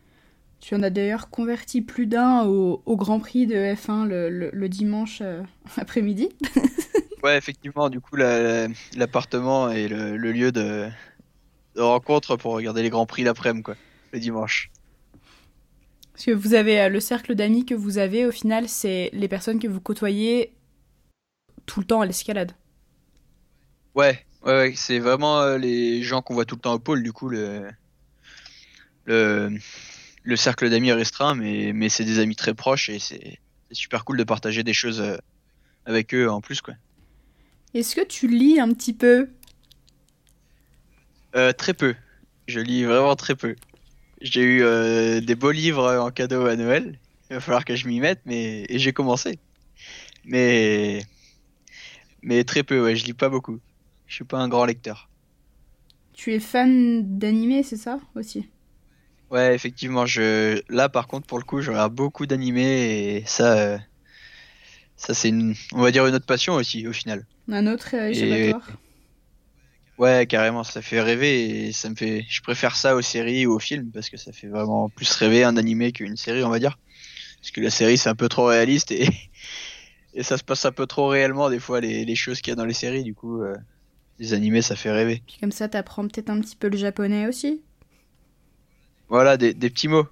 Tu 0.60 0.76
en 0.76 0.84
as 0.84 0.90
d'ailleurs 0.90 1.30
converti 1.30 1.82
plus 1.82 2.06
d'un 2.06 2.46
au, 2.46 2.82
au, 2.86 2.98
Grand 2.98 3.20
Prix 3.20 3.48
de 3.48 3.56
F1 3.56 4.06
le, 4.06 4.30
le, 4.30 4.50
le 4.52 4.70
dimanche 4.70 5.20
euh, 5.22 5.42
après-midi. 5.78 6.30
ouais, 7.24 7.38
effectivement, 7.38 7.90
du 7.90 8.00
coup, 8.02 8.16
l'appartement 8.16 9.68
la, 9.68 9.78
et 9.78 9.88
le, 9.88 10.18
le, 10.18 10.32
lieu 10.32 10.52
de, 10.52 10.90
de, 11.76 11.82
rencontre 11.82 12.36
pour 12.36 12.54
regarder 12.54 12.84
les 12.84 12.90
Grands 12.90 13.06
Prix 13.06 13.24
l'après-midi, 13.24 13.64
quoi, 13.64 13.76
le 14.12 14.20
dimanche. 14.20 14.70
Parce 16.14 16.26
que 16.26 16.32
vous 16.32 16.54
avez 16.54 16.82
euh, 16.82 16.90
le 16.90 17.00
cercle 17.00 17.36
d'amis 17.36 17.66
que 17.66 17.76
vous 17.76 17.98
avez, 17.98 18.26
au 18.26 18.32
final, 18.32 18.68
c'est 18.68 19.10
les 19.14 19.30
personnes 19.30 19.60
que 19.60 19.68
vous 19.68 19.80
côtoyez 19.80 20.54
tout 21.66 21.80
le 21.80 21.86
temps 21.86 22.02
à 22.02 22.06
l'escalade. 22.06 22.52
Ouais, 23.96 24.26
ouais, 24.44 24.52
ouais 24.52 24.74
c'est 24.76 25.00
vraiment 25.00 25.40
euh, 25.40 25.58
les 25.58 26.04
gens 26.04 26.22
qu'on 26.22 26.34
voit 26.34 26.44
tout 26.44 26.56
le 26.56 26.62
temps 26.62 26.74
au 26.74 26.80
pôle, 26.80 27.04
du 27.04 27.14
coup, 27.14 27.30
le. 27.30 27.70
le 29.06 29.58
le 30.24 30.36
cercle 30.36 30.70
d'amis 30.70 30.90
est 30.90 30.94
restreint, 30.94 31.36
mais, 31.36 31.72
mais 31.74 31.90
c'est 31.90 32.06
des 32.06 32.20
amis 32.20 32.36
très 32.36 32.54
proches 32.54 32.90
et 32.90 33.00
c'est 33.00 33.40
super 33.72 34.06
cool 34.06 34.18
de 34.18 34.24
partager 34.24 34.64
des 34.64 34.74
choses 34.74 35.02
euh, 35.02 35.18
avec 35.86 36.14
eux 36.14 36.30
en 36.30 36.42
plus. 36.42 36.62
quoi. 36.62 36.74
Est-ce 37.74 37.96
que 37.96 38.06
tu 38.06 38.28
lis 38.28 38.60
un 38.60 38.74
petit 38.74 38.94
peu? 38.94 39.30
Euh, 41.36 41.52
Très 41.54 41.74
peu. 41.74 41.96
Je 42.48 42.60
lis 42.60 42.84
vraiment 42.84 43.16
très 43.16 43.36
peu. 43.36 43.56
J'ai 44.22 44.42
eu 44.42 44.64
euh, 44.64 45.22
des 45.22 45.36
beaux 45.36 45.52
livres 45.52 45.98
en 45.98 46.10
cadeau 46.10 46.48
à 46.48 46.56
Noël. 46.56 47.00
Il 47.30 47.36
va 47.36 47.40
falloir 47.40 47.64
que 47.64 47.76
je 47.76 47.88
m'y 47.88 48.00
mette, 48.00 48.22
mais 48.26 48.66
j'ai 48.70 48.92
commencé. 48.92 49.38
Mais 50.26 51.06
mais 52.24 52.44
très 52.44 52.64
peu, 52.64 52.84
ouais. 52.84 52.96
Je 52.96 53.06
lis 53.06 53.14
pas 53.14 53.30
beaucoup. 53.30 53.60
Je 54.08 54.16
suis 54.16 54.26
pas 54.26 54.40
un 54.40 54.50
grand 54.50 54.66
lecteur. 54.66 55.10
Tu 56.14 56.34
es 56.34 56.40
fan 56.40 57.18
d'animé, 57.20 57.64
c'est 57.64 57.78
ça 57.78 58.00
aussi? 58.16 58.50
Ouais, 59.32 59.54
effectivement, 59.54 60.06
je 60.06 60.62
là 60.70 60.90
par 60.90 61.08
contre 61.08 61.28
pour 61.28 61.38
le 61.38 61.44
coup, 61.44 61.62
je 61.62 61.70
regarde 61.70 61.94
beaucoup 61.94 62.26
d'animés 62.26 63.18
et 63.18 63.24
ça 63.28 63.60
euh, 63.60 63.78
ça 64.98 65.14
c'est 65.14 65.30
une 65.30 65.56
on 65.74 65.82
va 65.82 65.92
dire 65.92 66.06
une 66.08 66.16
autre 66.16 66.26
passion 66.26 66.56
aussi 66.56 66.88
au 66.88 66.94
final. 66.94 67.26
Un 67.48 67.68
autre 67.68 67.90
euh, 67.94 68.12
et... 68.12 68.54
Ouais, 70.00 70.26
carrément, 70.28 70.64
ça 70.64 70.82
fait 70.82 71.02
rêver 71.02 71.68
et 71.68 71.72
ça 71.74 71.90
me 71.90 71.96
fait 71.96 72.26
je 72.28 72.42
préfère 72.42 72.76
ça 72.76 72.96
aux 72.96 73.02
séries 73.02 73.46
ou 73.46 73.54
aux 73.54 73.60
films 73.60 73.92
parce 73.92 74.10
que 74.10 74.18
ça 74.18 74.32
fait 74.32 74.48
vraiment 74.48 74.90
plus 74.90 75.12
rêver 75.12 75.44
un 75.44 75.58
animé 75.58 75.92
qu'une 75.92 76.18
série, 76.18 76.44
on 76.44 76.50
va 76.50 76.60
dire. 76.60 76.80
Parce 77.40 77.52
que 77.52 77.62
la 77.62 77.70
série 77.70 77.98
c'est 77.98 78.10
un 78.10 78.16
peu 78.16 78.30
trop 78.30 78.46
réaliste 78.46 78.92
et 78.92 79.08
et 80.16 80.24
ça 80.24 80.40
se 80.40 80.44
passe 80.44 80.66
un 80.66 80.72
peu 80.72 80.88
trop 80.88 81.08
réellement 81.08 81.52
des 81.52 81.60
fois 81.60 81.82
les, 81.82 82.04
les 82.04 82.16
choses 82.16 82.42
qu'il 82.42 82.50
y 82.50 82.54
a 82.54 82.56
dans 82.56 82.66
les 82.66 82.74
séries 82.74 83.04
du 83.04 83.14
coup 83.14 83.44
euh, 83.44 83.56
les 84.18 84.34
animés 84.34 84.64
ça 84.64 84.76
fait 84.76 84.92
rêver. 84.92 85.22
Puis 85.28 85.38
comme 85.40 85.52
ça 85.52 85.70
t'apprends 85.70 86.08
peut-être 86.08 86.32
un 86.32 86.42
petit 86.42 86.56
peu 86.56 86.68
le 86.68 86.78
japonais 86.78 87.28
aussi. 87.28 87.62
Voilà, 89.10 89.38
des, 89.38 89.54
des, 89.54 89.70
petits 89.70 89.88
mots. 89.88 90.08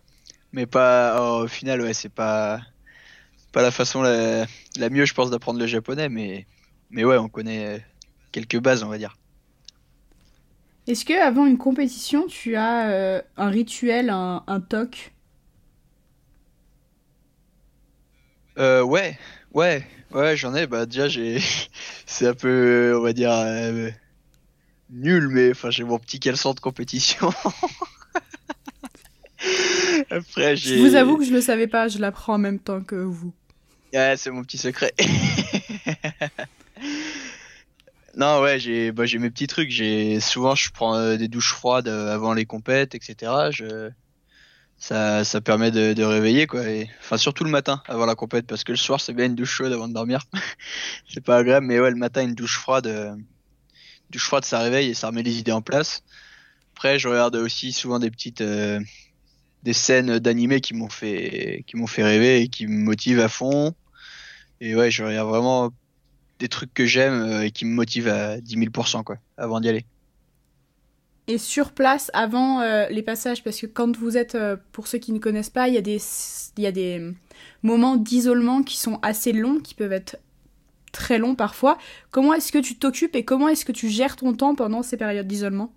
Mais 0.53 0.65
pas. 0.65 1.17
Oh, 1.19 1.43
au 1.43 1.47
final, 1.47 1.81
ouais, 1.81 1.93
c'est 1.93 2.09
pas. 2.09 2.61
Pas 3.51 3.61
la 3.61 3.71
façon 3.71 4.01
la, 4.01 4.45
la 4.77 4.89
mieux, 4.89 5.05
je 5.05 5.13
pense, 5.13 5.29
d'apprendre 5.31 5.59
le 5.59 5.67
japonais, 5.67 6.09
mais. 6.09 6.47
Mais 6.91 7.03
ouais, 7.05 7.17
on 7.17 7.29
connaît 7.29 7.85
quelques 8.31 8.59
bases, 8.59 8.83
on 8.83 8.89
va 8.89 8.97
dire. 8.97 9.17
Est-ce 10.87 11.05
que 11.05 11.13
avant 11.13 11.45
une 11.45 11.57
compétition, 11.57 12.27
tu 12.27 12.55
as 12.55 12.89
euh, 12.89 13.21
un 13.35 13.49
rituel, 13.49 14.09
un, 14.09 14.43
un 14.47 14.59
toc? 14.61 15.13
Euh, 18.57 18.81
Ouais, 18.83 19.17
ouais, 19.53 19.85
ouais, 20.11 20.35
j'en 20.37 20.55
ai. 20.55 20.67
Bah, 20.67 20.85
déjà, 20.85 21.07
j'ai. 21.07 21.39
c'est 22.05 22.27
un 22.27 22.33
peu, 22.33 22.95
on 22.97 23.01
va 23.01 23.13
dire. 23.13 23.31
Euh, 23.31 23.89
nul, 24.89 25.29
mais 25.29 25.51
enfin, 25.51 25.69
j'ai 25.69 25.83
mon 25.83 25.99
petit 25.99 26.19
caleçon 26.19 26.53
de 26.53 26.59
compétition. 26.59 27.31
Après, 30.11 30.55
je 30.55 30.75
vous 30.75 30.95
avoue 30.95 31.17
que 31.17 31.25
je 31.25 31.33
le 31.33 31.41
savais 31.41 31.67
pas, 31.67 31.87
je 31.87 31.99
l'apprends 31.99 32.35
en 32.35 32.39
même 32.39 32.59
temps 32.59 32.81
que 32.81 32.95
vous. 32.95 33.33
Ouais, 33.93 34.15
c'est 34.17 34.31
mon 34.31 34.43
petit 34.43 34.57
secret. 34.57 34.93
non, 38.15 38.41
ouais, 38.41 38.59
j'ai 38.59 38.91
bah, 38.91 39.03
mes 39.19 39.29
petits 39.29 39.47
trucs. 39.47 39.69
J'ai 39.69 40.19
souvent 40.19 40.55
je 40.55 40.71
prends 40.71 40.95
euh, 40.95 41.17
des 41.17 41.27
douches 41.27 41.53
froides 41.53 41.87
euh, 41.87 42.13
avant 42.13 42.33
les 42.33 42.45
compètes, 42.45 42.95
etc. 42.95 43.31
Je... 43.51 43.89
Ça, 44.79 45.23
ça 45.23 45.41
permet 45.41 45.71
de, 45.71 45.93
de 45.93 46.03
réveiller 46.03 46.45
quoi. 46.45 46.67
Et... 46.67 46.89
Enfin 46.99 47.17
surtout 47.17 47.43
le 47.43 47.49
matin 47.49 47.81
avant 47.87 48.05
la 48.05 48.13
compète 48.13 48.45
parce 48.45 48.63
que 48.63 48.71
le 48.71 48.77
soir 48.77 49.01
c'est 49.01 49.13
bien 49.13 49.25
une 49.25 49.35
douche 49.35 49.51
chaude 49.51 49.73
avant 49.73 49.87
de 49.87 49.93
dormir. 49.93 50.21
c'est 51.09 51.23
pas 51.23 51.37
agréable, 51.37 51.65
mais 51.65 51.79
ouais 51.79 51.89
le 51.89 51.95
matin 51.95 52.21
une 52.21 52.35
douche 52.35 52.59
froide, 52.59 52.85
euh... 52.85 53.15
douche 54.11 54.25
froide 54.25 54.45
ça 54.45 54.59
réveille 54.59 54.89
et 54.89 54.93
ça 54.93 55.07
remet 55.07 55.23
les 55.23 55.39
idées 55.39 55.51
en 55.51 55.63
place. 55.63 56.03
Après 56.75 56.99
je 56.99 57.07
regarde 57.07 57.35
aussi 57.37 57.73
souvent 57.73 57.97
des 57.97 58.11
petites 58.11 58.41
euh, 58.41 58.79
des 59.63 59.73
scènes 59.73 60.19
d'animé 60.19 60.61
qui 60.61 60.73
m'ont 60.73 60.89
fait 60.89 61.63
qui 61.67 61.77
m'ont 61.77 61.87
fait 61.87 62.03
rêver 62.03 62.41
et 62.41 62.47
qui 62.47 62.67
me 62.67 62.77
motivent 62.77 63.19
à 63.19 63.29
fond. 63.29 63.73
Et 64.61 64.75
ouais, 64.75 64.89
je 64.89 65.03
regarde 65.03 65.29
vraiment 65.29 65.71
des 66.39 66.47
trucs 66.47 66.73
que 66.73 66.85
j'aime 66.85 67.21
euh, 67.21 67.45
et 67.45 67.51
qui 67.51 67.65
me 67.65 67.73
motivent 67.73 68.07
à 68.07 68.39
10 68.39 68.57
000% 68.57 69.03
quoi, 69.03 69.17
avant 69.37 69.59
d'y 69.59 69.69
aller. 69.69 69.85
Et 71.27 71.37
sur 71.37 71.71
place, 71.71 72.09
avant 72.13 72.61
euh, 72.61 72.87
les 72.89 73.03
passages, 73.03 73.43
parce 73.43 73.59
que 73.59 73.65
quand 73.65 73.97
vous 73.97 74.15
êtes, 74.15 74.35
euh, 74.35 74.55
pour 74.71 74.87
ceux 74.87 74.97
qui 74.97 75.11
ne 75.11 75.19
connaissent 75.19 75.49
pas, 75.49 75.67
il 75.67 75.73
y 75.73 75.77
a 75.77 75.81
des, 75.81 75.99
il 76.57 76.63
y 76.63 76.67
a 76.67 76.71
des 76.71 77.11
moments 77.63 77.97
d'isolement 77.97 78.63
qui 78.63 78.77
sont 78.77 78.99
assez 79.01 79.33
longs, 79.33 79.59
qui 79.59 79.73
peuvent 79.73 79.91
être 79.91 80.17
très 80.93 81.17
longs 81.17 81.35
parfois. 81.35 81.77
Comment 82.11 82.33
est-ce 82.33 82.51
que 82.51 82.59
tu 82.59 82.75
t'occupes 82.75 83.15
et 83.15 83.25
comment 83.25 83.49
est-ce 83.49 83.65
que 83.65 83.73
tu 83.73 83.89
gères 83.89 84.15
ton 84.15 84.33
temps 84.33 84.55
pendant 84.55 84.83
ces 84.83 84.95
périodes 84.95 85.27
d'isolement? 85.27 85.73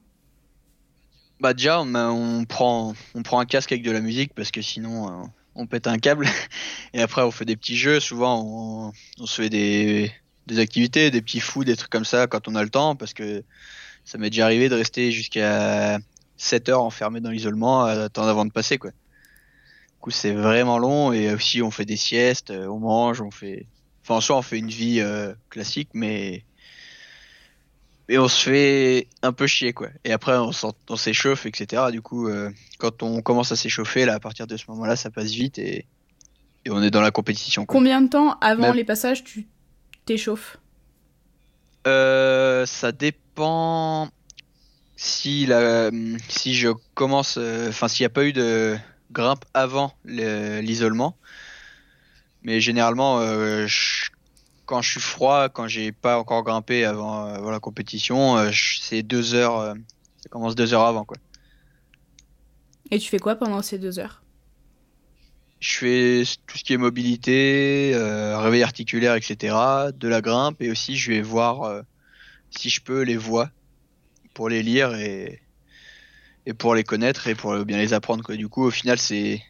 Bah 1.40 1.54
déjà, 1.54 1.80
on, 1.80 2.44
prend, 2.44 2.94
on 3.14 3.22
prend 3.22 3.40
un 3.40 3.46
casque 3.46 3.72
avec 3.72 3.82
de 3.82 3.90
la 3.90 4.00
musique 4.00 4.34
parce 4.34 4.50
que 4.50 4.60
sinon 4.60 5.08
euh, 5.08 5.24
on 5.54 5.66
pète 5.66 5.86
un 5.86 5.98
câble. 5.98 6.26
Et 6.94 7.00
après, 7.00 7.22
on 7.22 7.30
fait 7.30 7.44
des 7.46 7.56
petits 7.56 7.76
jeux. 7.76 7.98
Souvent, 7.98 8.42
on, 8.44 8.92
on 9.22 9.26
se 9.26 9.42
fait 9.42 9.48
des, 9.48 10.12
des, 10.46 10.58
activités, 10.58 11.10
des 11.10 11.22
petits 11.22 11.40
fous, 11.40 11.64
des 11.64 11.76
trucs 11.76 11.90
comme 11.90 12.04
ça 12.04 12.26
quand 12.26 12.46
on 12.46 12.54
a 12.54 12.62
le 12.62 12.70
temps 12.70 12.94
parce 12.94 13.14
que 13.14 13.42
ça 14.04 14.18
m'est 14.18 14.30
déjà 14.30 14.44
arrivé 14.44 14.68
de 14.68 14.74
rester 14.74 15.12
jusqu'à 15.12 15.98
7 16.36 16.68
heures 16.68 16.82
enfermé 16.82 17.20
dans 17.20 17.30
l'isolement, 17.30 17.84
attendre 17.84 18.28
avant 18.28 18.44
de 18.44 18.52
passer 18.52 18.78
quoi. 18.78 18.90
Du 18.90 18.96
coup, 20.00 20.10
c'est 20.10 20.32
vraiment 20.32 20.78
long 20.78 21.12
et 21.12 21.32
aussi 21.32 21.62
on 21.62 21.70
fait 21.70 21.84
des 21.84 21.96
siestes, 21.96 22.50
on 22.50 22.78
mange, 22.78 23.20
on 23.20 23.30
fait. 23.30 23.66
Enfin, 24.02 24.16
en 24.16 24.20
soi, 24.20 24.38
on 24.38 24.42
fait 24.42 24.58
une 24.58 24.70
vie 24.70 25.00
euh, 25.00 25.34
classique, 25.50 25.90
mais 25.92 26.44
et 28.10 28.18
on 28.18 28.26
se 28.28 28.42
fait 28.50 29.06
un 29.22 29.32
peu 29.32 29.46
chier 29.46 29.72
quoi. 29.72 29.88
Et 30.04 30.12
après 30.12 30.36
on, 30.36 30.96
s'échauffe 30.96 31.46
etc. 31.46 31.84
Du 31.92 32.02
coup 32.02 32.28
euh, 32.28 32.50
quand 32.78 33.02
on 33.02 33.22
commence 33.22 33.52
à 33.52 33.56
s'échauffer 33.56 34.04
là 34.04 34.14
à 34.14 34.20
partir 34.20 34.46
de 34.46 34.56
ce 34.56 34.64
moment-là 34.68 34.96
ça 34.96 35.10
passe 35.10 35.30
vite 35.30 35.58
et, 35.58 35.86
et 36.64 36.70
on 36.70 36.82
est 36.82 36.90
dans 36.90 37.00
la 37.00 37.12
compétition. 37.12 37.64
Quoi. 37.64 37.72
Combien 37.78 38.02
de 38.02 38.08
temps 38.08 38.36
avant 38.40 38.62
Même... 38.62 38.74
les 38.74 38.84
passages 38.84 39.22
tu 39.22 39.46
t'échauffes? 40.04 40.58
Euh, 41.86 42.66
Ça 42.66 42.92
dépend 42.92 44.10
si 44.96 45.46
la 45.46 45.90
si 46.28 46.54
je 46.54 46.70
commence 46.94 47.38
enfin 47.38 47.86
euh, 47.86 47.88
s'il 47.88 48.02
n'y 48.02 48.06
a 48.06 48.10
pas 48.10 48.24
eu 48.24 48.32
de 48.32 48.76
grimpe 49.12 49.44
avant 49.54 49.94
le- 50.04 50.60
l'isolement. 50.60 51.16
Mais 52.42 52.60
généralement, 52.60 53.20
je- 53.66 54.10
quand 54.70 54.82
je 54.82 54.90
suis 54.92 55.00
froid, 55.00 55.48
quand 55.48 55.66
j'ai 55.66 55.90
pas 55.90 56.16
encore 56.16 56.44
grimpé 56.44 56.84
avant 56.84 57.26
euh, 57.26 57.50
la 57.50 57.58
compétition, 57.58 58.36
euh, 58.36 58.52
c'est 58.80 59.02
deux 59.02 59.34
heures. 59.34 59.58
euh, 59.58 59.74
ça 60.22 60.28
commence 60.28 60.54
deux 60.54 60.72
heures 60.72 60.86
avant 60.86 61.04
quoi. 61.04 61.16
Et 62.92 62.98
tu 63.00 63.08
fais 63.08 63.18
quoi 63.18 63.34
pendant 63.34 63.62
ces 63.62 63.78
deux 63.80 63.98
heures? 63.98 64.22
Je 65.58 65.72
fais 65.74 66.22
tout 66.46 66.56
ce 66.56 66.62
qui 66.62 66.72
est 66.72 66.76
mobilité, 66.76 67.90
euh, 67.94 68.38
réveil 68.38 68.62
articulaire, 68.62 69.16
etc. 69.16 69.56
De 69.92 70.06
la 70.06 70.20
grimpe 70.20 70.62
et 70.62 70.70
aussi 70.70 70.96
je 70.96 71.10
vais 71.10 71.20
voir 71.20 71.62
euh, 71.64 71.82
si 72.50 72.70
je 72.70 72.80
peux 72.80 73.02
les 73.02 73.16
voix 73.16 73.50
pour 74.34 74.48
les 74.48 74.62
lire 74.62 74.94
et, 74.94 75.42
et 76.46 76.54
pour 76.54 76.76
les 76.76 76.84
connaître 76.84 77.26
et 77.26 77.34
pour 77.34 77.64
bien 77.64 77.78
les 77.78 77.92
apprendre. 77.92 78.22
Quoi. 78.22 78.36
Du 78.36 78.48
coup, 78.48 78.62
au 78.62 78.70
final, 78.70 78.98
c'est 78.98 79.42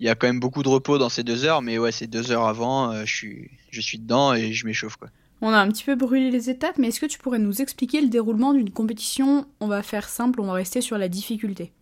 il 0.00 0.06
y 0.06 0.08
a 0.08 0.14
quand 0.14 0.26
même 0.26 0.40
beaucoup 0.40 0.62
de 0.62 0.68
repos 0.68 0.98
dans 0.98 1.08
ces 1.08 1.24
deux 1.24 1.44
heures, 1.44 1.62
mais 1.62 1.78
ouais, 1.78 1.92
c'est 1.92 2.06
deux 2.06 2.30
heures 2.30 2.46
avant, 2.46 2.92
euh, 2.92 3.04
je 3.04 3.14
suis 3.14 3.50
je 3.70 3.80
suis 3.80 3.98
dedans 3.98 4.34
et 4.34 4.52
je 4.52 4.66
m'échauffe 4.66 4.96
quoi. 4.96 5.08
On 5.40 5.50
a 5.50 5.58
un 5.58 5.68
petit 5.68 5.84
peu 5.84 5.94
brûlé 5.94 6.30
les 6.30 6.50
étapes, 6.50 6.78
mais 6.78 6.88
est-ce 6.88 7.00
que 7.00 7.06
tu 7.06 7.18
pourrais 7.18 7.38
nous 7.38 7.62
expliquer 7.62 8.00
le 8.00 8.08
déroulement 8.08 8.52
d'une 8.54 8.70
compétition? 8.70 9.46
On 9.60 9.68
va 9.68 9.82
faire 9.82 10.08
simple, 10.08 10.40
on 10.40 10.46
va 10.46 10.54
rester 10.54 10.80
sur 10.80 10.98
la 10.98 11.08
difficulté. 11.08 11.72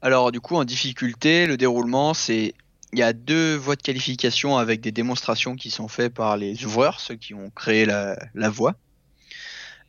Alors 0.00 0.32
du 0.32 0.40
coup, 0.40 0.56
en 0.56 0.64
difficulté, 0.64 1.46
le 1.46 1.56
déroulement, 1.56 2.14
c'est 2.14 2.54
il 2.92 2.98
y 2.98 3.02
a 3.02 3.12
deux 3.12 3.56
voies 3.56 3.76
de 3.76 3.82
qualification 3.82 4.56
avec 4.56 4.80
des 4.80 4.92
démonstrations 4.92 5.56
qui 5.56 5.70
sont 5.70 5.88
faites 5.88 6.14
par 6.14 6.36
les 6.36 6.64
ouvreurs, 6.64 7.00
ceux 7.00 7.16
qui 7.16 7.34
ont 7.34 7.50
créé 7.50 7.86
la, 7.86 8.16
la 8.34 8.48
voie. 8.50 8.76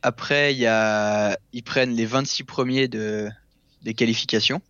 Après, 0.02 0.52
il 0.52 0.58
y 0.58 0.66
a, 0.66 1.38
ils 1.52 1.62
prennent 1.62 1.94
les 1.94 2.06
26 2.06 2.44
premiers 2.44 2.88
de, 2.88 3.28
des 3.82 3.94
qualifications. 3.94 4.60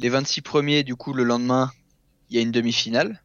Les 0.00 0.10
26 0.10 0.42
premiers, 0.42 0.84
du 0.84 0.94
coup, 0.94 1.12
le 1.12 1.24
lendemain, 1.24 1.72
il 2.30 2.36
y 2.36 2.38
a 2.38 2.42
une 2.42 2.52
demi-finale. 2.52 3.20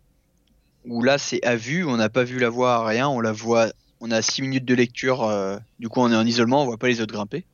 Où 0.85 1.03
là, 1.03 1.19
c'est 1.19 1.43
à 1.45 1.55
vue, 1.55 1.85
on 1.85 1.97
n'a 1.97 2.09
pas 2.09 2.23
vu 2.23 2.39
la 2.39 2.49
voie, 2.49 2.83
rien, 2.83 3.07
on 3.07 3.21
la 3.21 3.31
voit, 3.31 3.71
on 4.01 4.09
a 4.09 4.23
6 4.23 4.41
minutes 4.41 4.65
de 4.65 4.73
lecture, 4.73 5.23
euh, 5.23 5.57
du 5.77 5.87
coup, 5.87 6.01
on 6.01 6.11
est 6.11 6.15
en 6.15 6.25
isolement, 6.25 6.63
on 6.63 6.65
voit 6.65 6.79
pas 6.79 6.87
les 6.87 6.99
autres 6.99 7.13
grimper. 7.13 7.45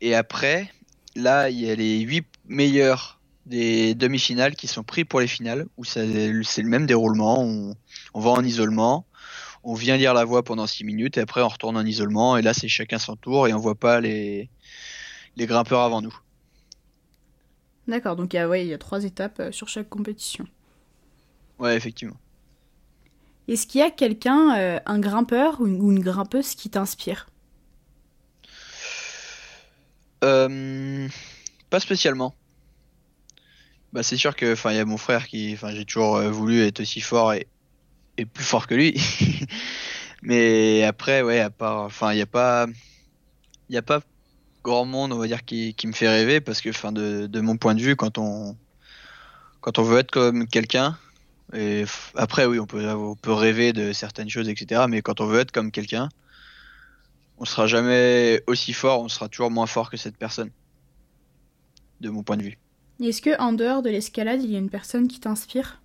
Et 0.00 0.16
après, 0.16 0.72
là, 1.14 1.50
il 1.50 1.60
y 1.60 1.70
a 1.70 1.76
les 1.76 2.00
8 2.00 2.26
meilleurs 2.46 3.20
des 3.46 3.94
demi-finales 3.94 4.56
qui 4.56 4.66
sont 4.66 4.82
pris 4.82 5.04
pour 5.04 5.20
les 5.20 5.28
finales, 5.28 5.66
où 5.76 5.84
c'est 5.84 6.04
le 6.04 6.68
même 6.68 6.86
déroulement. 6.86 7.44
On, 8.12 8.20
va 8.20 8.30
en 8.30 8.42
isolement, 8.42 9.06
on 9.62 9.74
vient 9.74 9.96
lire 9.96 10.14
la 10.14 10.24
voix 10.24 10.42
pendant 10.42 10.66
6 10.66 10.82
minutes, 10.82 11.16
et 11.16 11.20
après 11.20 11.42
on 11.42 11.48
retourne 11.48 11.76
en 11.76 11.86
isolement, 11.86 12.36
et 12.36 12.42
là 12.42 12.54
c'est 12.54 12.68
chacun 12.68 12.98
son 12.98 13.14
tour, 13.14 13.46
et 13.46 13.54
on 13.54 13.58
voit 13.58 13.76
pas 13.76 14.00
les 14.00 14.50
grimpeurs 15.36 15.82
avant 15.82 16.02
nous. 16.02 16.18
D'accord, 17.88 18.14
donc 18.14 18.34
il 18.34 18.36
y 18.36 18.38
a, 18.38 18.48
ouais, 18.48 18.64
il 18.64 18.68
y 18.68 18.74
a 18.74 18.78
trois 18.78 19.02
étapes 19.02 19.40
euh, 19.40 19.50
sur 19.50 19.68
chaque 19.68 19.88
compétition. 19.88 20.46
Ouais, 21.58 21.76
effectivement. 21.76 22.18
Est-ce 23.48 23.66
qu'il 23.66 23.80
y 23.80 23.84
a 23.84 23.90
quelqu'un, 23.90 24.56
euh, 24.58 24.78
un 24.86 25.00
grimpeur 25.00 25.60
ou 25.60 25.66
une, 25.66 25.80
ou 25.80 25.90
une 25.90 26.00
grimpeuse 26.00 26.54
qui 26.54 26.70
t'inspire? 26.70 27.26
Euh, 30.24 31.08
pas 31.70 31.80
spécialement. 31.80 32.34
Bah, 33.92 34.02
c'est 34.02 34.16
sûr 34.16 34.36
que, 34.36 34.52
enfin, 34.52 34.72
il 34.72 34.76
y 34.76 34.80
a 34.80 34.84
mon 34.84 34.98
frère 34.98 35.26
qui, 35.26 35.52
enfin, 35.54 35.70
j'ai 35.74 35.84
toujours 35.84 36.20
voulu 36.30 36.62
être 36.62 36.80
aussi 36.80 37.00
fort 37.00 37.32
et, 37.32 37.48
et 38.18 38.26
plus 38.26 38.44
fort 38.44 38.66
que 38.66 38.74
lui. 38.74 38.94
Mais 40.22 40.84
après, 40.84 41.22
ouais, 41.22 41.40
à 41.40 41.50
part, 41.50 41.82
enfin, 41.82 42.12
il 42.12 42.16
n'y 42.16 42.22
a 42.22 42.26
pas, 42.26 42.66
il 43.68 43.74
y 43.74 43.78
a 43.78 43.82
pas 43.82 44.00
grand 44.68 44.84
monde, 44.84 45.12
on 45.12 45.18
va 45.18 45.26
dire, 45.26 45.44
qui, 45.44 45.74
qui 45.74 45.86
me 45.86 45.92
fait 45.92 46.08
rêver 46.08 46.40
parce 46.40 46.60
que, 46.60 46.68
enfin, 46.68 46.92
de, 46.92 47.26
de 47.26 47.40
mon 47.40 47.56
point 47.56 47.74
de 47.74 47.80
vue, 47.80 47.96
quand 47.96 48.18
on, 48.18 48.56
quand 49.60 49.78
on 49.78 49.82
veut 49.82 49.98
être 49.98 50.10
comme 50.10 50.46
quelqu'un, 50.46 50.96
et 51.54 51.84
après, 52.14 52.44
oui, 52.44 52.60
on 52.60 52.66
peut, 52.66 52.86
on 52.86 53.16
peut 53.16 53.32
rêver 53.32 53.72
de 53.72 53.92
certaines 53.92 54.28
choses, 54.28 54.48
etc. 54.48 54.84
Mais 54.88 55.00
quand 55.00 55.20
on 55.20 55.26
veut 55.26 55.40
être 55.40 55.52
comme 55.52 55.70
quelqu'un, 55.70 56.10
on 57.38 57.44
sera 57.44 57.66
jamais 57.66 58.42
aussi 58.46 58.72
fort, 58.72 59.00
on 59.00 59.08
sera 59.08 59.28
toujours 59.28 59.50
moins 59.50 59.66
fort 59.66 59.90
que 59.90 59.96
cette 59.96 60.16
personne. 60.16 60.50
De 62.00 62.10
mon 62.10 62.22
point 62.22 62.36
de 62.36 62.42
vue. 62.42 62.58
Est-ce 63.02 63.22
que 63.22 63.40
en 63.40 63.52
dehors 63.52 63.82
de 63.82 63.90
l'escalade, 63.90 64.42
il 64.42 64.50
y 64.50 64.56
a 64.56 64.58
une 64.58 64.70
personne 64.70 65.08
qui 65.08 65.20
t'inspire? 65.20 65.80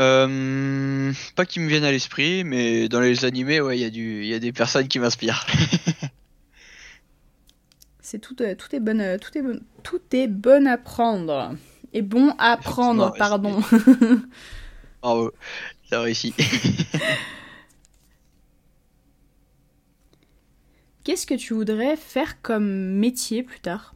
Euh, 0.00 1.12
pas 1.36 1.44
qui 1.44 1.60
me 1.60 1.68
viennent 1.68 1.84
à 1.84 1.90
l'esprit, 1.90 2.42
mais 2.44 2.88
dans 2.88 3.00
les 3.00 3.24
animés, 3.24 3.60
ouais, 3.60 3.78
il 3.78 3.96
y 3.96 4.26
y 4.28 4.34
a 4.34 4.38
des 4.38 4.52
personnes 4.52 4.88
qui 4.88 4.98
m'inspirent. 4.98 5.46
C'est 8.10 8.18
tout, 8.18 8.42
euh, 8.42 8.56
tout 8.56 8.74
est 8.74 8.80
bon, 8.80 9.00
euh, 9.00 9.18
tout 9.18 9.38
est 9.38 9.42
bon, 9.42 9.60
tout 9.84 10.00
est 10.10 10.26
bon 10.26 10.66
à 10.66 10.76
prendre. 10.76 11.54
Et 11.92 12.02
bon 12.02 12.34
à 12.40 12.56
prendre, 12.56 13.14
pardon. 13.16 13.60
Bravo, 15.00 15.32
t'as 15.88 16.00
réussi. 16.00 16.34
Qu'est-ce 21.04 21.24
que 21.24 21.34
tu 21.34 21.54
voudrais 21.54 21.94
faire 21.94 22.42
comme 22.42 22.98
métier 22.98 23.44
plus 23.44 23.60
tard? 23.60 23.94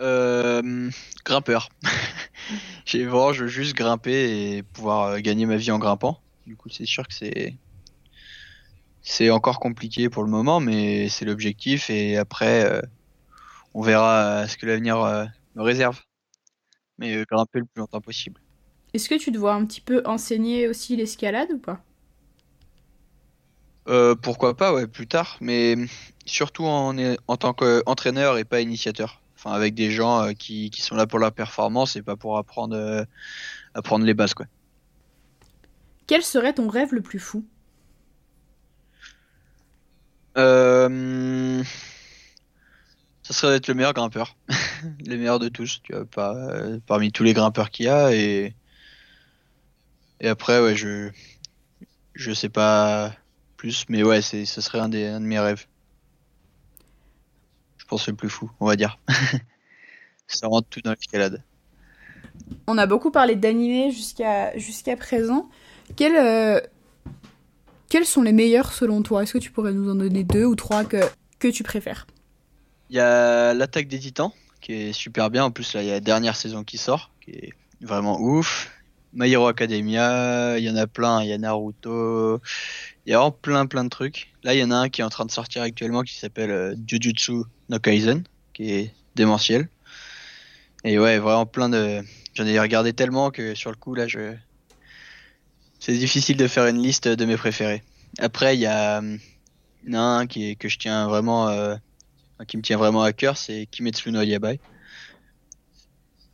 Euh, 0.00 0.88
grimpeur. 1.24 1.68
J'ai 2.84 3.06
vraiment, 3.06 3.32
je 3.32 3.42
veux 3.42 3.50
juste 3.50 3.74
grimper 3.74 4.52
et 4.56 4.62
pouvoir 4.62 5.20
gagner 5.20 5.46
ma 5.46 5.56
vie 5.56 5.72
en 5.72 5.80
grimpant. 5.80 6.20
Du 6.46 6.54
coup, 6.54 6.68
c'est 6.68 6.86
sûr 6.86 7.08
que 7.08 7.14
c'est, 7.14 7.56
c'est 9.04 9.30
encore 9.30 9.60
compliqué 9.60 10.08
pour 10.08 10.24
le 10.24 10.30
moment, 10.30 10.58
mais 10.58 11.08
c'est 11.08 11.24
l'objectif 11.24 11.90
et 11.90 12.16
après, 12.16 12.64
euh, 12.64 12.80
on 13.74 13.82
verra 13.82 14.42
euh, 14.42 14.46
ce 14.48 14.56
que 14.56 14.66
l'avenir 14.66 15.00
euh, 15.00 15.24
me 15.54 15.62
réserve. 15.62 16.00
Mais 16.98 17.14
euh, 17.14 17.24
grimper 17.28 17.58
le 17.58 17.64
plus 17.64 17.80
longtemps 17.80 18.00
possible. 18.00 18.40
Est-ce 18.92 19.08
que 19.08 19.16
tu 19.16 19.32
te 19.32 19.38
vois 19.38 19.54
un 19.54 19.64
petit 19.66 19.80
peu 19.80 20.02
enseigner 20.06 20.68
aussi 20.68 20.96
l'escalade 20.96 21.50
ou 21.52 21.58
pas? 21.58 21.82
Euh, 23.88 24.14
pourquoi 24.14 24.56
pas, 24.56 24.72
ouais, 24.72 24.86
plus 24.86 25.06
tard, 25.06 25.36
mais 25.40 25.76
surtout 26.24 26.64
en, 26.64 26.96
en 27.26 27.36
tant 27.36 27.52
qu'entraîneur 27.52 28.38
et 28.38 28.44
pas 28.44 28.60
initiateur. 28.60 29.20
Enfin, 29.36 29.50
avec 29.50 29.74
des 29.74 29.90
gens 29.90 30.22
euh, 30.22 30.32
qui, 30.32 30.70
qui 30.70 30.80
sont 30.80 30.94
là 30.94 31.06
pour 31.06 31.18
la 31.18 31.30
performance 31.30 31.96
et 31.96 32.02
pas 32.02 32.16
pour 32.16 32.38
apprendre, 32.38 32.76
euh, 32.76 33.04
apprendre 33.74 34.06
les 34.06 34.14
bases, 34.14 34.32
quoi. 34.34 34.46
Quel 36.06 36.22
serait 36.22 36.54
ton 36.54 36.68
rêve 36.68 36.94
le 36.94 37.02
plus 37.02 37.18
fou? 37.18 37.44
Euh, 40.36 41.62
ça 43.22 43.32
serait 43.32 43.52
d'être 43.52 43.68
le 43.68 43.74
meilleur 43.74 43.92
grimpeur, 43.92 44.36
le 45.06 45.16
meilleur 45.16 45.38
de 45.38 45.48
tous, 45.48 45.80
tu 45.82 45.94
vois, 45.94 46.04
parmi 46.86 47.12
tous 47.12 47.22
les 47.22 47.32
grimpeurs 47.32 47.70
qu'il 47.70 47.86
y 47.86 47.88
a 47.88 48.12
et 48.12 48.54
après, 50.28 50.60
ouais, 50.60 50.74
je 50.74 51.10
je 52.14 52.32
sais 52.32 52.48
pas 52.48 53.12
plus, 53.56 53.84
mais 53.88 54.02
ouais, 54.02 54.22
ce 54.22 54.44
serait 54.44 54.78
un 54.78 54.88
des, 54.88 55.06
un 55.06 55.20
de 55.20 55.26
mes 55.26 55.38
rêves. 55.38 55.66
Je 57.76 57.84
pense 57.86 58.06
le 58.08 58.14
plus 58.14 58.30
fou, 58.30 58.50
on 58.60 58.66
va 58.66 58.76
dire. 58.76 58.98
Ça 60.26 60.46
rentre 60.46 60.68
tout 60.68 60.80
dans 60.80 60.92
l'escalade. 60.92 61.42
On 62.66 62.78
a 62.78 62.86
beaucoup 62.86 63.10
parlé 63.10 63.36
d'animé 63.36 63.90
jusqu'à 63.90 64.56
jusqu'à 64.56 64.96
présent. 64.96 65.50
Quel, 65.96 66.16
euh, 66.16 66.60
Quels 67.94 68.06
sont 68.06 68.22
les 68.22 68.32
meilleurs 68.32 68.72
selon 68.72 69.02
toi? 69.02 69.22
Est-ce 69.22 69.34
que 69.34 69.38
tu 69.38 69.52
pourrais 69.52 69.72
nous 69.72 69.88
en 69.88 69.94
donner 69.94 70.24
deux 70.24 70.44
ou 70.44 70.56
trois 70.56 70.84
que, 70.84 70.96
que 71.38 71.46
tu 71.46 71.62
préfères? 71.62 72.08
Il 72.90 72.96
y 72.96 72.98
a 72.98 73.54
l'attaque 73.54 73.86
des 73.86 74.00
titans 74.00 74.32
qui 74.60 74.72
est 74.72 74.92
super 74.92 75.30
bien. 75.30 75.44
En 75.44 75.52
plus, 75.52 75.74
là, 75.74 75.82
il 75.84 75.86
y 75.86 75.90
a 75.90 75.94
la 75.94 76.00
dernière 76.00 76.34
saison 76.34 76.64
qui 76.64 76.76
sort, 76.76 77.12
qui 77.20 77.30
est 77.30 77.52
vraiment 77.80 78.20
ouf. 78.20 78.72
My 79.12 79.30
Hero 79.30 79.46
Academia, 79.46 80.58
il 80.58 80.64
y 80.64 80.70
en 80.70 80.74
a 80.74 80.88
plein. 80.88 81.22
Il 81.22 81.28
y 81.28 81.32
a 81.32 81.38
Naruto. 81.38 82.40
Il 83.06 83.12
y 83.12 83.14
a 83.14 83.18
vraiment 83.18 83.30
plein, 83.30 83.66
plein 83.66 83.84
de 83.84 83.90
trucs. 83.90 84.34
Là, 84.42 84.54
il 84.54 84.58
y 84.58 84.64
en 84.64 84.72
a 84.72 84.76
un 84.76 84.88
qui 84.88 85.00
est 85.00 85.04
en 85.04 85.08
train 85.08 85.24
de 85.24 85.30
sortir 85.30 85.62
actuellement 85.62 86.02
qui 86.02 86.16
s'appelle 86.16 86.50
euh, 86.50 86.74
Jujutsu 86.88 87.44
no 87.68 87.78
Kaisen, 87.78 88.24
qui 88.54 88.72
est 88.72 88.94
démentiel. 89.14 89.68
Et 90.82 90.98
ouais, 90.98 91.20
vraiment 91.20 91.46
plein 91.46 91.68
de. 91.68 92.00
J'en 92.34 92.44
ai 92.44 92.58
regardé 92.58 92.92
tellement 92.92 93.30
que 93.30 93.54
sur 93.54 93.70
le 93.70 93.76
coup, 93.76 93.94
là, 93.94 94.08
je. 94.08 94.34
C'est 95.86 95.92
difficile 95.92 96.38
de 96.38 96.48
faire 96.48 96.66
une 96.66 96.82
liste 96.82 97.08
de 97.08 97.24
mes 97.26 97.36
préférés. 97.36 97.82
Après, 98.18 98.56
il 98.56 98.60
y 98.60 98.64
a, 98.64 99.00
hum, 99.00 99.18
un 99.92 100.26
qui 100.26 100.56
que 100.56 100.66
je 100.66 100.78
tiens 100.78 101.06
vraiment. 101.08 101.48
euh, 101.48 101.76
qui 102.48 102.56
me 102.56 102.62
tient 102.62 102.78
vraiment 102.78 103.02
à 103.02 103.12
cœur, 103.12 103.36
c'est 103.36 103.68
Kimetsu 103.70 104.10
no 104.10 104.22
Yabai. 104.22 104.60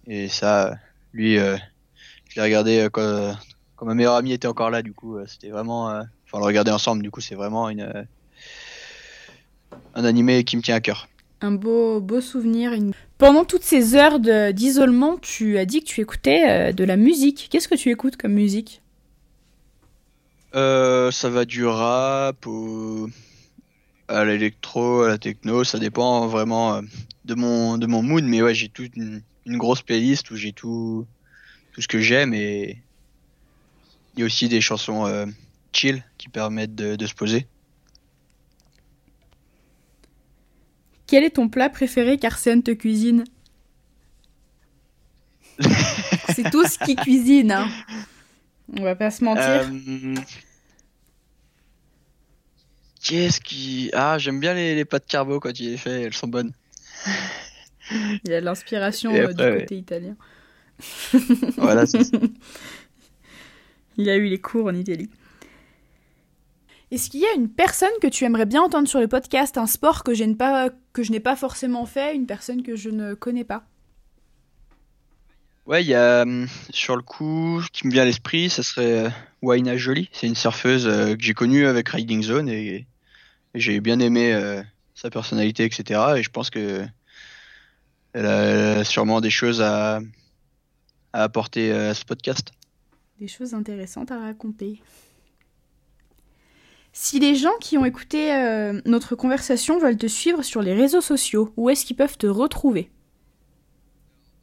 Et 0.07 0.29
ça, 0.29 0.77
lui, 1.13 1.37
euh, 1.37 1.57
je 2.29 2.37
l'ai 2.37 2.43
regardé 2.43 2.79
euh, 2.79 2.91
quand, 2.91 3.37
quand 3.75 3.87
ma 3.87 3.95
meilleure 3.95 4.15
amie 4.15 4.33
était 4.33 4.47
encore 4.47 4.71
là, 4.71 4.83
du 4.83 4.93
coup, 4.93 5.19
c'était 5.27 5.51
vraiment. 5.51 5.87
Enfin, 5.89 6.39
le 6.39 6.45
regardait 6.45 6.71
ensemble, 6.71 7.03
du 7.03 7.11
coup, 7.11 7.21
c'est 7.21 7.35
vraiment 7.35 7.71
une, 7.71 8.07
un 9.97 10.05
animé 10.05 10.45
qui 10.45 10.59
me 10.59 10.63
tient 10.63 10.77
à 10.77 10.81
cœur. 10.81 11.09
Un 11.41 11.51
beau, 11.51 12.01
beau 12.01 12.21
souvenir. 12.21 12.71
Pendant 13.19 13.45
toutes 13.45 13.65
ces 13.65 13.97
heures 13.97 14.21
d'isolement, 14.53 15.19
tu 15.19 15.59
as 15.59 15.65
dit 15.65 15.81
que 15.81 15.87
tu 15.87 16.01
écoutais 16.01 16.73
de 16.73 16.85
la 16.85 16.97
musique. 16.97 17.49
Qu'est-ce 17.51 17.67
que 17.67 17.75
tu 17.75 17.91
écoutes 17.91 18.17
comme 18.17 18.35
musique? 18.35 18.81
Euh, 20.55 21.11
ça 21.13 21.31
va 21.31 21.45
du 21.45 21.65
rap 21.65 22.47
au... 22.47 23.09
à 24.09 24.25
l'électro, 24.25 25.03
à 25.03 25.09
la 25.09 25.19
techno, 25.19 25.65
ça 25.65 25.79
dépend 25.79 26.27
vraiment 26.27 26.75
euh, 26.77 26.83
de 27.25 27.35
mon 27.35 27.79
de 27.79 27.87
mon 27.87 28.03
mood, 28.03 28.25
mais 28.25 28.43
ouais, 28.43 28.55
j'ai 28.55 28.69
toute 28.69 28.97
une, 28.97 29.23
une 29.47 29.59
grosse 29.59 29.83
playlist 29.83 30.31
où 30.31 30.37
j'ai 30.37 30.53
tout 30.53 31.07
tout 31.73 31.81
ce 31.81 31.89
que 31.89 32.01
j'aime 32.01 32.35
et 32.35 32.83
il 34.15 34.21
y 34.21 34.23
a 34.23 34.27
aussi 34.27 34.49
des 34.49 34.61
chansons 34.61 35.07
euh, 35.07 35.27
chill 35.73 36.05
qui 36.19 36.29
permettent 36.29 36.75
de, 36.75 36.97
de 36.97 37.07
se 37.07 37.15
poser. 37.15 37.47
Quel 41.07 41.25
est 41.25 41.31
ton 41.31 41.49
plat 41.49 41.69
préféré 41.69 42.19
qu'Arsène 42.19 42.63
te 42.63 42.71
cuisine? 42.73 43.25
C'est 46.35 46.51
tout 46.51 46.65
ce 46.65 46.79
qu'il 46.79 46.97
cuisine, 46.97 47.53
hein. 47.53 47.69
On 48.79 48.83
va 48.83 48.95
pas 48.95 49.11
se 49.11 49.25
mentir. 49.25 49.45
Euh, 49.45 50.15
Qu'est-ce 53.03 53.41
qui 53.41 53.91
ah 53.95 54.19
j'aime 54.19 54.41
bien 54.41 54.55
les, 54.55 54.75
les 54.75 54.85
pâtes 54.85 55.07
carbo 55.07 55.41
quand 55.41 55.59
il 55.59 55.71
les 55.71 55.77
fait, 55.77 56.03
elles 56.03 56.15
sont 56.15 56.29
bonnes. 56.29 56.53
Il 58.25 58.31
y 58.31 58.35
a 58.35 58.41
de 58.41 58.45
l'inspiration 58.45 59.13
euh, 59.15 59.33
du 59.33 59.61
côté 59.61 59.77
italien. 59.77 60.17
Voilà, 61.57 61.87
c'est 61.87 62.05
ça. 62.05 62.19
Il 63.97 64.09
a 64.09 64.17
eu 64.17 64.27
les 64.27 64.41
cours 64.41 64.67
en 64.67 64.75
Italie. 64.75 65.11
Est-ce 66.91 67.11
qu'il 67.11 67.21
y 67.21 67.27
a 67.27 67.35
une 67.35 67.49
personne 67.49 67.91
que 68.01 68.07
tu 68.07 68.25
aimerais 68.25 68.47
bien 68.47 68.63
entendre 68.63 68.89
sur 68.89 69.01
le 69.01 69.09
podcast, 69.09 69.59
un 69.59 69.67
sport 69.67 70.03
que 70.03 70.33
pas, 70.35 70.71
que 70.93 71.03
je 71.03 71.13
n'ai 71.13 71.21
pas 71.21 71.37
forcément 71.37 71.87
fait, 71.87 72.15
une 72.15 72.27
personne 72.27 72.63
que 72.63 72.77
je 72.77 72.91
ne 72.91 73.15
connais 73.15 73.45
pas? 73.45 73.65
Ouais, 75.67 75.85
il 75.85 75.89
y 75.89 75.95
a 75.95 76.23
hum, 76.23 76.47
sur 76.71 76.97
le 76.97 77.03
coup 77.03 77.63
qui 77.73 77.87
me 77.87 77.93
vient 77.93 78.03
à 78.03 78.07
l'esprit, 78.07 78.49
ça 78.51 78.63
serait 78.63 79.07
euh, 79.07 79.11
Waina 79.43 79.77
Jolie. 79.77 80.09
C'est 80.13 80.27
une 80.27 80.35
surfeuse 80.35 80.87
euh, 80.87 81.15
que 81.15 81.23
j'ai 81.23 81.35
connue 81.35 81.67
avec 81.67 81.89
Riding 81.89 82.23
Zone 82.23 82.49
et, 82.49 82.87
j'ai 83.55 83.81
bien 83.81 83.99
aimé 83.99 84.33
euh, 84.33 84.63
sa 84.95 85.11
personnalité, 85.11 85.65
etc. 85.65 86.01
Et 86.17 86.23
je 86.23 86.31
pense 86.31 86.51
que 86.51 86.85
elle 88.13 88.27
a, 88.27 88.85
sûrement 88.85 89.21
des 89.21 89.31
choses 89.31 89.61
à, 89.61 90.01
apporter 91.13 91.73
à 91.73 91.95
ce 91.95 92.05
podcast. 92.05 92.53
Des 93.19 93.27
choses 93.27 93.53
intéressantes 93.55 94.13
à 94.13 94.21
raconter. 94.21 94.81
Si 96.93 97.19
les 97.19 97.35
gens 97.35 97.57
qui 97.61 97.77
ont 97.77 97.85
écouté 97.85 98.33
notre 98.85 99.17
conversation 99.17 99.81
veulent 99.81 99.97
te 99.97 100.07
suivre 100.07 100.43
sur 100.43 100.63
les 100.63 100.75
réseaux 100.75 101.01
sociaux, 101.01 101.53
où 101.57 101.71
est-ce 101.71 101.85
qu'ils 101.85 101.97
peuvent 101.97 102.19
te 102.19 102.29
retrouver? 102.29 102.89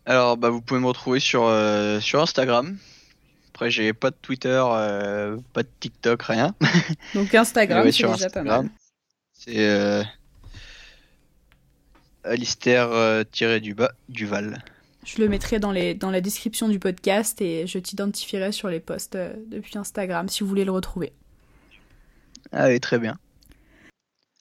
Alors, 0.08 0.38
bah, 0.38 0.49
vous 0.49 0.62
pouvez 0.62 0.80
me 0.80 0.88
retrouver 0.88 1.20
sur, 1.20 1.43
euh, 1.43 1.99
sur 1.99 2.22
Instagram. 2.22 2.78
Après, 3.49 3.70
j'ai 3.70 3.91
pas 3.91 4.10
de 4.10 4.16
Twitter, 4.22 4.64
euh, 4.66 5.38
pas 5.51 5.64
de 5.64 5.70
TikTok, 5.82 6.24
rien. 6.24 6.55
Donc 7.14 7.36
Instagram, 7.36 7.84
Ouais, 7.84 7.91
c'est 7.91 8.03
déjà 8.03 8.30
pas 8.30 8.39
Instagram. 8.39 8.66
mal. 8.68 8.72
C'est 9.34 9.70
euh, 9.70 10.03
Alistair 12.24 12.89
euh, 12.89 13.26
du. 13.60 13.76
Je 15.03 15.22
le 15.22 15.28
mettrai 15.28 15.60
dans, 15.60 15.74
les, 15.74 15.93
dans 15.93 16.10
la 16.10 16.22
description 16.22 16.70
du 16.70 16.80
podcast 16.80 17.41
et 17.41 17.68
je 17.68 17.78
t'identifierai 17.78 18.53
sur 18.53 18.70
les 18.70 18.80
posts 18.80 19.18
depuis 19.47 19.78
Instagram 19.78 20.30
si 20.30 20.41
vous 20.41 20.49
voulez 20.49 20.66
le 20.66 20.72
retrouver. 20.72 21.12
Allez, 22.53 22.80
très 22.80 22.97
bien. 22.97 23.18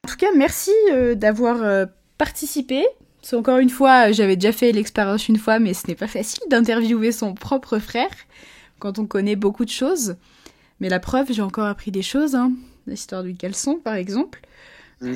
En 0.05 0.09
tout 0.09 0.17
cas, 0.17 0.31
merci 0.37 0.71
d'avoir 1.17 1.89
participé. 2.19 2.87
Parce 3.27 3.43
qu'encore 3.43 3.59
une 3.59 3.70
fois, 3.70 4.11
euh, 4.11 4.12
j'avais 4.12 4.37
déjà 4.37 4.53
fait 4.53 4.70
l'expérience 4.70 5.29
une 5.29 5.37
fois, 5.37 5.59
mais 5.59 5.74
ce 5.74 5.89
n'est 5.89 5.97
pas 5.97 6.07
facile 6.07 6.45
d'interviewer 6.49 7.11
son 7.11 7.35
propre 7.35 7.81
frère 7.81 8.12
quand 8.79 9.01
on 9.01 9.07
connaît 9.07 9.35
beaucoup 9.35 9.64
de 9.64 9.70
choses. 9.70 10.14
Mais 10.79 10.89
la 10.89 11.01
preuve, 11.01 11.33
j'ai 11.33 11.43
encore 11.43 11.66
appris 11.66 11.91
des 11.91 12.03
choses, 12.03 12.37
hein. 12.37 12.53
L'histoire 12.87 13.24
du 13.24 13.35
caleçon, 13.35 13.81
par 13.83 13.95
exemple. 13.97 14.43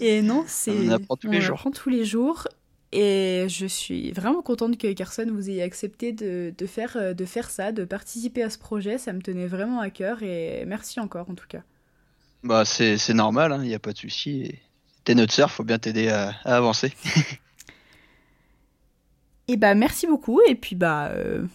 Et 0.00 0.22
non, 0.22 0.44
c'est. 0.46 0.70
On 0.70 0.88
apprend 0.88 1.16
tous 1.18 1.28
les 1.30 1.36
on 1.36 1.40
jours. 1.42 1.58
apprend 1.58 1.70
tous 1.70 1.90
les 1.90 2.06
jours. 2.06 2.48
Et 2.92 3.44
je 3.50 3.66
suis 3.66 4.10
vraiment 4.12 4.40
contente 4.40 4.78
que 4.78 4.90
Carson 4.94 5.26
vous 5.30 5.50
ait 5.50 5.60
accepté 5.60 6.12
de, 6.12 6.54
de 6.56 6.66
faire, 6.66 6.96
euh, 6.96 7.12
de 7.12 7.26
faire 7.26 7.50
ça, 7.50 7.72
de 7.72 7.84
participer 7.84 8.42
à 8.42 8.48
ce 8.48 8.56
projet. 8.56 8.96
Ça 8.96 9.12
me 9.12 9.20
tenait 9.20 9.46
vraiment 9.46 9.80
à 9.80 9.90
cœur 9.90 10.22
et 10.22 10.64
merci 10.66 10.98
encore 10.98 11.28
en 11.28 11.34
tout 11.34 11.46
cas. 11.46 11.60
bah, 12.42 12.64
c'est 12.64 13.12
normal, 13.12 13.58
il 13.62 13.68
n'y 13.68 13.74
a 13.74 13.78
pas 13.78 13.92
de 13.92 13.98
souci. 13.98 14.42
Et 14.42 14.62
T'es 15.08 15.14
notre 15.14 15.32
sœur, 15.32 15.50
faut 15.50 15.64
bien 15.64 15.78
t'aider 15.78 16.10
à, 16.10 16.34
à 16.44 16.56
avancer. 16.56 16.92
Et 19.48 19.56
bah 19.56 19.74
merci 19.74 20.06
beaucoup 20.06 20.42
et 20.46 20.54
puis 20.54 20.76
bah 20.76 21.06
euh, 21.06 21.46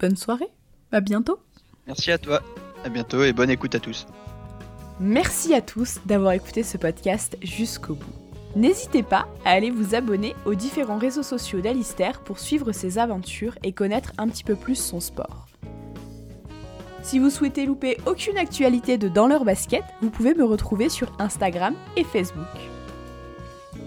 bonne 0.00 0.16
soirée. 0.16 0.48
À 0.90 1.00
bientôt. 1.00 1.38
Merci 1.86 2.10
à 2.10 2.18
toi. 2.18 2.42
À 2.84 2.88
bientôt 2.88 3.22
et 3.22 3.32
bonne 3.32 3.50
écoute 3.50 3.76
à 3.76 3.78
tous. 3.78 4.08
Merci 4.98 5.54
à 5.54 5.60
tous 5.60 6.00
d'avoir 6.06 6.32
écouté 6.32 6.64
ce 6.64 6.76
podcast 6.76 7.38
jusqu'au 7.40 7.94
bout. 7.94 8.12
N'hésitez 8.56 9.04
pas 9.04 9.28
à 9.44 9.50
aller 9.50 9.70
vous 9.70 9.94
abonner 9.94 10.34
aux 10.44 10.56
différents 10.56 10.98
réseaux 10.98 11.22
sociaux 11.22 11.60
d'Alistair 11.60 12.24
pour 12.24 12.40
suivre 12.40 12.72
ses 12.72 12.98
aventures 12.98 13.56
et 13.62 13.70
connaître 13.70 14.10
un 14.18 14.26
petit 14.26 14.42
peu 14.42 14.56
plus 14.56 14.74
son 14.74 14.98
sport. 14.98 15.46
Si 17.04 17.20
vous 17.20 17.30
souhaitez 17.30 17.64
louper 17.64 17.96
aucune 18.06 18.38
actualité 18.38 18.98
de 18.98 19.06
Dans 19.06 19.28
leur 19.28 19.44
basket, 19.44 19.84
vous 20.02 20.10
pouvez 20.10 20.34
me 20.34 20.44
retrouver 20.44 20.88
sur 20.88 21.12
Instagram 21.20 21.76
et 21.96 22.02
Facebook. 22.02 22.48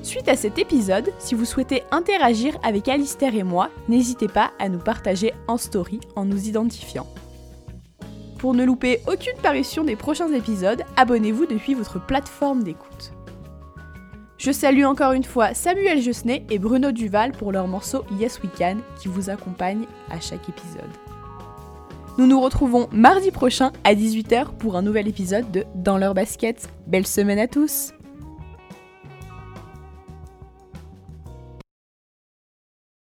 Suite 0.04 0.28
à 0.30 0.36
cet 0.36 0.58
épisode, 0.58 1.14
si 1.20 1.36
vous 1.36 1.46
souhaitez 1.46 1.84
interagir 1.92 2.58
avec 2.64 2.88
Alistair 2.88 3.36
et 3.36 3.44
moi, 3.44 3.70
n'hésitez 3.88 4.28
pas 4.28 4.52
à 4.58 4.68
nous 4.68 4.80
partager 4.80 5.32
en 5.48 5.58
story 5.58 6.00
en 6.16 6.26
nous 6.26 6.48
identifiant. 6.48 7.08
Pour 8.40 8.56
ne 8.56 8.66
louper 8.66 9.02
aucune 9.06 9.38
parution 9.44 9.84
des 9.84 9.96
prochains 9.96 10.34
épisodes, 10.34 10.82
abonnez-vous 10.98 11.46
depuis 11.46 11.76
votre 11.76 12.04
plateforme 12.04 12.64
d'écoute. 12.64 13.14
Je 14.40 14.52
salue 14.52 14.86
encore 14.86 15.12
une 15.12 15.24
fois 15.24 15.54
Samuel 15.54 16.02
Josnet 16.02 16.44
et 16.50 16.58
Bruno 16.58 16.92
Duval 16.92 17.32
pour 17.32 17.52
leur 17.52 17.68
morceau 17.68 18.04
Yes 18.20 18.42
We 18.42 18.52
Can 18.58 18.78
qui 19.00 19.08
vous 19.08 19.30
accompagne 19.30 19.86
à 20.10 20.20
chaque 20.20 20.50
épisode. 20.50 20.90
Nous 22.18 22.26
nous 22.26 22.42
retrouvons 22.42 22.90
mardi 22.92 23.30
prochain 23.30 23.72
à 23.84 23.94
18h 23.94 24.56
pour 24.58 24.76
un 24.76 24.82
nouvel 24.82 25.08
épisode 25.08 25.52
de 25.52 25.64
Dans 25.76 26.00
leur 26.00 26.16
basket. 26.16 26.70
Belle 26.88 27.06
semaine 27.06 27.38
à 27.38 27.48
tous 27.48 27.94